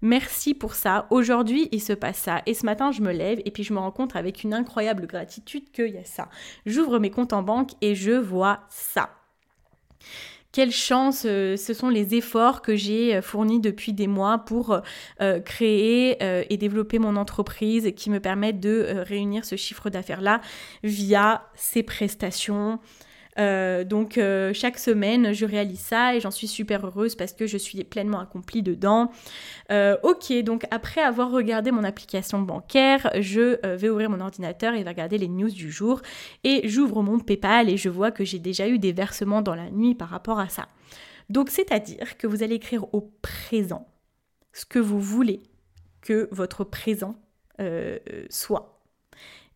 Merci 0.02 0.54
pour 0.54 0.74
ça. 0.74 1.06
Aujourd'hui, 1.10 1.68
il 1.72 1.82
se 1.82 1.92
passe 1.92 2.18
ça. 2.18 2.42
Et 2.46 2.54
ce 2.54 2.64
matin, 2.64 2.92
je 2.92 3.02
me 3.02 3.12
lève 3.12 3.40
et 3.44 3.50
puis 3.50 3.64
je 3.64 3.72
me 3.72 3.78
rencontre 3.78 4.16
avec 4.16 4.44
une 4.44 4.54
incroyable 4.54 5.06
gratitude 5.06 5.70
qu'il 5.72 5.94
y 5.94 5.98
a 5.98 6.04
ça. 6.04 6.28
J'ouvre 6.66 6.98
mes 6.98 7.10
comptes 7.10 7.32
en 7.32 7.42
banque 7.42 7.70
et 7.80 7.94
je 7.94 8.12
vois 8.12 8.60
ça. 8.68 9.10
Quelle 10.50 10.70
chance, 10.72 11.24
euh, 11.26 11.56
ce 11.56 11.74
sont 11.74 11.90
les 11.90 12.14
efforts 12.14 12.62
que 12.62 12.74
j'ai 12.74 13.16
euh, 13.16 13.22
fournis 13.22 13.60
depuis 13.60 13.92
des 13.92 14.06
mois 14.06 14.38
pour 14.38 14.80
euh, 15.20 15.40
créer 15.40 16.16
et 16.20 16.56
développer 16.56 16.98
mon 16.98 17.16
entreprise 17.16 17.92
qui 17.94 18.08
me 18.10 18.18
permettent 18.18 18.60
de 18.60 19.04
réunir 19.06 19.44
ce 19.44 19.56
chiffre 19.56 19.90
d'affaires-là 19.90 20.40
via 20.82 21.44
ces 21.54 21.82
prestations, 21.82 22.78
euh, 23.38 23.84
donc 23.84 24.18
euh, 24.18 24.52
chaque 24.52 24.78
semaine, 24.78 25.32
je 25.32 25.46
réalise 25.46 25.80
ça 25.80 26.14
et 26.14 26.20
j'en 26.20 26.30
suis 26.30 26.48
super 26.48 26.84
heureuse 26.84 27.14
parce 27.14 27.32
que 27.32 27.46
je 27.46 27.56
suis 27.56 27.82
pleinement 27.84 28.20
accomplie 28.20 28.62
dedans. 28.62 29.12
Euh, 29.70 29.96
ok, 30.02 30.32
donc 30.42 30.64
après 30.70 31.00
avoir 31.00 31.30
regardé 31.30 31.70
mon 31.70 31.84
application 31.84 32.40
bancaire, 32.40 33.10
je 33.20 33.58
vais 33.76 33.88
ouvrir 33.88 34.10
mon 34.10 34.20
ordinateur 34.20 34.74
et 34.74 34.82
regarder 34.82 35.18
les 35.18 35.28
news 35.28 35.50
du 35.50 35.70
jour 35.70 36.02
et 36.44 36.68
j'ouvre 36.68 37.02
mon 37.02 37.18
PayPal 37.18 37.68
et 37.68 37.76
je 37.76 37.88
vois 37.88 38.10
que 38.10 38.24
j'ai 38.24 38.38
déjà 38.38 38.68
eu 38.68 38.78
des 38.78 38.92
versements 38.92 39.42
dans 39.42 39.54
la 39.54 39.70
nuit 39.70 39.94
par 39.94 40.08
rapport 40.08 40.40
à 40.40 40.48
ça. 40.48 40.68
Donc 41.28 41.50
c'est-à-dire 41.50 42.16
que 42.16 42.26
vous 42.26 42.42
allez 42.42 42.56
écrire 42.56 42.92
au 42.94 43.12
présent 43.22 43.86
ce 44.52 44.64
que 44.64 44.78
vous 44.78 45.00
voulez 45.00 45.42
que 46.00 46.28
votre 46.32 46.64
présent 46.64 47.16
soit 48.30 48.77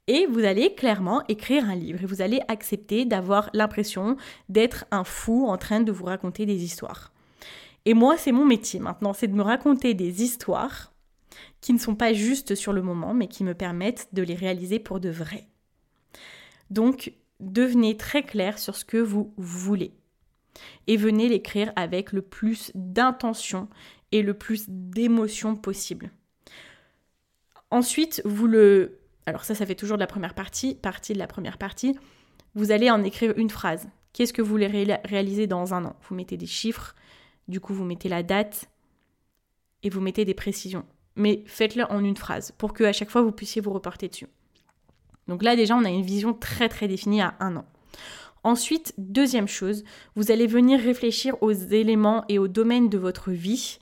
et 0.08 0.26
vous 0.26 0.40
allez 0.40 0.74
clairement 0.74 1.22
écrire 1.28 1.68
un 1.68 1.74
livre 1.74 2.02
et 2.02 2.06
vous 2.06 2.22
allez 2.22 2.40
accepter 2.48 3.04
d'avoir 3.04 3.50
l'impression 3.52 4.16
d'être 4.48 4.84
un 4.90 5.04
fou 5.04 5.46
en 5.46 5.56
train 5.56 5.80
de 5.80 5.92
vous 5.92 6.04
raconter 6.04 6.46
des 6.46 6.64
histoires. 6.64 7.12
Et 7.84 7.94
moi, 7.94 8.16
c'est 8.16 8.32
mon 8.32 8.44
métier 8.44 8.80
maintenant, 8.80 9.12
c'est 9.12 9.28
de 9.28 9.34
me 9.34 9.42
raconter 9.42 9.94
des 9.94 10.22
histoires 10.22 10.92
qui 11.60 11.72
ne 11.72 11.78
sont 11.78 11.94
pas 11.94 12.12
justes 12.12 12.54
sur 12.54 12.72
le 12.72 12.82
moment, 12.82 13.14
mais 13.14 13.28
qui 13.28 13.44
me 13.44 13.54
permettent 13.54 14.08
de 14.12 14.22
les 14.22 14.34
réaliser 14.34 14.78
pour 14.78 15.00
de 15.00 15.08
vrai. 15.08 15.46
Donc, 16.70 17.12
devenez 17.40 17.96
très 17.96 18.22
clair 18.22 18.58
sur 18.58 18.76
ce 18.76 18.84
que 18.84 18.96
vous 18.96 19.32
voulez. 19.36 19.92
Et 20.86 20.96
venez 20.96 21.28
l'écrire 21.28 21.72
avec 21.76 22.12
le 22.12 22.22
plus 22.22 22.70
d'intention 22.74 23.68
et 24.10 24.22
le 24.22 24.34
plus 24.34 24.64
d'émotion 24.68 25.56
possible. 25.56 26.10
Ensuite, 27.70 28.20
vous 28.24 28.46
le 28.46 29.01
alors 29.26 29.44
ça, 29.44 29.54
ça 29.54 29.66
fait 29.66 29.74
toujours 29.74 29.96
de 29.96 30.02
la 30.02 30.06
première 30.06 30.35
partie, 30.35 30.74
partie 30.74 31.12
de 31.12 31.18
la 31.18 31.26
première 31.26 31.58
partie. 31.58 31.96
Vous 32.54 32.70
allez 32.70 32.90
en 32.90 33.02
écrire 33.02 33.32
une 33.37 33.50
phrase. 33.50 33.88
Qu'est-ce 34.12 34.32
que 34.32 34.42
vous 34.42 34.50
voulez 34.50 34.98
réaliser 35.04 35.46
dans 35.46 35.74
un 35.74 35.85
an? 35.85 35.96
Vous 36.08 36.14
mettez 36.14 36.37
des 36.37 36.46
chiffres, 36.46 36.94
du 37.48 37.61
coup 37.61 37.72
vous 37.72 37.85
mettez 37.85 38.08
la 38.08 38.22
date 38.22 38.68
et 39.82 39.90
vous 39.90 40.00
mettez 40.00 40.24
des 40.24 40.35
précisions. 40.35 40.85
Mais 41.16 41.42
faites-le 41.46 41.85
en 41.90 42.04
une 42.04 42.16
phrase 42.16 42.52
pour 42.58 42.72
que 42.72 42.85
à 42.85 42.92
chaque 42.92 43.11
fois 43.11 43.22
vous 43.22 43.32
puissiez 43.32 43.62
vous 43.62 43.72
reporter 43.72 44.08
dessus. 44.08 44.26
Donc 45.28 45.42
là 45.42 45.56
déjà 45.56 45.76
on 45.76 45.85
a 45.85 45.90
une 45.90 46.02
vision 46.02 46.35
très 46.35 46.68
très 46.68 46.88
définie 46.88 47.22
à 47.22 47.35
un 47.40 47.56
an. 47.56 47.64
Ensuite, 48.44 48.92
deuxième 48.98 49.46
chose, 49.46 49.85
vous 50.16 50.32
allez 50.32 50.48
venir 50.48 50.80
réfléchir 50.80 51.40
aux 51.42 51.52
éléments 51.52 52.24
et 52.28 52.40
aux 52.40 52.48
domaines 52.48 52.88
de 52.88 52.98
votre 52.98 53.30
vie 53.30 53.78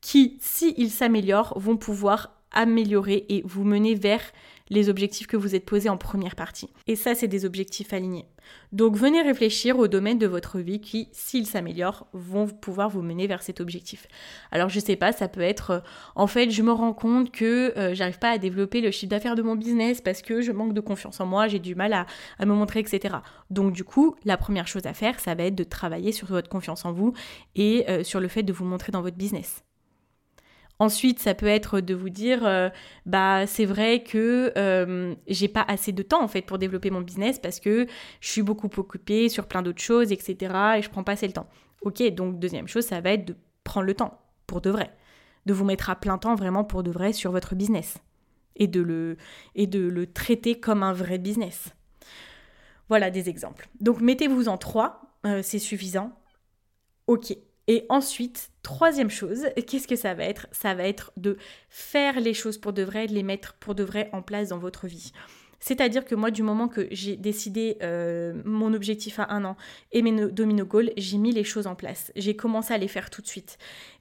qui, 0.00 0.38
s'ils 0.40 0.90
s'améliorent, 0.90 1.58
vont 1.58 1.76
pouvoir 1.76 2.30
améliorer 2.52 3.26
et 3.28 3.42
vous 3.44 3.64
mener 3.64 3.96
vers 3.96 4.22
les 4.70 4.88
objectifs 4.88 5.26
que 5.26 5.36
vous 5.36 5.54
êtes 5.54 5.66
posés 5.66 5.88
en 5.88 5.96
première 5.96 6.36
partie. 6.36 6.70
Et 6.86 6.96
ça, 6.96 7.14
c'est 7.14 7.28
des 7.28 7.44
objectifs 7.44 7.92
alignés. 7.92 8.26
Donc 8.72 8.96
venez 8.96 9.22
réfléchir 9.22 9.78
aux 9.78 9.88
domaines 9.88 10.18
de 10.18 10.26
votre 10.26 10.58
vie 10.58 10.80
qui, 10.80 11.08
s'ils 11.12 11.46
s'améliorent, 11.46 12.06
vont 12.12 12.46
pouvoir 12.46 12.88
vous 12.88 13.02
mener 13.02 13.26
vers 13.26 13.42
cet 13.42 13.60
objectif. 13.60 14.06
Alors 14.50 14.68
je 14.68 14.80
sais 14.80 14.96
pas, 14.96 15.12
ça 15.12 15.28
peut 15.28 15.40
être 15.40 15.70
euh, 15.70 15.80
en 16.14 16.26
fait 16.26 16.50
je 16.50 16.62
me 16.62 16.72
rends 16.72 16.92
compte 16.92 17.30
que 17.30 17.76
euh, 17.78 17.94
j'arrive 17.94 18.18
pas 18.18 18.30
à 18.30 18.38
développer 18.38 18.80
le 18.80 18.90
chiffre 18.90 19.10
d'affaires 19.10 19.34
de 19.34 19.42
mon 19.42 19.56
business 19.56 20.00
parce 20.00 20.22
que 20.22 20.40
je 20.40 20.52
manque 20.52 20.74
de 20.74 20.80
confiance 20.80 21.20
en 21.20 21.26
moi, 21.26 21.48
j'ai 21.48 21.58
du 21.58 21.74
mal 21.74 21.92
à, 21.92 22.06
me 22.40 22.52
montrer, 22.52 22.80
etc. 22.80 23.16
Donc 23.50 23.72
du 23.72 23.84
coup, 23.84 24.16
la 24.24 24.36
première 24.36 24.66
chose 24.66 24.86
à 24.86 24.94
faire, 24.94 25.20
ça 25.20 25.34
va 25.34 25.44
être 25.44 25.54
de 25.54 25.64
travailler 25.64 26.12
sur 26.12 26.28
votre 26.28 26.48
confiance 26.48 26.84
en 26.84 26.92
vous 26.92 27.14
et 27.54 27.88
euh, 27.88 28.04
sur 28.04 28.20
le 28.20 28.28
fait 28.28 28.42
de 28.42 28.52
vous 28.52 28.64
montrer 28.64 28.92
dans 28.92 29.02
votre 29.02 29.16
business. 29.16 29.64
Ensuite, 30.84 31.18
ça 31.18 31.32
peut 31.32 31.46
être 31.46 31.80
de 31.80 31.94
vous 31.94 32.10
dire, 32.10 32.44
euh, 32.44 32.68
bah 33.06 33.46
c'est 33.46 33.64
vrai 33.64 34.02
que 34.02 34.52
euh, 34.58 35.14
j'ai 35.26 35.48
pas 35.48 35.64
assez 35.66 35.92
de 35.92 36.02
temps 36.02 36.22
en 36.22 36.28
fait 36.28 36.42
pour 36.42 36.58
développer 36.58 36.90
mon 36.90 37.00
business 37.00 37.38
parce 37.38 37.58
que 37.58 37.86
je 38.20 38.28
suis 38.28 38.42
beaucoup 38.42 38.68
occupée 38.76 39.30
sur 39.30 39.46
plein 39.46 39.62
d'autres 39.62 39.80
choses, 39.80 40.12
etc. 40.12 40.36
Et 40.76 40.82
je 40.82 40.90
prends 40.90 41.02
pas 41.02 41.12
assez 41.12 41.26
le 41.26 41.32
temps. 41.32 41.46
Ok, 41.80 42.02
donc 42.10 42.38
deuxième 42.38 42.68
chose, 42.68 42.84
ça 42.84 43.00
va 43.00 43.12
être 43.12 43.24
de 43.24 43.34
prendre 43.64 43.86
le 43.86 43.94
temps 43.94 44.20
pour 44.46 44.60
de 44.60 44.68
vrai, 44.68 44.94
de 45.46 45.54
vous 45.54 45.64
mettre 45.64 45.88
à 45.88 45.96
plein 45.96 46.18
temps 46.18 46.34
vraiment 46.34 46.64
pour 46.64 46.82
de 46.82 46.90
vrai 46.90 47.14
sur 47.14 47.32
votre 47.32 47.54
business 47.54 47.96
et 48.54 48.66
de 48.66 48.82
le 48.82 49.16
et 49.54 49.66
de 49.66 49.88
le 49.88 50.06
traiter 50.06 50.60
comme 50.60 50.82
un 50.82 50.92
vrai 50.92 51.16
business. 51.16 51.70
Voilà 52.90 53.10
des 53.10 53.30
exemples. 53.30 53.70
Donc 53.80 54.02
mettez-vous 54.02 54.48
en 54.48 54.58
trois, 54.58 55.16
euh, 55.24 55.40
c'est 55.42 55.58
suffisant. 55.58 56.12
Ok, 57.06 57.34
et 57.66 57.86
ensuite, 57.88 58.50
troisième 58.62 59.10
chose, 59.10 59.46
qu'est-ce 59.66 59.88
que 59.88 59.96
ça 59.96 60.14
va 60.14 60.24
être? 60.24 60.46
Ça 60.52 60.74
va 60.74 60.84
être 60.84 61.12
de 61.16 61.36
faire 61.68 62.20
les 62.20 62.34
choses 62.34 62.58
pour 62.58 62.72
de 62.72 62.82
vrai, 62.82 63.06
de 63.06 63.14
les 63.14 63.22
mettre 63.22 63.54
pour 63.54 63.74
de 63.74 63.84
vrai 63.84 64.10
en 64.12 64.22
place 64.22 64.48
dans 64.48 64.58
votre 64.58 64.86
vie. 64.86 65.12
C'est-à-dire 65.60 66.04
que 66.04 66.14
moi, 66.14 66.30
du 66.30 66.42
moment 66.42 66.68
que 66.68 66.86
j'ai 66.90 67.16
décidé 67.16 67.78
euh, 67.82 68.34
mon 68.44 68.74
objectif 68.74 69.18
à 69.18 69.32
un 69.32 69.46
an 69.46 69.56
et 69.92 70.02
mes 70.02 70.12
domino 70.30 70.66
goals, 70.66 70.90
j'ai 70.98 71.16
mis 71.16 71.32
les 71.32 71.42
choses 71.42 71.66
en 71.66 71.74
place. 71.74 72.12
J'ai 72.16 72.36
commencé 72.36 72.74
à 72.74 72.76
les 72.76 72.86
faire 72.86 73.08
tout 73.08 73.22
de 73.22 73.26
suite. 73.26 73.56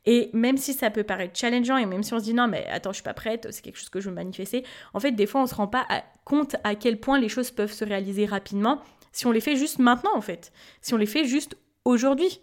Et 0.06 0.30
même 0.34 0.58
si 0.58 0.74
ça 0.74 0.90
peut 0.90 1.06
paraître 1.06 1.40
challengeant 1.40 1.78
et 1.78 1.86
même 1.86 2.04
si 2.04 2.14
on 2.14 2.20
se 2.20 2.26
dit 2.26 2.34
non, 2.34 2.50
mais 2.50 2.68
attends, 2.70 2.92
je 2.92 2.96
suis 2.96 3.04
pas 3.04 3.14
prête, 3.14 3.48
c'est 3.52 3.62
quelque 3.62 3.78
chose 3.78 3.88
que 3.88 4.02
je 4.02 4.10
veux 4.10 4.16
manifester, 4.16 4.66
en 4.94 5.00
fait, 5.00 5.14
des 5.14 5.26
fois, 5.26 5.42
on 5.42 5.48
se 5.48 5.56
rend 5.56 5.68
pas 5.68 5.88
compte 6.26 6.58
à 6.66 6.76
quel 6.76 7.00
point 7.00 7.18
les 7.18 7.30
choses 7.30 7.50
peuvent 7.50 7.72
se 7.72 7.86
réaliser 7.86 8.26
rapidement 8.26 8.82
si 9.14 9.26
on 9.26 9.32
les 9.32 9.40
fait 9.40 9.56
juste 9.56 9.80
maintenant, 9.80 10.12
en 10.16 10.22
fait. 10.22 10.52
Si 10.82 10.94
on 10.94 10.98
les 10.98 11.06
fait 11.06 11.24
juste 11.24 11.56
aujourd'hui. 11.86 12.42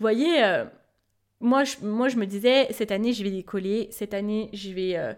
Voyez, 0.00 0.42
euh, 0.44 0.64
moi, 1.40 1.64
je, 1.64 1.76
moi 1.82 2.08
je 2.08 2.16
me 2.16 2.26
disais, 2.26 2.68
cette 2.72 2.92
année 2.92 3.12
je 3.12 3.22
vais 3.24 3.30
décoller, 3.30 3.88
cette 3.90 4.14
année 4.14 4.48
je 4.52 4.70
vais, 4.70 4.96
euh, 4.96 5.12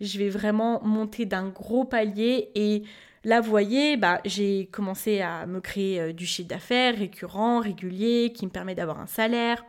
je 0.00 0.18
vais 0.18 0.28
vraiment 0.28 0.82
monter 0.82 1.24
d'un 1.24 1.48
gros 1.48 1.84
palier 1.84 2.50
et 2.54 2.82
là 3.24 3.40
vous 3.40 3.50
voyez, 3.50 3.96
bah, 3.96 4.20
j'ai 4.24 4.66
commencé 4.66 5.20
à 5.20 5.46
me 5.46 5.60
créer 5.60 6.00
euh, 6.00 6.12
du 6.12 6.26
chiffre 6.26 6.48
d'affaires 6.48 6.96
récurrent, 6.96 7.60
régulier, 7.60 8.32
qui 8.34 8.46
me 8.46 8.50
permet 8.50 8.74
d'avoir 8.74 9.00
un 9.00 9.06
salaire. 9.06 9.64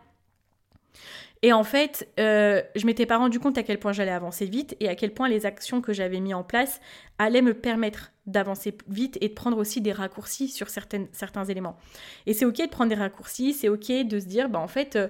Et 1.41 1.53
en 1.53 1.63
fait, 1.63 2.09
euh, 2.19 2.61
je 2.75 2.85
m'étais 2.85 3.05
pas 3.05 3.17
rendu 3.17 3.39
compte 3.39 3.57
à 3.57 3.63
quel 3.63 3.79
point 3.79 3.93
j'allais 3.93 4.11
avancer 4.11 4.45
vite 4.45 4.75
et 4.81 4.89
à 4.89 4.95
quel 4.95 5.13
point 5.13 5.29
les 5.29 5.45
actions 5.45 5.79
que 5.79 5.93
j'avais 5.93 6.19
mis 6.19 6.33
en 6.33 6.43
place 6.43 6.81
allaient 7.17 7.41
me 7.41 7.53
permettre 7.53 8.11
d'avancer 8.25 8.77
vite 8.89 9.17
et 9.21 9.29
de 9.29 9.33
prendre 9.33 9.57
aussi 9.57 9.79
des 9.79 9.93
raccourcis 9.93 10.49
sur 10.49 10.69
certaines, 10.69 11.07
certains 11.13 11.45
éléments. 11.45 11.77
Et 12.25 12.33
c'est 12.33 12.45
ok 12.45 12.57
de 12.57 12.69
prendre 12.69 12.89
des 12.89 12.95
raccourcis, 12.95 13.53
c'est 13.53 13.69
ok 13.69 14.05
de 14.05 14.19
se 14.19 14.25
dire, 14.25 14.49
bah 14.49 14.59
en 14.59 14.67
fait, 14.67 14.97
euh, 14.97 15.07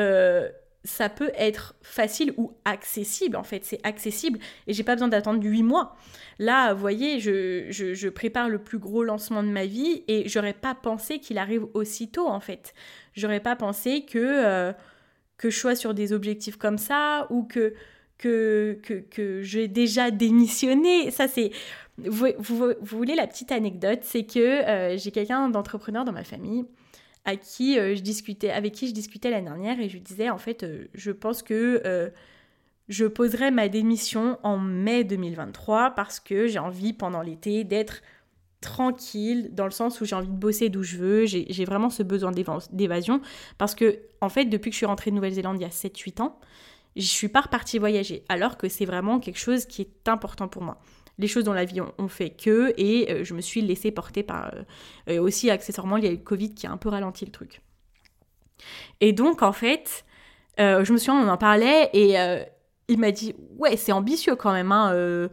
euh, 0.00 0.48
ça 0.82 1.08
peut 1.08 1.30
être 1.36 1.76
facile 1.80 2.34
ou 2.36 2.52
accessible. 2.64 3.36
En 3.36 3.44
fait, 3.44 3.64
c'est 3.64 3.80
accessible 3.86 4.40
et 4.66 4.72
j'ai 4.72 4.82
pas 4.82 4.94
besoin 4.94 5.08
d'attendre 5.08 5.40
8 5.40 5.62
mois. 5.62 5.94
Là, 6.40 6.74
vous 6.74 6.80
voyez, 6.80 7.20
je, 7.20 7.66
je, 7.70 8.08
prépare 8.08 8.48
le 8.48 8.58
plus 8.58 8.78
gros 8.78 9.04
lancement 9.04 9.44
de 9.44 9.48
ma 9.48 9.66
vie 9.66 10.02
et 10.08 10.28
j'aurais 10.28 10.54
pas 10.54 10.74
pensé 10.74 11.20
qu'il 11.20 11.38
arrive 11.38 11.66
aussitôt 11.74 12.26
en 12.26 12.40
fait. 12.40 12.74
J'aurais 13.14 13.40
pas 13.40 13.54
pensé 13.54 14.04
que 14.04 14.72
que 15.38 15.50
je 15.50 15.58
sois 15.58 15.76
sur 15.76 15.94
des 15.94 16.12
objectifs 16.12 16.56
comme 16.56 16.78
ça 16.78 17.26
ou 17.30 17.44
que, 17.44 17.72
que, 18.18 18.78
que, 18.82 18.94
que 18.94 19.42
j'ai 19.42 19.68
déjà 19.68 20.10
démissionné. 20.10 21.10
Ça, 21.10 21.28
c'est. 21.28 21.50
Vous, 21.96 22.26
vous, 22.38 22.74
voulez 22.80 23.14
la 23.16 23.26
petite 23.26 23.50
anecdote 23.50 24.00
C'est 24.02 24.24
que 24.24 24.38
euh, 24.38 24.96
j'ai 24.98 25.10
quelqu'un 25.10 25.48
d'entrepreneur 25.48 26.04
dans 26.04 26.12
ma 26.12 26.22
famille 26.22 26.64
à 27.24 27.36
qui 27.36 27.78
euh, 27.78 27.96
je 27.96 28.02
discutais, 28.02 28.50
avec 28.50 28.72
qui 28.72 28.86
je 28.86 28.94
discutais 28.94 29.30
l'année 29.30 29.46
dernière 29.46 29.80
et 29.80 29.88
je 29.88 29.94
lui 29.94 30.00
disais 30.00 30.30
en 30.30 30.38
fait, 30.38 30.62
euh, 30.62 30.86
je 30.94 31.10
pense 31.10 31.42
que 31.42 32.12
je 32.88 33.04
poserai 33.04 33.50
ma 33.50 33.68
démission 33.68 34.38
en 34.42 34.58
mai 34.58 35.04
2023 35.04 35.90
parce 35.90 36.20
que 36.20 36.46
j'ai 36.46 36.58
envie 36.58 36.92
pendant 36.92 37.20
l'été 37.20 37.64
d'être 37.64 38.00
tranquille, 38.60 39.50
dans 39.52 39.64
le 39.64 39.70
sens 39.70 40.00
où 40.00 40.04
j'ai 40.04 40.16
envie 40.16 40.28
de 40.28 40.32
bosser 40.32 40.68
d'où 40.68 40.82
je 40.82 40.96
veux, 40.96 41.26
j'ai 41.26 41.64
vraiment 41.64 41.90
ce 41.90 42.02
besoin 42.02 42.32
d'évasion, 42.72 43.20
parce 43.56 43.74
que, 43.74 44.00
en 44.20 44.28
fait, 44.28 44.46
depuis 44.46 44.70
que 44.70 44.74
je 44.74 44.78
suis 44.78 44.86
rentrée 44.86 45.10
de 45.10 45.16
Nouvelle-Zélande 45.16 45.58
il 45.58 45.62
y 45.62 45.64
a 45.64 45.68
7-8 45.68 46.22
ans, 46.22 46.38
je 46.96 47.02
suis 47.06 47.28
pas 47.28 47.42
repartie 47.42 47.78
voyager, 47.78 48.24
alors 48.28 48.56
que 48.56 48.68
c'est 48.68 48.84
vraiment 48.84 49.20
quelque 49.20 49.38
chose 49.38 49.66
qui 49.66 49.82
est 49.82 50.08
important 50.08 50.48
pour 50.48 50.62
moi. 50.62 50.80
les 51.18 51.26
choses 51.26 51.44
dans 51.44 51.52
la 51.52 51.64
vie 51.64 51.80
ont, 51.80 52.08
fait 52.08 52.30
que, 52.30 52.72
et 52.76 53.24
je 53.24 53.34
me 53.34 53.40
suis 53.40 53.60
laissée 53.60 53.90
porter 53.90 54.22
par... 54.22 54.54
aussi, 55.08 55.50
accessoirement, 55.50 55.96
il 55.96 56.04
y 56.04 56.06
a 56.06 56.10
eu 56.10 56.16
le 56.16 56.22
Covid 56.22 56.54
qui 56.54 56.66
a 56.66 56.70
un 56.70 56.76
peu 56.76 56.88
ralenti 56.88 57.24
le 57.24 57.32
truc. 57.32 57.60
Et 59.00 59.12
donc, 59.12 59.42
en 59.42 59.52
fait, 59.52 60.04
je 60.58 60.92
me 60.92 60.96
souviens, 60.96 61.20
on 61.20 61.28
en 61.28 61.36
parlait, 61.36 61.90
et 61.92 62.16
il 62.88 62.98
m'a 62.98 63.10
dit, 63.10 63.34
ouais, 63.56 63.76
c'est 63.76 63.92
ambitieux 63.92 64.36
quand 64.36 64.52
même, 64.52 64.70
hein, 64.70 65.28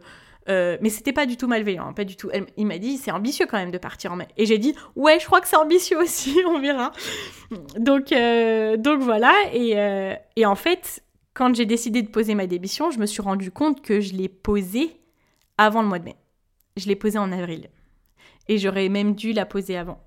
euh, 0.48 0.76
mais 0.80 0.90
c'était 0.90 1.12
pas 1.12 1.26
du 1.26 1.36
tout 1.36 1.48
malveillant, 1.48 1.92
pas 1.92 2.04
du 2.04 2.16
tout. 2.16 2.30
il 2.56 2.66
m'a 2.66 2.78
dit 2.78 2.98
c'est 2.98 3.10
ambitieux 3.10 3.46
quand 3.46 3.58
même 3.58 3.70
de 3.70 3.78
partir 3.78 4.12
en 4.12 4.16
mai. 4.16 4.28
Et 4.36 4.46
j'ai 4.46 4.58
dit 4.58 4.74
ouais, 4.94 5.18
je 5.18 5.26
crois 5.26 5.40
que 5.40 5.48
c'est 5.48 5.56
ambitieux 5.56 5.98
aussi, 5.98 6.36
on 6.46 6.60
verra. 6.60 6.92
Donc, 7.78 8.12
euh, 8.12 8.76
donc 8.76 9.00
voilà. 9.00 9.32
Et, 9.52 9.78
euh, 9.78 10.14
et, 10.36 10.46
en 10.46 10.54
fait, 10.54 11.02
quand 11.34 11.54
j'ai 11.54 11.66
décidé 11.66 12.02
de 12.02 12.08
poser 12.08 12.34
ma 12.34 12.46
démission, 12.46 12.90
je 12.90 12.98
me 12.98 13.06
suis 13.06 13.22
rendu 13.22 13.50
compte 13.50 13.82
que 13.82 14.00
je 14.00 14.14
l'ai 14.14 14.28
posée 14.28 15.00
avant 15.58 15.82
le 15.82 15.88
mois 15.88 15.98
de 15.98 16.04
mai. 16.04 16.16
Je 16.76 16.86
l'ai 16.86 16.96
posée 16.96 17.18
en 17.18 17.32
avril. 17.32 17.68
Et 18.48 18.58
j'aurais 18.58 18.88
même 18.88 19.14
dû 19.14 19.32
la 19.32 19.46
poser 19.46 19.76
avant. 19.76 20.00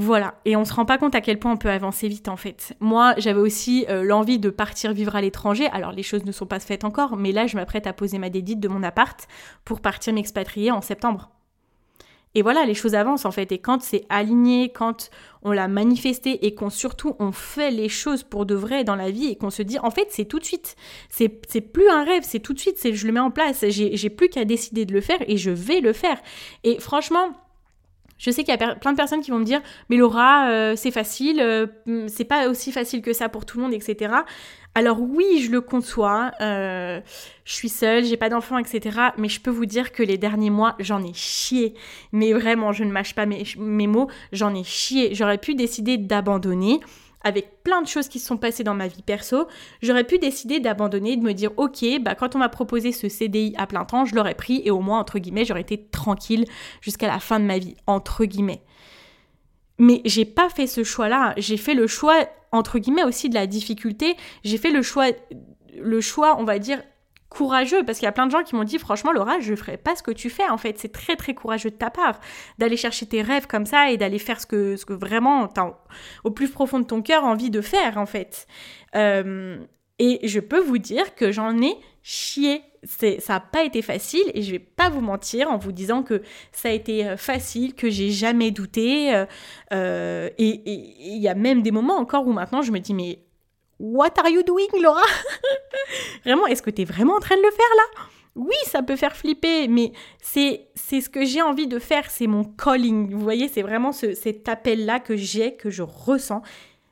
Voilà, 0.00 0.34
et 0.44 0.54
on 0.54 0.64
se 0.64 0.72
rend 0.72 0.84
pas 0.84 0.96
compte 0.96 1.16
à 1.16 1.20
quel 1.20 1.40
point 1.40 1.50
on 1.50 1.56
peut 1.56 1.70
avancer 1.70 2.06
vite 2.06 2.28
en 2.28 2.36
fait. 2.36 2.76
Moi, 2.78 3.14
j'avais 3.16 3.40
aussi 3.40 3.84
euh, 3.88 4.04
l'envie 4.04 4.38
de 4.38 4.48
partir 4.48 4.92
vivre 4.92 5.16
à 5.16 5.20
l'étranger. 5.20 5.66
Alors 5.72 5.90
les 5.90 6.04
choses 6.04 6.24
ne 6.24 6.30
sont 6.30 6.46
pas 6.46 6.60
faites 6.60 6.84
encore, 6.84 7.16
mais 7.16 7.32
là, 7.32 7.48
je 7.48 7.56
m'apprête 7.56 7.84
à 7.88 7.92
poser 7.92 8.18
ma 8.18 8.30
dédite 8.30 8.60
de 8.60 8.68
mon 8.68 8.84
appart 8.84 9.26
pour 9.64 9.80
partir 9.80 10.12
m'expatrier 10.12 10.70
en 10.70 10.82
septembre. 10.82 11.30
Et 12.36 12.42
voilà, 12.42 12.64
les 12.64 12.74
choses 12.74 12.94
avancent 12.94 13.24
en 13.24 13.32
fait. 13.32 13.50
Et 13.50 13.58
quand 13.58 13.82
c'est 13.82 14.04
aligné, 14.08 14.68
quand 14.68 15.10
on 15.42 15.50
l'a 15.50 15.66
manifesté 15.66 16.46
et 16.46 16.54
qu'on 16.54 16.70
surtout 16.70 17.16
on 17.18 17.32
fait 17.32 17.72
les 17.72 17.88
choses 17.88 18.22
pour 18.22 18.46
de 18.46 18.54
vrai 18.54 18.84
dans 18.84 18.94
la 18.94 19.10
vie 19.10 19.26
et 19.26 19.36
qu'on 19.36 19.50
se 19.50 19.62
dit 19.62 19.80
en 19.80 19.90
fait 19.90 20.06
c'est 20.10 20.26
tout 20.26 20.38
de 20.38 20.44
suite. 20.44 20.76
C'est 21.10 21.28
plus 21.60 21.88
un 21.88 22.04
rêve, 22.04 22.22
c'est 22.22 22.38
tout 22.38 22.54
de 22.54 22.60
suite, 22.60 22.78
c'est 22.78 22.92
je 22.92 23.04
le 23.04 23.12
mets 23.12 23.18
en 23.18 23.32
place. 23.32 23.64
J'ai 23.68 24.10
plus 24.10 24.28
qu'à 24.28 24.44
décider 24.44 24.86
de 24.86 24.92
le 24.92 25.00
faire 25.00 25.18
et 25.26 25.36
je 25.36 25.50
vais 25.50 25.80
le 25.80 25.92
faire. 25.92 26.20
Et 26.62 26.78
franchement, 26.78 27.32
je 28.18 28.30
sais 28.30 28.44
qu'il 28.44 28.54
y 28.54 28.62
a 28.62 28.74
plein 28.74 28.92
de 28.92 28.96
personnes 28.96 29.20
qui 29.20 29.30
vont 29.30 29.38
me 29.38 29.44
dire, 29.44 29.60
mais 29.88 29.96
Laura, 29.96 30.50
euh, 30.50 30.74
c'est 30.76 30.90
facile, 30.90 31.40
euh, 31.40 31.66
c'est 32.08 32.24
pas 32.24 32.48
aussi 32.48 32.72
facile 32.72 33.00
que 33.00 33.12
ça 33.12 33.28
pour 33.28 33.46
tout 33.46 33.58
le 33.58 33.64
monde, 33.64 33.72
etc. 33.72 34.12
Alors 34.74 35.00
oui, 35.00 35.40
je 35.44 35.50
le 35.50 35.60
conçois, 35.60 36.32
euh, 36.40 37.00
je 37.44 37.52
suis 37.52 37.68
seule, 37.68 38.04
j'ai 38.04 38.16
pas 38.16 38.28
d'enfants, 38.28 38.58
etc. 38.58 38.98
Mais 39.16 39.28
je 39.28 39.40
peux 39.40 39.50
vous 39.50 39.66
dire 39.66 39.92
que 39.92 40.02
les 40.02 40.18
derniers 40.18 40.50
mois, 40.50 40.76
j'en 40.78 41.02
ai 41.02 41.14
chié. 41.14 41.74
Mais 42.12 42.32
vraiment, 42.32 42.72
je 42.72 42.84
ne 42.84 42.92
mâche 42.92 43.14
pas 43.14 43.26
mes 43.26 43.86
mots, 43.86 44.08
j'en 44.32 44.54
ai 44.54 44.64
chié. 44.64 45.14
J'aurais 45.14 45.38
pu 45.38 45.54
décider 45.54 45.96
d'abandonner 45.96 46.80
avec 47.28 47.62
plein 47.62 47.82
de 47.82 47.86
choses 47.86 48.08
qui 48.08 48.18
se 48.18 48.26
sont 48.26 48.38
passées 48.38 48.64
dans 48.64 48.74
ma 48.74 48.88
vie 48.88 49.02
perso, 49.02 49.46
j'aurais 49.82 50.04
pu 50.04 50.18
décider 50.18 50.60
d'abandonner, 50.60 51.16
de 51.16 51.22
me 51.22 51.32
dire 51.32 51.50
ok, 51.56 51.84
bah 52.00 52.14
quand 52.14 52.34
on 52.34 52.38
m'a 52.38 52.48
proposé 52.48 52.90
ce 52.90 53.08
CDI 53.08 53.54
à 53.58 53.66
plein 53.66 53.84
temps, 53.84 54.04
je 54.04 54.14
l'aurais 54.14 54.34
pris 54.34 54.62
et 54.64 54.70
au 54.70 54.80
moins 54.80 54.98
entre 54.98 55.18
guillemets 55.18 55.44
j'aurais 55.44 55.60
été 55.60 55.88
tranquille 55.90 56.46
jusqu'à 56.80 57.06
la 57.06 57.20
fin 57.20 57.38
de 57.38 57.44
ma 57.44 57.58
vie 57.58 57.76
entre 57.86 58.24
guillemets. 58.24 58.62
Mais 59.78 60.00
j'ai 60.04 60.24
pas 60.24 60.48
fait 60.48 60.66
ce 60.66 60.82
choix-là, 60.82 61.34
j'ai 61.36 61.56
fait 61.56 61.74
le 61.74 61.86
choix 61.86 62.16
entre 62.50 62.78
guillemets 62.78 63.04
aussi 63.04 63.28
de 63.28 63.34
la 63.34 63.46
difficulté, 63.46 64.16
j'ai 64.42 64.58
fait 64.58 64.70
le 64.70 64.82
choix 64.82 65.08
le 65.80 66.00
choix, 66.00 66.36
on 66.40 66.44
va 66.44 66.58
dire 66.58 66.82
courageux 67.28 67.84
parce 67.84 67.98
qu'il 67.98 68.06
y 68.06 68.08
a 68.08 68.12
plein 68.12 68.26
de 68.26 68.30
gens 68.30 68.42
qui 68.42 68.54
m'ont 68.56 68.64
dit 68.64 68.78
franchement 68.78 69.12
Laura 69.12 69.38
je 69.40 69.54
ferai 69.54 69.76
pas 69.76 69.94
ce 69.94 70.02
que 70.02 70.10
tu 70.10 70.30
fais 70.30 70.48
en 70.48 70.56
fait 70.56 70.78
c'est 70.78 70.92
très 70.92 71.16
très 71.16 71.34
courageux 71.34 71.70
de 71.70 71.76
ta 71.76 71.90
part 71.90 72.20
d'aller 72.58 72.76
chercher 72.76 73.06
tes 73.06 73.22
rêves 73.22 73.46
comme 73.46 73.66
ça 73.66 73.90
et 73.90 73.96
d'aller 73.96 74.18
faire 74.18 74.40
ce 74.40 74.46
que, 74.46 74.76
ce 74.76 74.86
que 74.86 74.94
vraiment 74.94 75.48
au 76.24 76.30
plus 76.30 76.48
profond 76.48 76.78
de 76.78 76.84
ton 76.84 77.02
cœur 77.02 77.24
envie 77.24 77.50
de 77.50 77.60
faire 77.60 77.98
en 77.98 78.06
fait 78.06 78.46
euh, 78.94 79.58
et 79.98 80.26
je 80.26 80.40
peux 80.40 80.60
vous 80.60 80.78
dire 80.78 81.14
que 81.14 81.30
j'en 81.32 81.60
ai 81.60 81.76
chié 82.02 82.62
ça 82.84 83.34
n'a 83.34 83.40
pas 83.40 83.64
été 83.64 83.82
facile 83.82 84.22
et 84.34 84.42
je 84.42 84.52
vais 84.52 84.58
pas 84.58 84.88
vous 84.88 85.00
mentir 85.00 85.50
en 85.50 85.58
vous 85.58 85.72
disant 85.72 86.02
que 86.02 86.22
ça 86.52 86.68
a 86.68 86.72
été 86.72 87.06
euh, 87.06 87.16
facile, 87.16 87.74
que 87.74 87.90
j'ai 87.90 88.10
jamais 88.10 88.52
douté. 88.52 89.24
Euh, 89.72 90.30
et 90.38 90.62
il 90.64 91.18
y 91.18 91.28
a 91.28 91.34
même 91.34 91.62
des 91.62 91.72
moments 91.72 91.96
encore 91.96 92.26
où 92.26 92.32
maintenant 92.32 92.62
je 92.62 92.70
me 92.70 92.78
dis 92.78 92.94
mais 92.94 93.18
What 93.78 94.18
are 94.18 94.28
you 94.28 94.42
doing, 94.42 94.68
Laura? 94.80 95.02
Vraiment, 96.24 96.46
est-ce 96.46 96.62
que 96.62 96.70
tu 96.70 96.82
es 96.82 96.84
vraiment 96.84 97.14
en 97.14 97.20
train 97.20 97.36
de 97.36 97.42
le 97.42 97.50
faire 97.50 97.76
là? 97.76 98.04
Oui, 98.34 98.56
ça 98.66 98.82
peut 98.82 98.96
faire 98.96 99.16
flipper, 99.16 99.66
mais 99.68 99.92
c'est 100.20 100.68
ce 100.74 101.08
que 101.08 101.24
j'ai 101.24 101.42
envie 101.42 101.66
de 101.66 101.78
faire, 101.78 102.10
c'est 102.10 102.26
mon 102.26 102.44
calling. 102.44 103.12
Vous 103.12 103.20
voyez, 103.20 103.48
c'est 103.48 103.62
vraiment 103.62 103.90
ce, 103.90 104.14
cet 104.14 104.48
appel-là 104.48 105.00
que 105.00 105.16
j'ai, 105.16 105.56
que 105.56 105.70
je 105.70 105.82
ressens. 105.82 106.42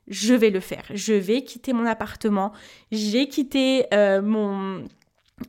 Je 0.09 0.35
vais 0.35 0.51
le 0.51 0.61
faire. 0.61 0.85
Je 0.93 1.15
vais 1.15 1.43
quitter 1.43 1.73
mon 1.73 1.87
appartement. 1.87 2.53
J'ai 2.91 3.29
quitté 3.29 3.87
euh, 3.93 4.23
mon 4.23 4.85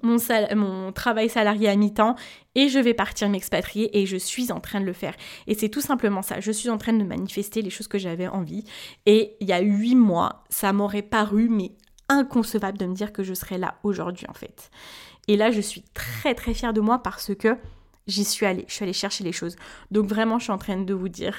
mon, 0.03 0.91
travail 0.91 1.29
salarié 1.29 1.69
à 1.69 1.75
mi-temps 1.75 2.15
et 2.55 2.69
je 2.69 2.79
vais 2.79 2.93
partir 2.93 3.29
m'expatrier 3.29 3.97
et 3.97 4.05
je 4.05 4.17
suis 4.17 4.51
en 4.51 4.59
train 4.59 4.81
de 4.81 4.85
le 4.85 4.93
faire. 4.93 5.15
Et 5.47 5.55
c'est 5.55 5.69
tout 5.69 5.81
simplement 5.81 6.21
ça. 6.21 6.39
Je 6.39 6.51
suis 6.51 6.69
en 6.69 6.77
train 6.77 6.93
de 6.93 7.03
manifester 7.03 7.61
les 7.61 7.69
choses 7.69 7.87
que 7.87 7.97
j'avais 7.97 8.27
envie. 8.27 8.65
Et 9.05 9.35
il 9.39 9.47
y 9.47 9.53
a 9.53 9.59
huit 9.59 9.95
mois, 9.95 10.43
ça 10.49 10.73
m'aurait 10.73 11.01
paru 11.01 11.49
mais 11.49 11.71
inconcevable 12.09 12.77
de 12.77 12.85
me 12.85 12.95
dire 12.95 13.13
que 13.13 13.23
je 13.23 13.33
serais 13.33 13.57
là 13.57 13.75
aujourd'hui 13.83 14.25
en 14.29 14.33
fait. 14.33 14.71
Et 15.27 15.35
là, 15.35 15.51
je 15.51 15.61
suis 15.61 15.83
très 15.93 16.33
très 16.33 16.53
fière 16.53 16.73
de 16.73 16.81
moi 16.81 16.99
parce 16.99 17.35
que 17.35 17.57
j'y 18.07 18.23
suis 18.23 18.45
allée. 18.45 18.65
Je 18.67 18.73
suis 18.73 18.83
allée 18.83 18.93
chercher 18.93 19.23
les 19.23 19.33
choses. 19.33 19.57
Donc 19.91 20.07
vraiment, 20.07 20.39
je 20.39 20.45
suis 20.45 20.53
en 20.53 20.57
train 20.57 20.77
de 20.77 20.93
vous 20.93 21.09
dire 21.09 21.35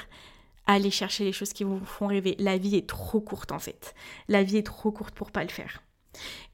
allez 0.66 0.90
chercher 0.90 1.24
les 1.24 1.32
choses 1.32 1.54
qui 1.54 1.64
vous 1.64 1.82
font 1.84 2.06
rêver. 2.06 2.36
La 2.38 2.58
vie 2.58 2.76
est 2.76 2.88
trop 2.88 3.20
courte 3.20 3.52
en 3.52 3.58
fait. 3.58 3.94
La 4.28 4.42
vie 4.42 4.58
est 4.58 4.66
trop 4.66 4.92
courte 4.92 5.14
pour 5.14 5.30
pas 5.30 5.42
le 5.42 5.48
faire. 5.48 5.82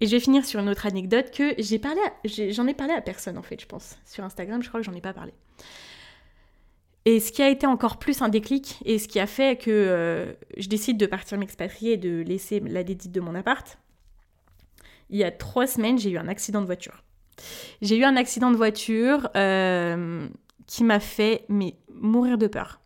Et 0.01 0.07
je 0.07 0.11
vais 0.11 0.21
finir 0.21 0.45
sur 0.45 0.61
une 0.61 0.69
autre 0.69 0.87
anecdote 0.87 1.31
que 1.31 1.55
j'ai 1.59 1.79
parlé, 1.79 2.01
j'en 2.51 2.67
ai, 2.67 2.75
parlé 2.75 2.93
à 2.93 3.01
personne 3.01 3.39
en 3.39 3.43
fait, 3.43 3.61
je 3.61 3.67
pense. 3.67 3.97
Sur 4.05 4.25
Instagram, 4.25 4.63
je 4.63 4.69
crois 4.69 4.81
que 4.81 4.87
j'en 4.87 4.95
ai 4.95 5.01
pas 5.01 5.13
parlé. 5.13 5.33
Et 7.07 7.21
ce 7.21 7.33
qui 7.33 7.43
a 7.43 7.51
été 7.51 7.67
encore 7.67 7.99
plus 7.99 8.23
un 8.23 8.29
déclic 8.29 8.79
et 8.85 8.99
ce 8.99 9.09
qui 9.09 9.21
a 9.21 9.27
fait 9.27 9.59
que 9.59 9.71
euh, 9.71 10.33
je 10.57 10.69
décide 10.69 10.97
de 10.97 11.07
partir 11.07 11.37
m'expatrier 11.39 11.93
et 11.93 11.97
de 11.99 12.23
laisser 12.23 12.61
la 12.61 12.83
dédite 12.83 13.13
de 13.13 13.21
mon 13.21 13.35
appart, 13.35 13.79
il 15.11 15.19
y 15.19 15.25
a 15.25 15.31
trois 15.31 15.67
semaines, 15.67 15.99
j'ai 15.99 16.11
eu 16.11 16.19
un 16.19 16.29
accident 16.29 16.63
de 16.63 16.67
voiture. 16.67 17.05
J'ai 17.83 17.99
eu 17.99 18.05
un 18.05 18.17
accident 18.17 18.51
de 18.51 18.57
voiture 18.57 19.29
euh, 19.37 20.27
qui 20.67 20.85
m'a 20.85 21.01
fait 21.01 21.45
mourir 21.49 22.39
de 22.39 22.47
peur. 22.47 22.81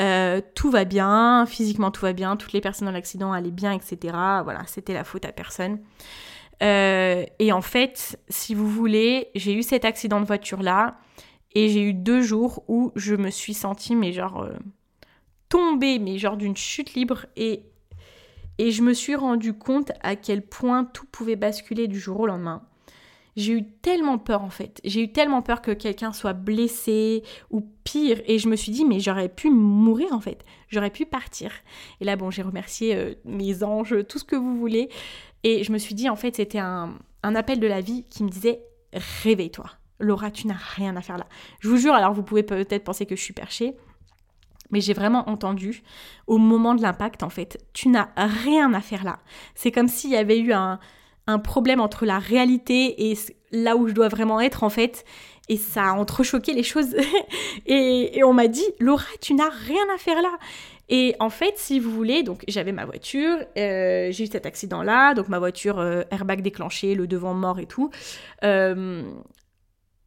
Euh, 0.00 0.40
tout 0.54 0.70
va 0.70 0.84
bien, 0.84 1.44
physiquement 1.46 1.90
tout 1.90 2.02
va 2.02 2.12
bien, 2.12 2.36
toutes 2.36 2.52
les 2.52 2.60
personnes 2.60 2.86
dans 2.86 2.92
l'accident 2.92 3.32
allaient 3.32 3.50
bien, 3.50 3.72
etc. 3.72 3.98
Voilà, 4.44 4.62
c'était 4.66 4.94
la 4.94 5.04
faute 5.04 5.24
à 5.24 5.32
personne. 5.32 5.80
Euh, 6.62 7.24
et 7.38 7.52
en 7.52 7.62
fait, 7.62 8.18
si 8.28 8.54
vous 8.54 8.68
voulez, 8.68 9.28
j'ai 9.34 9.54
eu 9.54 9.62
cet 9.62 9.84
accident 9.84 10.20
de 10.20 10.26
voiture-là 10.26 10.98
et 11.54 11.68
j'ai 11.68 11.82
eu 11.82 11.94
deux 11.94 12.20
jours 12.20 12.64
où 12.68 12.92
je 12.94 13.14
me 13.14 13.30
suis 13.30 13.54
sentie, 13.54 13.96
mais 13.96 14.12
genre, 14.12 14.42
euh, 14.42 14.52
tombée, 15.48 15.98
mais 15.98 16.18
genre 16.18 16.36
d'une 16.36 16.56
chute 16.56 16.94
libre 16.94 17.26
et, 17.36 17.64
et 18.58 18.70
je 18.70 18.82
me 18.82 18.94
suis 18.94 19.16
rendu 19.16 19.52
compte 19.52 19.92
à 20.00 20.14
quel 20.14 20.42
point 20.46 20.84
tout 20.84 21.06
pouvait 21.06 21.36
basculer 21.36 21.88
du 21.88 21.98
jour 21.98 22.20
au 22.20 22.26
lendemain. 22.26 22.62
J'ai 23.38 23.52
eu 23.52 23.64
tellement 23.64 24.18
peur 24.18 24.42
en 24.42 24.50
fait. 24.50 24.80
J'ai 24.82 25.04
eu 25.04 25.12
tellement 25.12 25.42
peur 25.42 25.62
que 25.62 25.70
quelqu'un 25.70 26.12
soit 26.12 26.32
blessé 26.32 27.22
ou 27.52 27.60
pire. 27.84 28.20
Et 28.26 28.40
je 28.40 28.48
me 28.48 28.56
suis 28.56 28.72
dit, 28.72 28.84
mais 28.84 28.98
j'aurais 28.98 29.28
pu 29.28 29.48
mourir 29.48 30.12
en 30.12 30.18
fait. 30.18 30.44
J'aurais 30.66 30.90
pu 30.90 31.06
partir. 31.06 31.52
Et 32.00 32.04
là, 32.04 32.16
bon, 32.16 32.32
j'ai 32.32 32.42
remercié 32.42 32.96
euh, 32.96 33.14
mes 33.24 33.62
anges, 33.62 33.94
tout 34.08 34.18
ce 34.18 34.24
que 34.24 34.34
vous 34.34 34.58
voulez. 34.58 34.88
Et 35.44 35.62
je 35.62 35.70
me 35.70 35.78
suis 35.78 35.94
dit, 35.94 36.08
en 36.08 36.16
fait, 36.16 36.34
c'était 36.34 36.58
un, 36.58 36.98
appel 37.22 37.60
de 37.60 37.68
la 37.68 37.80
vie 37.80 38.04
qui 38.10 38.24
me 38.24 38.28
disait, 38.28 38.60
réveille-toi. 38.92 39.70
Laura, 40.00 40.32
tu 40.32 40.48
n'as 40.48 40.58
rien 40.74 40.96
à 40.96 41.00
faire 41.00 41.16
là. 41.16 41.28
Je 41.60 41.68
vous 41.68 41.76
jure, 41.76 41.94
alors 41.94 42.14
vous 42.14 42.24
pouvez 42.24 42.42
peut-être 42.42 42.82
penser 42.82 43.06
que 43.06 43.14
je 43.14 43.22
suis 43.22 43.34
perchée. 43.34 43.76
Mais 44.72 44.80
j'ai 44.80 44.94
vraiment 44.94 45.28
entendu 45.30 45.84
au 46.26 46.38
moment 46.38 46.74
de 46.74 46.82
l'impact, 46.82 47.22
en 47.22 47.30
fait, 47.30 47.64
tu 47.72 47.88
n'as 47.88 48.08
rien 48.16 48.74
à 48.74 48.80
faire 48.80 49.04
là. 49.04 49.20
C'est 49.54 49.70
comme 49.70 49.86
s'il 49.86 50.10
y 50.10 50.16
avait 50.16 50.40
eu 50.40 50.52
un, 50.52 50.80
un 51.28 51.38
problème 51.38 51.80
entre 51.80 52.06
la 52.06 52.18
réalité 52.18 53.10
et 53.10 53.18
là 53.52 53.76
où 53.76 53.86
je 53.86 53.92
dois 53.92 54.08
vraiment 54.08 54.40
être 54.40 54.64
en 54.64 54.70
fait. 54.70 55.04
Et 55.50 55.56
ça 55.56 55.90
a 55.90 55.92
entrechoqué 55.92 56.52
les 56.52 56.62
choses. 56.62 56.94
et, 57.66 58.22
on 58.24 58.32
m'a 58.32 58.48
dit, 58.48 58.64
Laura, 58.80 59.04
tu 59.20 59.34
n'as 59.34 59.48
rien 59.48 59.84
à 59.94 59.98
faire 59.98 60.20
là. 60.20 60.36
Et 60.90 61.14
en 61.20 61.30
fait, 61.30 61.54
si 61.56 61.80
vous 61.80 61.90
voulez, 61.90 62.22
donc 62.22 62.44
j'avais 62.48 62.72
ma 62.72 62.86
voiture, 62.86 63.38
euh, 63.56 64.08
j'ai 64.10 64.24
eu 64.24 64.26
cet 64.26 64.46
accident-là, 64.46 65.14
donc 65.14 65.28
ma 65.28 65.38
voiture 65.38 65.78
euh, 65.78 66.02
airbag 66.10 66.40
déclenché, 66.40 66.94
le 66.94 67.06
devant 67.06 67.34
mort 67.34 67.58
et 67.60 67.66
tout. 67.66 67.90
Euh, 68.42 69.02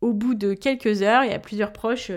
au 0.02 0.14
bout 0.14 0.34
de 0.34 0.56
quelques 0.56 1.04
heures, 1.04 1.24
il 1.24 1.32
y 1.32 1.36
a 1.36 1.40
plusieurs 1.40 1.72
proches 1.72 2.12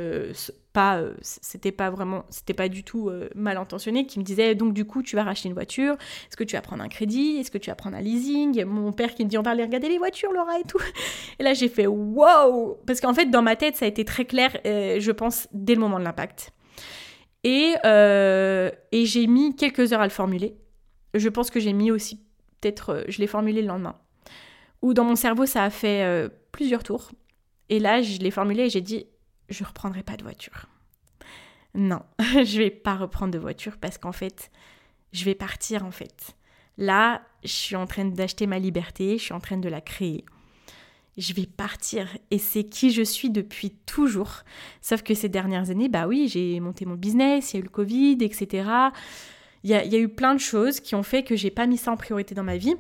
pas 0.75 0.99
euh, 0.99 1.15
c'était 1.23 1.73
pas 1.73 1.89
vraiment 1.89 2.25
c'était 2.31 2.53
pas 2.53 2.69
du 2.69 2.83
tout 2.83 3.09
euh, 3.09 3.31
mal 3.37 3.57
intentionné 3.57 4.07
qui 4.07 4.19
me 4.19 4.25
disait 4.25 4.57
donc 4.57 4.75
du 4.75 4.85
coup 4.85 5.03
tu 5.03 5.15
vas 5.15 5.23
racheter 5.23 5.49
une 5.49 5.55
voiture 5.55 5.95
est-ce 6.27 6.37
que 6.37 6.43
tu 6.43 6.57
vas 6.57 6.63
prendre 6.63 6.83
un 6.83 6.89
crédit 6.89 7.39
est-ce 7.39 7.51
que 7.51 7.59
tu 7.59 7.71
vas 7.71 7.77
prendre 7.77 7.97
un 7.97 8.01
leasing? 8.01 8.65
Mon 8.65 8.93
père 8.93 9.15
qui 9.15 9.25
me 9.25 9.31
dit 9.31 9.39
on 9.39 9.43
va 9.43 9.53
aller 9.53 9.63
regarder 9.63 9.89
les 9.89 9.99
voitures 9.99 10.33
Laura 10.33 10.59
et 10.59 10.65
tout. 10.65 10.81
Et 11.39 11.45
là 11.45 11.55
j'ai 11.55 11.69
fait 11.69 11.87
wow! 11.87 12.81
Parce 12.87 13.01
qu'en 13.01 13.15
fait 13.15 13.27
dans 13.27 13.41
ma 13.41 13.55
tête 13.55 13.77
ça 13.77 13.85
a 13.85 13.89
été 13.89 14.05
très 14.05 14.25
clair 14.25 14.59
euh, 14.67 14.99
je 14.99 15.13
pense 15.13 15.47
dès 15.53 15.77
le 15.77 15.81
moment 15.81 15.99
de 15.99 16.05
l'impact. 16.05 16.51
Et, 17.45 17.75
et 17.85 19.07
j'ai 19.07 19.27
mis 19.27 19.55
quelques 19.55 19.93
heures 19.93 20.01
à 20.01 20.07
le 20.07 20.11
formuler. 20.11 20.57
Je 21.13 21.29
pense 21.29 21.51
que 21.51 21.61
j'ai 21.61 21.73
mis 21.73 21.91
aussi 21.91 22.21
peut-être 22.61 23.05
je 23.07 23.19
l'ai 23.19 23.27
formulé 23.27 23.63
le 23.63 23.69
lendemain. 23.69 23.97
Ou 24.83 24.93
dans 24.93 25.05
mon 25.05 25.15
cerveau 25.15 25.47
ça 25.47 25.63
a 25.63 25.71
fait 25.71 26.29
plusieurs 26.53 26.83
tours. 26.83 27.13
Et 27.69 27.79
là, 27.79 28.03
je 28.03 28.19
l'ai 28.19 28.31
formulé 28.31 28.65
et 28.65 28.71
j'ai 28.71 28.81
dit, 28.81 29.07
je 29.49 29.65
reprendrai 29.65 30.03
pas 30.03 30.17
de 30.17 30.23
voiture. 30.23 30.67
Non, 31.75 32.03
je 32.19 32.59
vais 32.59 32.71
pas 32.71 32.97
reprendre 32.97 33.33
de 33.33 33.39
voiture 33.39 33.77
parce 33.79 33.99
qu'en 33.99 34.13
fait, 34.13 34.51
je 35.13 35.25
vais 35.25 35.35
partir 35.35 35.85
en 35.85 35.91
fait. 35.91 36.37
Là, 36.79 37.23
je 37.45 37.53
suis 37.53 37.77
en 37.77 37.87
train 37.87 38.05
d'acheter 38.05 38.47
ma 38.47 38.59
liberté, 38.59 39.19
je 39.19 39.25
suis 39.25 39.35
en 39.35 39.41
train 39.41 39.57
de 39.57 39.69
la 39.69 39.81
créer. 39.81 40.25
Je 41.17 41.33
vais 41.33 41.47
partir 41.47 42.09
et 42.33 42.39
c'est 42.39 42.65
qui 42.65 42.91
je 42.91 43.03
suis 43.03 43.31
depuis 43.31 43.71
toujours. 43.71 44.43
Sauf 44.81 45.03
que 45.03 45.15
ces 45.15 45.29
dernières 45.29 45.71
années, 45.71 45.89
bah 45.89 46.09
oui, 46.09 46.27
j'ai 46.29 46.59
monté 46.59 46.85
mon 46.85 46.97
business, 46.97 47.53
il 47.53 47.57
y 47.57 47.59
a 47.59 47.61
eu 47.61 47.65
le 47.65 47.69
Covid, 47.69 48.19
etc. 48.21 48.69
Il 49.63 49.71
y 49.71 49.75
a, 49.75 49.99
eu 49.99 50.09
plein 50.09 50.35
de 50.35 50.41
choses 50.41 50.81
qui 50.81 50.95
ont 50.95 51.05
fait 51.05 51.23
que 51.23 51.37
j'ai 51.37 51.51
pas 51.51 51.67
mis 51.67 51.79
ça 51.79 51.93
en 51.93 51.97
priorité 51.97 52.35
dans 52.35 52.43
ma 52.43 52.57
vie. 52.57 52.75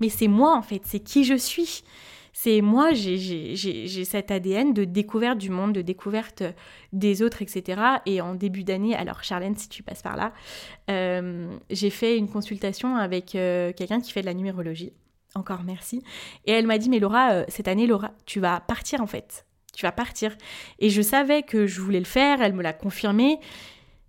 Mais 0.00 0.10
c'est 0.10 0.28
moi 0.28 0.54
en 0.54 0.62
fait, 0.62 0.82
c'est 0.84 1.00
qui 1.00 1.24
je 1.24 1.34
suis. 1.34 1.82
C'est 2.36 2.60
moi, 2.62 2.92
j'ai 2.92 4.04
cet 4.04 4.32
ADN 4.32 4.74
de 4.74 4.84
découverte 4.84 5.38
du 5.38 5.50
monde, 5.50 5.72
de 5.72 5.82
découverte 5.82 6.42
des 6.92 7.22
autres, 7.22 7.42
etc. 7.42 7.80
Et 8.06 8.20
en 8.20 8.34
début 8.34 8.64
d'année, 8.64 8.96
alors 8.96 9.22
Charlène, 9.22 9.56
si 9.56 9.68
tu 9.68 9.84
passes 9.84 10.02
par 10.02 10.16
là, 10.16 10.32
euh, 10.90 11.56
j'ai 11.70 11.90
fait 11.90 12.18
une 12.18 12.28
consultation 12.28 12.96
avec 12.96 13.36
euh, 13.36 13.72
quelqu'un 13.72 14.00
qui 14.00 14.10
fait 14.10 14.20
de 14.20 14.26
la 14.26 14.34
numérologie. 14.34 14.92
Encore 15.36 15.62
merci. 15.62 16.02
Et 16.44 16.50
elle 16.50 16.66
m'a 16.66 16.78
dit, 16.78 16.90
mais 16.90 16.98
Laura, 16.98 17.30
euh, 17.30 17.44
cette 17.46 17.68
année, 17.68 17.86
Laura, 17.86 18.10
tu 18.26 18.40
vas 18.40 18.58
partir 18.58 19.00
en 19.00 19.06
fait. 19.06 19.46
Tu 19.72 19.86
vas 19.86 19.92
partir. 19.92 20.36
Et 20.80 20.90
je 20.90 21.02
savais 21.02 21.44
que 21.44 21.68
je 21.68 21.80
voulais 21.80 22.00
le 22.00 22.04
faire, 22.04 22.42
elle 22.42 22.52
me 22.52 22.62
l'a 22.64 22.72
confirmé 22.72 23.38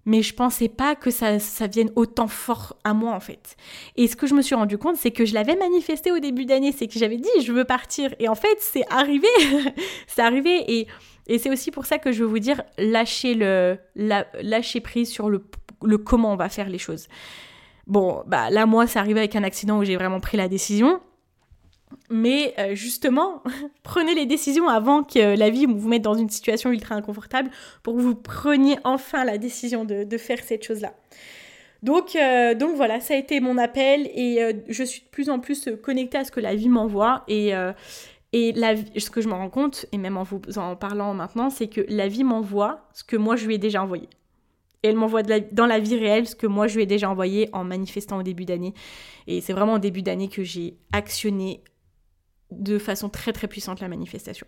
mais 0.06 0.22
je 0.22 0.34
pensais 0.34 0.70
pas 0.70 0.96
que 0.96 1.10
ça, 1.10 1.40
ça 1.40 1.68
vienne 1.68 1.92
autant 1.96 2.28
fort 2.28 2.78
à 2.84 2.94
moi 2.94 3.14
en 3.14 3.20
fait. 3.20 3.56
Et 3.96 4.08
ce 4.08 4.16
que 4.16 4.28
je 4.28 4.36
me 4.36 4.42
suis 4.42 4.56
rendu 4.56 4.78
compte, 4.78 4.98
c'est 4.98 5.12
que 5.12 5.26
je 5.26 5.34
l'avais 5.34 5.56
manifesté 5.56 6.12
au 6.12 6.20
début 6.20 6.46
d'année, 6.46 6.72
c'est 6.72 6.88
que 6.88 6.98
j'avais 7.00 7.18
dit 7.18 7.30
je 7.42 7.52
veux 7.52 7.66
partir. 7.66 8.14
Et 8.20 8.30
en 8.30 8.36
fait, 8.36 8.58
c'est 8.60 8.86
arrivé, 8.92 9.28
c'est 10.08 10.22
arrivé. 10.22 10.64
Et, 10.72 10.88
et 11.28 11.40
c'est 11.40 11.50
aussi 11.50 11.72
pour 11.72 11.86
ça 11.86 11.98
que 11.98 12.12
je 12.12 12.24
veux 12.24 12.30
vous 12.30 12.40
dire 12.40 12.62
lâcher, 12.78 13.34
le, 13.34 13.78
lâcher 13.96 14.80
prise 14.80 15.10
sur 15.10 15.30
le, 15.30 15.44
le 15.84 15.98
comment 15.98 16.34
on 16.34 16.36
va 16.36 16.50
faire 16.50 16.70
les 16.70 16.78
choses. 16.78 17.08
Bon, 17.88 18.24
bah 18.28 18.50
là, 18.50 18.66
moi, 18.66 18.88
c'est 18.88 19.00
arrivé 19.00 19.20
avec 19.20 19.36
un 19.36 19.44
accident 19.44 19.80
où 19.80 19.84
j'ai 19.84 19.96
vraiment 19.96 20.20
pris 20.20 20.38
la 20.38 20.48
décision. 20.48 21.00
Mais 22.10 22.54
euh, 22.60 22.76
justement, 22.76 23.44
prenez 23.84 24.16
les 24.16 24.26
décisions 24.26 24.68
avant 24.68 25.04
que 25.04 25.38
la 25.38 25.50
vie 25.50 25.66
vous 25.66 25.88
mette 25.88 26.02
dans 26.02 26.16
une 26.16 26.30
situation 26.30 26.72
ultra 26.72 26.96
inconfortable 26.96 27.50
pour 27.84 27.96
que 27.96 28.02
vous 28.02 28.16
preniez 28.16 28.78
enfin 28.84 29.26
la 29.26 29.38
décision 29.38 29.86
de, 29.86 30.18
faire 30.18 30.40
cette 30.44 30.64
chose-là. 30.64 30.94
Donc, 31.84 32.16
euh, 32.16 32.56
donc 32.56 32.76
voilà, 32.76 33.00
ça 33.00 33.14
a 33.14 33.18
été 33.18 33.40
mon 33.40 33.58
appel 33.58 34.10
et 34.14 34.42
euh, 34.42 34.54
je 34.70 34.84
suis 34.84 35.02
de 35.02 35.08
plus 35.08 35.30
en 35.30 35.40
plus 35.40 35.70
connectée 35.84 36.18
à 36.18 36.24
ce 36.24 36.32
que 36.32 36.40
la 36.40 36.56
vie 36.56 36.70
m'envoie 36.70 37.24
et, 37.28 37.52
et 38.34 38.52
la, 38.54 38.76
ce 38.76 39.10
que 39.10 39.22
je 39.22 39.28
me 39.28 39.34
rends 39.34 39.50
compte, 39.50 39.86
et 39.92 39.98
même 39.98 40.18
en 40.18 40.24
vous 40.24 40.42
en 40.58 40.76
parlant 40.76 41.14
maintenant, 41.14 41.50
c'est 41.50 41.68
que 41.68 41.82
la 41.90 42.08
vie 42.08 42.24
m'envoie 42.24 42.88
ce 42.94 43.04
que 43.04 43.18
moi 43.18 43.36
je 43.36 43.46
lui 43.46 43.56
ai 43.56 43.58
déjà 43.58 43.84
envoyé. 43.84 44.10
Et 44.84 44.90
elle 44.90 44.96
m'envoie 44.96 45.24
dans 45.24 45.66
la 45.66 45.80
vie 45.80 45.98
réelle 45.98 46.28
ce 46.28 46.36
que 46.36 46.46
moi 46.46 46.68
je 46.68 46.76
lui 46.76 46.84
ai 46.84 46.86
déjà 46.86 47.10
envoyé 47.10 47.50
en 47.54 47.64
manifestant 47.64 48.18
au 48.18 48.24
début 48.24 48.46
d'année. 48.46 48.74
Et 49.26 49.42
c'est 49.42 49.54
vraiment 49.54 49.74
au 49.74 49.80
début 49.80 50.02
d'année 50.02 50.28
que 50.28 50.44
j'ai 50.44 50.78
actionné 50.94 51.64
de 52.58 52.80
façon 52.80 53.10
très 53.10 53.34
très 53.34 53.48
puissante 53.48 53.80
la 53.80 53.88
manifestation. 53.88 54.48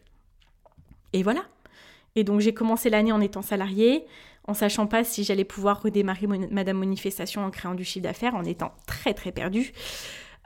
Et 1.13 1.23
voilà. 1.23 1.45
Et 2.15 2.23
donc 2.23 2.39
j'ai 2.39 2.53
commencé 2.53 2.89
l'année 2.89 3.11
en 3.11 3.21
étant 3.21 3.41
salariée, 3.41 4.05
en 4.45 4.53
sachant 4.53 4.87
pas 4.87 5.03
si 5.03 5.23
j'allais 5.23 5.43
pouvoir 5.43 5.81
redémarrer 5.81 6.27
Madame 6.27 6.77
Manifestation 6.77 7.43
en 7.43 7.51
créant 7.51 7.75
du 7.75 7.83
chiffre 7.83 8.03
d'affaires, 8.03 8.35
en 8.35 8.43
étant 8.43 8.73
très 8.87 9.13
très 9.13 9.31
perdue. 9.31 9.73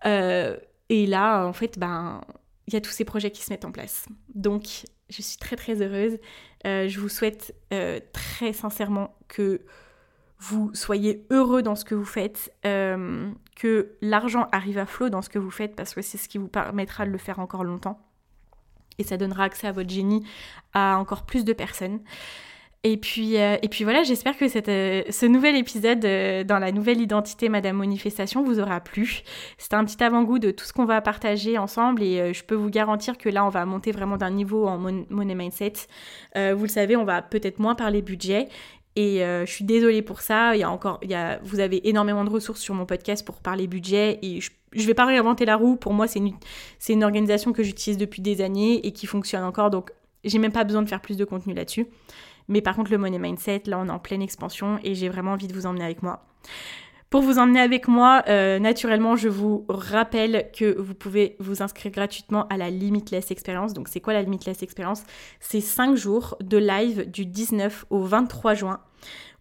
Euh, 0.06 0.58
et 0.90 1.06
là, 1.06 1.46
en 1.46 1.54
fait, 1.54 1.80
ben, 1.80 2.22
il 2.68 2.74
y 2.74 2.78
a 2.78 2.82
tous 2.82 2.92
ces 2.92 3.06
projets 3.06 3.32
qui 3.32 3.42
se 3.44 3.52
mettent 3.52 3.66
en 3.66 3.72
place. 3.72 4.06
Donc, 4.34 4.86
je 5.10 5.22
suis 5.22 5.38
très 5.38 5.56
très 5.56 5.82
heureuse. 5.82 6.18
Euh, 6.66 6.88
je 6.88 7.00
vous 7.00 7.10
souhaite 7.10 7.56
euh, 7.74 8.00
très 8.12 8.54
sincèrement 8.54 9.16
que 9.28 9.62
vous 10.42 10.72
soyez 10.74 11.24
heureux 11.30 11.62
dans 11.62 11.76
ce 11.76 11.86
que 11.86 11.94
vous 11.94 12.06
faites, 12.06 12.52
euh, 12.66 13.30
que 13.56 13.92
l'argent 14.02 14.48
arrive 14.52 14.80
à 14.80 14.88
flot 14.88 15.10
dans 15.10 15.22
ce 15.22 15.30
que 15.30 15.38
vous 15.38 15.52
faites 15.52 15.76
parce 15.76 15.94
que 15.94 16.02
c'est 16.02 16.18
ce 16.18 16.28
qui 16.28 16.40
vous 16.40 16.48
permettra 16.48 17.06
de 17.06 17.12
le 17.12 17.20
faire 17.20 17.40
encore 17.40 17.64
longtemps. 17.64 18.00
Et 18.98 19.04
ça 19.04 19.18
donnera 19.18 19.44
accès 19.44 19.68
à 19.68 19.72
votre 19.72 19.90
génie 19.90 20.26
à 20.74 20.98
encore 20.98 21.28
plus 21.28 21.46
de 21.46 21.54
personnes. 21.54 22.00
Et 22.84 22.98
puis, 22.98 23.38
euh, 23.38 23.58
et 23.62 23.70
puis 23.70 23.84
voilà, 23.84 24.02
j'espère 24.02 24.36
que 24.36 24.48
cette, 24.48 24.68
euh, 24.68 25.04
ce 25.12 25.28
nouvel 25.28 25.56
épisode 25.56 26.00
dans 26.00 26.58
la 26.58 26.72
nouvelle 26.72 27.00
identité 27.00 27.48
Madame 27.48 27.78
Manifestation 27.78 28.44
vous 28.44 28.60
aura 28.60 28.80
plu. 28.80 29.22
C'était 29.60 29.76
un 29.76 29.86
petit 29.86 30.04
avant-goût 30.04 30.40
de 30.40 30.50
tout 30.50 30.66
ce 30.66 30.74
qu'on 30.74 30.86
va 30.86 31.02
partager 31.02 31.60
ensemble 31.60 32.02
et 32.02 32.34
je 32.34 32.44
peux 32.44 32.56
vous 32.56 32.72
garantir 32.72 33.20
que 33.20 33.30
là, 33.30 33.46
on 33.46 33.50
va 33.50 33.64
monter 33.68 33.92
vraiment 33.92 34.18
d'un 34.18 34.32
niveau 34.32 34.68
en 34.68 34.80
money 34.80 35.36
mindset. 35.36 35.74
vous 36.36 36.64
le 36.64 36.68
savez, 36.68 36.96
on 36.96 37.06
va 37.06 37.22
peut-être 37.22 37.60
moins 37.60 37.76
parler 37.76 38.02
budget 38.02 38.48
et 38.96 39.24
euh, 39.24 39.46
je 39.46 39.52
suis 39.52 39.66
désolée 39.66 40.02
pour 40.02 40.22
ça. 40.22 40.56
Il 40.56 40.60
y 40.60 40.64
a 40.64 40.70
encore, 40.70 41.00
il 41.02 41.10
y 41.10 41.16
a, 41.16 41.40
vous 41.44 41.60
avez 41.60 41.88
énormément 41.88 42.24
de 42.24 42.30
ressources 42.30 42.60
sur 42.60 42.76
mon 42.76 42.86
podcast 42.86 43.26
pour 43.26 43.40
parler 43.40 43.68
budget 43.68 44.20
et 44.22 44.42
je, 44.42 44.52
ne 44.76 44.84
vais 44.84 44.94
pas 44.94 45.06
réinventer 45.06 45.46
la 45.46 45.56
roue. 45.56 45.76
Pour 45.76 45.94
moi, 45.94 46.08
c'est 46.08 46.20
une, 46.20 46.34
une 46.90 47.04
organisation 47.04 47.54
que 47.54 47.64
j'utilise 47.64 47.98
depuis 47.98 48.22
des 48.22 48.42
années 48.42 48.86
et 48.86 48.92
qui 48.92 49.08
fonctionne 49.08 49.44
encore. 49.44 49.70
Donc, 49.70 49.92
j'ai 50.24 50.40
même 50.40 50.52
pas 50.52 50.64
besoin 50.64 50.82
de 50.82 50.90
faire 50.90 51.02
plus 51.02 51.18
de 51.18 51.26
contenu 51.26 51.54
là-dessus. 51.54 51.88
Mais 52.48 52.62
par 52.62 52.76
contre, 52.76 52.92
le 52.92 52.98
money 52.98 53.18
mindset, 53.18 53.64
là, 53.68 53.80
on 53.80 53.88
est 53.88 53.92
en 53.92 54.00
pleine 54.00 54.22
expansion 54.22 54.80
et 54.84 54.94
j'ai 54.94 55.08
vraiment 55.08 55.32
envie 55.32 55.48
de 55.48 55.54
vous 55.54 55.66
emmener 55.66 55.86
avec 55.86 56.04
moi. 56.04 56.26
Pour 57.12 57.24
vous 57.24 57.40
emmener 57.40 57.60
avec 57.60 57.90
moi, 57.90 58.24
euh, 58.30 58.58
naturellement, 58.58 59.18
je 59.18 59.28
vous 59.28 59.66
rappelle 59.68 60.50
que 60.58 60.80
vous 60.80 60.94
pouvez 60.94 61.36
vous 61.40 61.62
inscrire 61.62 61.92
gratuitement 61.92 62.48
à 62.48 62.56
la 62.56 62.70
Limitless 62.70 63.32
Experience. 63.32 63.74
Donc, 63.74 63.90
c'est 63.90 64.00
quoi 64.00 64.14
la 64.14 64.22
Limitless 64.22 64.64
Experience? 64.64 65.04
C'est 65.42 65.60
5 65.60 65.98
jours 65.98 66.38
de 66.42 66.58
live 66.58 67.12
du 67.12 67.26
19 67.26 67.88
au 67.90 68.04
23 68.04 68.54
juin 68.54 68.80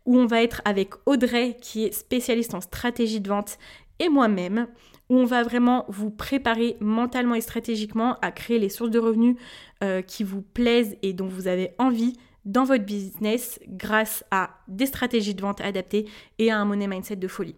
où 0.04 0.18
on 0.18 0.26
va 0.26 0.42
être 0.42 0.62
avec 0.64 0.94
Audrey 1.06 1.56
qui 1.60 1.84
est 1.84 1.92
spécialiste 1.92 2.54
en 2.54 2.60
stratégie 2.60 3.20
de 3.20 3.28
vente 3.28 3.56
et 4.00 4.08
moi-même 4.08 4.66
où 5.08 5.18
on 5.18 5.24
va 5.24 5.44
vraiment 5.44 5.84
vous 5.88 6.10
préparer 6.10 6.76
mentalement 6.80 7.36
et 7.36 7.40
stratégiquement 7.40 8.16
à 8.20 8.32
créer 8.32 8.58
les 8.58 8.68
sources 8.68 8.90
de 8.90 8.98
revenus 8.98 9.36
euh, 9.84 10.02
qui 10.02 10.24
vous 10.24 10.42
plaisent 10.42 10.96
et 11.02 11.12
dont 11.12 11.28
vous 11.28 11.46
avez 11.46 11.70
envie 11.78 12.16
dans 12.44 12.64
votre 12.64 12.84
business 12.84 13.60
grâce 13.68 14.24
à 14.30 14.50
des 14.68 14.86
stratégies 14.86 15.34
de 15.34 15.42
vente 15.42 15.60
adaptées 15.60 16.06
et 16.38 16.50
à 16.50 16.58
un 16.58 16.64
money 16.64 16.86
mindset 16.86 17.16
de 17.16 17.28
folie. 17.28 17.56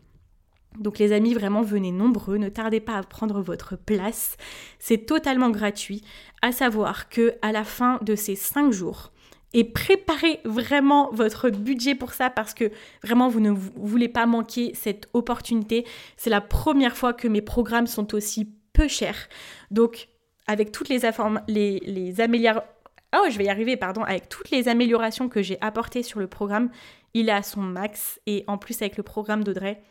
Donc 0.78 0.98
les 0.98 1.12
amis, 1.12 1.34
vraiment 1.34 1.62
venez 1.62 1.92
nombreux, 1.92 2.38
ne 2.38 2.48
tardez 2.48 2.80
pas 2.80 2.96
à 2.96 3.02
prendre 3.02 3.42
votre 3.42 3.76
place. 3.76 4.36
C'est 4.78 5.06
totalement 5.06 5.50
gratuit. 5.50 6.02
À 6.40 6.50
savoir 6.50 7.08
que 7.08 7.34
à 7.42 7.52
la 7.52 7.64
fin 7.64 7.98
de 8.02 8.14
ces 8.14 8.34
5 8.34 8.72
jours, 8.72 9.12
et 9.54 9.64
préparez 9.64 10.40
vraiment 10.44 11.10
votre 11.12 11.50
budget 11.50 11.94
pour 11.94 12.14
ça 12.14 12.30
parce 12.30 12.54
que 12.54 12.70
vraiment 13.04 13.28
vous 13.28 13.40
ne 13.40 13.50
voulez 13.50 14.08
pas 14.08 14.24
manquer 14.24 14.72
cette 14.74 15.08
opportunité. 15.12 15.84
C'est 16.16 16.30
la 16.30 16.40
première 16.40 16.96
fois 16.96 17.12
que 17.12 17.28
mes 17.28 17.42
programmes 17.42 17.86
sont 17.86 18.14
aussi 18.14 18.50
peu 18.72 18.88
chers. 18.88 19.28
Donc 19.70 20.08
avec 20.46 20.72
toutes 20.72 20.88
les, 20.88 21.00
les, 21.48 21.80
les 21.80 22.20
améliorations 22.22 22.66
Oh, 23.14 23.26
je 23.30 23.36
vais 23.36 23.44
y 23.44 23.48
arriver, 23.48 23.76
pardon. 23.76 24.02
Avec 24.02 24.28
toutes 24.28 24.50
les 24.50 24.68
améliorations 24.68 25.28
que 25.28 25.42
j'ai 25.42 25.58
apportées 25.60 26.02
sur 26.02 26.18
le 26.18 26.26
programme, 26.26 26.70
il 27.14 27.28
est 27.28 27.32
à 27.32 27.42
son 27.42 27.60
max. 27.60 28.20
Et 28.26 28.44
en 28.46 28.58
plus, 28.58 28.80
avec 28.80 28.96
le 28.96 29.02
programme 29.02 29.44
d'Audrey, 29.44 29.82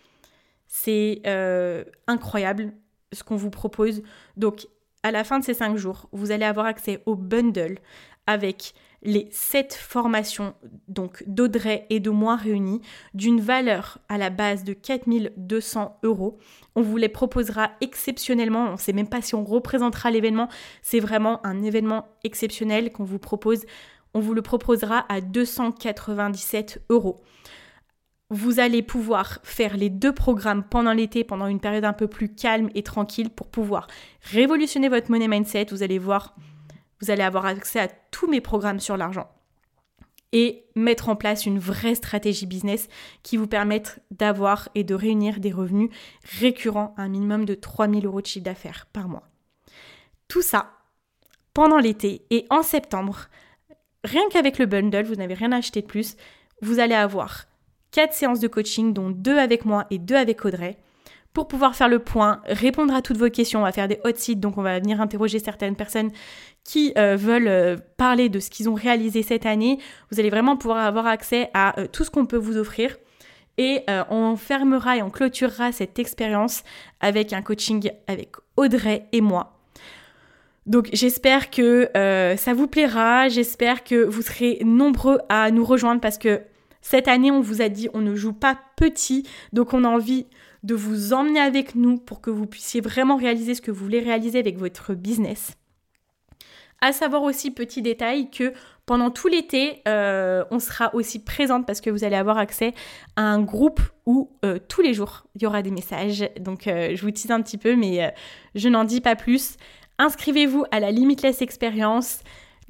c'est 0.67 1.22
euh, 1.28 1.84
incroyable 2.07 2.74
ce 3.13 3.24
qu'on 3.24 3.36
vous 3.36 3.49
propose. 3.49 4.01
Donc, 4.38 4.67
à 5.03 5.11
la 5.11 5.24
fin 5.24 5.39
de 5.39 5.43
ces 5.43 5.53
cinq 5.53 5.78
jours, 5.78 6.07
vous 6.11 6.32
allez 6.32 6.45
avoir 6.45 6.65
accès 6.65 7.01
au 7.05 7.15
bundle 7.15 7.78
avec 8.28 8.74
les 9.04 9.28
sept 9.32 9.74
formations 9.74 10.54
donc 10.88 11.24
d'Audrey 11.28 11.86
et 11.89 11.99
de 11.99 12.10
moi 12.10 12.36
réunies 12.36 12.82
d'une 13.14 13.41
valeur 13.41 13.97
à 14.10 14.18
la 14.18 14.30
base 14.30 14.64
de 14.64 14.74
4200 14.74 15.99
euros. 16.04 16.38
On 16.76 16.82
vous 16.82 16.97
les 16.97 17.10
proposera 17.10 17.72
exceptionnellement, 17.82 18.70
on 18.70 18.72
ne 18.74 18.78
sait 18.78 18.93
même 18.93 19.10
pas 19.10 19.22
si 19.22 19.36
on 19.36 19.43
représentera 19.43 20.12
l'événement, 20.12 20.49
c'est 20.82 20.99
vraiment 20.99 21.45
un 21.45 21.64
événement 21.64 22.08
exceptionnel 22.24 22.91
qu'on 22.91 23.04
vous 23.04 23.20
propose. 23.20 23.66
On 24.14 24.20
vous 24.20 24.34
le 24.34 24.41
proposera 24.41 25.06
à 25.10 25.22
297 25.22 26.84
euros. 26.89 27.22
Vous 28.30 28.60
allez 28.60 28.82
pouvoir 28.82 29.39
faire 29.43 29.76
les 29.76 29.89
deux 29.89 30.14
programmes 30.14 30.64
pendant 30.64 30.93
l'été, 30.93 31.26
pendant 31.26 31.47
une 31.47 31.60
période 31.60 31.84
un 31.84 31.93
peu 31.93 32.08
plus 32.08 32.34
calme 32.34 32.70
et 32.76 32.84
tranquille 32.84 33.30
pour 33.30 33.47
pouvoir 33.47 33.88
révolutionner 34.22 34.88
votre 34.88 35.12
money 35.12 35.28
mindset. 35.28 35.68
Vous 35.72 35.84
allez 35.84 35.99
voir 35.99 36.36
vous 37.02 37.12
allez 37.12 37.24
avoir 37.24 37.45
accès 37.45 37.80
à 37.80 37.88
tous 37.88 38.28
mes 38.28 38.41
programmes 38.41 38.80
sur 38.80 38.97
l'argent 38.97 39.30
et 40.34 40.66
mettre 40.76 41.10
en 41.10 41.16
place 41.16 41.45
une 41.45 41.60
vraie 41.60 41.95
stratégie 41.95 42.45
business 42.45 42.88
qui 43.22 43.36
vous 43.38 43.47
permette 43.47 43.99
d'avoir 44.12 44.70
et 44.76 44.84
de 44.84 44.95
réunir 44.95 45.39
des 45.39 45.52
revenus 45.52 45.89
récurrents 46.39 46.93
à 46.97 47.04
un 47.04 47.10
minimum 47.10 47.45
de 47.45 47.54
3000 47.54 48.06
euros 48.06 48.22
de 48.22 48.28
chiffre 48.28 48.45
d'affaires 48.45 48.88
par 48.93 49.10
mois. 49.10 49.28
Tout 50.28 50.41
ça 50.41 50.72
pendant 51.54 51.80
l'été 51.80 52.26
et 52.30 52.45
en 52.49 52.64
septembre, 52.64 53.28
rien 54.06 54.24
qu'avec 54.30 54.58
le 54.58 54.66
bundle, 54.66 55.04
vous 55.04 55.16
n'avez 55.16 55.34
rien 55.34 55.52
acheté 55.52 55.82
de 55.82 55.88
plus, 55.88 56.16
vous 56.62 56.80
allez 56.80 56.95
avoir 56.95 57.45
4 57.91 58.14
séances 58.14 58.39
de 58.39 58.47
coaching, 58.47 58.93
dont 58.93 59.10
2 59.10 59.38
avec 59.38 59.66
moi 59.66 59.86
et 59.89 59.97
2 59.97 60.16
avec 60.16 60.45
Audrey, 60.45 60.78
pour 61.34 61.47
pouvoir 61.47 61.75
faire 61.75 61.88
le 61.88 61.99
point, 61.99 62.41
répondre 62.45 62.93
à 62.93 63.01
toutes 63.01 63.17
vos 63.17 63.29
questions. 63.29 63.61
On 63.61 63.63
va 63.63 63.71
faire 63.71 63.88
des 63.88 63.99
hot 64.03 64.11
sites, 64.15 64.39
donc 64.39 64.57
on 64.57 64.61
va 64.61 64.79
venir 64.79 64.99
interroger 64.99 65.39
certaines 65.39 65.75
personnes 65.75 66.11
qui 66.63 66.93
euh, 66.97 67.15
veulent 67.15 67.47
euh, 67.47 67.77
parler 67.97 68.29
de 68.29 68.39
ce 68.39 68.49
qu'ils 68.49 68.69
ont 68.69 68.73
réalisé 68.73 69.23
cette 69.23 69.45
année. 69.45 69.79
Vous 70.11 70.19
allez 70.19 70.29
vraiment 70.29 70.57
pouvoir 70.57 70.86
avoir 70.86 71.07
accès 71.07 71.49
à 71.53 71.79
euh, 71.79 71.88
tout 71.88 72.03
ce 72.03 72.11
qu'on 72.11 72.25
peut 72.25 72.38
vous 72.38 72.57
offrir. 72.57 72.97
Et 73.57 73.84
on 74.09 74.38
fermera 74.38 74.97
et 74.97 75.03
on 75.03 75.11
clôturera 75.11 75.71
cette 75.71 75.99
expérience 75.99 76.63
avec 76.99 77.32
un 77.32 77.43
coaching 77.43 77.91
avec 78.07 78.32
Audrey 78.57 79.05
et 79.11 79.21
moi. 79.21 79.59
Donc 80.65 80.89
j'espère 80.93 81.51
que 81.51 81.89
ça 82.38 82.53
vous 82.55 82.65
plaira, 82.65 83.27
j'espère 83.27 83.84
que 83.84 84.03
vous 84.03 84.23
serez 84.23 84.61
nombreux 84.63 85.19
à 85.29 85.51
nous 85.51 85.65
rejoindre 85.65 86.01
parce 86.01 86.17
que 86.17 86.41
cette 86.82 87.07
année 87.07 87.29
on 87.29 87.41
vous 87.41 87.61
a 87.61 87.69
dit 87.69 87.88
on 87.93 87.99
ne 87.99 88.15
joue 88.15 88.34
pas 88.34 88.57
petit, 88.77 89.27
donc 89.53 89.73
on 89.73 89.84
a 89.84 89.89
envie 89.89 90.25
de 90.64 90.76
vous 90.76 91.14
emmener 91.14 91.39
avec 91.39 91.76
nous 91.76 91.97
pour 91.97 92.22
que 92.22 92.30
vous 92.30 92.45
puissiez 92.45 92.82
vraiment 92.82 93.18
réaliser 93.18 93.55
ce 93.55 93.62
que 93.62 93.72
vous 93.72 93.84
voulez 93.84 93.99
réaliser 93.99 94.39
avec 94.39 94.57
votre 94.57 94.93
business. 94.93 95.55
À 96.84 96.93
savoir 96.93 97.22
aussi, 97.22 97.51
petit 97.51 97.84
détail, 97.84 98.32
que 98.32 98.53
pendant 98.88 99.12
tout 99.12 99.28
l'été, 99.28 99.84
euh, 99.88 100.43
on 100.49 100.57
sera 100.57 100.93
aussi 100.95 101.24
présente 101.24 101.68
parce 101.68 101.80
que 101.80 101.91
vous 101.91 102.03
allez 102.03 102.16
avoir 102.16 102.39
accès 102.39 102.74
à 103.16 103.22
un 103.22 103.39
groupe 103.39 103.82
où 104.07 104.32
euh, 104.43 104.57
tous 104.68 104.82
les 104.82 104.95
jours, 104.95 105.28
il 105.36 105.43
y 105.43 105.45
aura 105.45 105.62
des 105.62 105.70
messages. 105.70 106.28
Donc, 106.39 106.66
euh, 106.66 106.95
je 106.95 107.01
vous 107.03 107.12
tease 107.12 107.30
un 107.30 107.41
petit 107.43 107.59
peu, 107.59 107.76
mais 107.76 108.12
je 108.55 108.68
n'en 108.68 108.84
dis 108.84 108.99
pas 108.99 109.16
plus. 109.16 109.57
Inscrivez-vous 109.99 110.66
à 110.72 110.80
la 110.80 110.89
Limitless 110.89 111.43
Experience. 111.43 112.22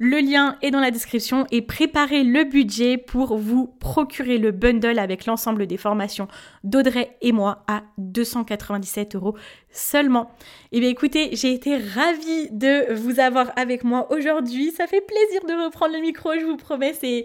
Le 0.04 0.18
lien 0.18 0.56
est 0.62 0.72
dans 0.72 0.80
la 0.80 0.90
description 0.90 1.46
et 1.52 1.62
préparez 1.62 2.24
le 2.24 2.42
budget 2.42 2.96
pour 2.98 3.38
vous 3.38 3.68
procurer 3.78 4.36
le 4.36 4.50
bundle 4.50 4.98
avec 4.98 5.26
l'ensemble 5.26 5.68
des 5.68 5.76
formations 5.76 6.26
d'Audrey 6.64 7.16
et 7.20 7.30
moi 7.30 7.62
à 7.68 7.84
297 7.98 9.14
euros 9.14 9.36
seulement. 9.72 10.30
Eh 10.70 10.80
bien 10.80 10.88
écoutez, 10.88 11.30
j'ai 11.32 11.52
été 11.52 11.76
ravie 11.76 12.50
de 12.50 12.92
vous 12.94 13.20
avoir 13.20 13.52
avec 13.56 13.84
moi 13.84 14.10
aujourd'hui. 14.12 14.70
Ça 14.70 14.86
fait 14.86 15.00
plaisir 15.00 15.44
de 15.46 15.64
reprendre 15.64 15.94
le 15.94 16.00
micro, 16.00 16.32
je 16.38 16.44
vous 16.44 16.56
promets. 16.56 16.94
C'est, 16.94 17.24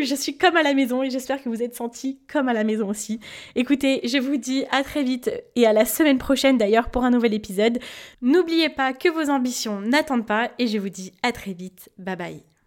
je 0.00 0.14
suis 0.14 0.36
comme 0.36 0.56
à 0.56 0.62
la 0.62 0.74
maison 0.74 1.02
et 1.02 1.10
j'espère 1.10 1.42
que 1.42 1.48
vous 1.48 1.62
êtes 1.62 1.74
sentis 1.74 2.18
comme 2.30 2.48
à 2.48 2.52
la 2.52 2.64
maison 2.64 2.88
aussi. 2.88 3.20
Écoutez, 3.56 4.00
je 4.04 4.18
vous 4.18 4.36
dis 4.36 4.64
à 4.70 4.82
très 4.82 5.02
vite 5.02 5.30
et 5.56 5.66
à 5.66 5.72
la 5.72 5.84
semaine 5.84 6.18
prochaine 6.18 6.58
d'ailleurs 6.58 6.90
pour 6.90 7.04
un 7.04 7.10
nouvel 7.10 7.34
épisode. 7.34 7.78
N'oubliez 8.22 8.68
pas 8.68 8.92
que 8.92 9.08
vos 9.08 9.30
ambitions 9.30 9.80
n'attendent 9.80 10.26
pas 10.26 10.50
et 10.58 10.66
je 10.66 10.78
vous 10.78 10.90
dis 10.90 11.12
à 11.22 11.32
très 11.32 11.52
vite. 11.52 11.90
Bye 11.98 12.16
bye. 12.16 12.57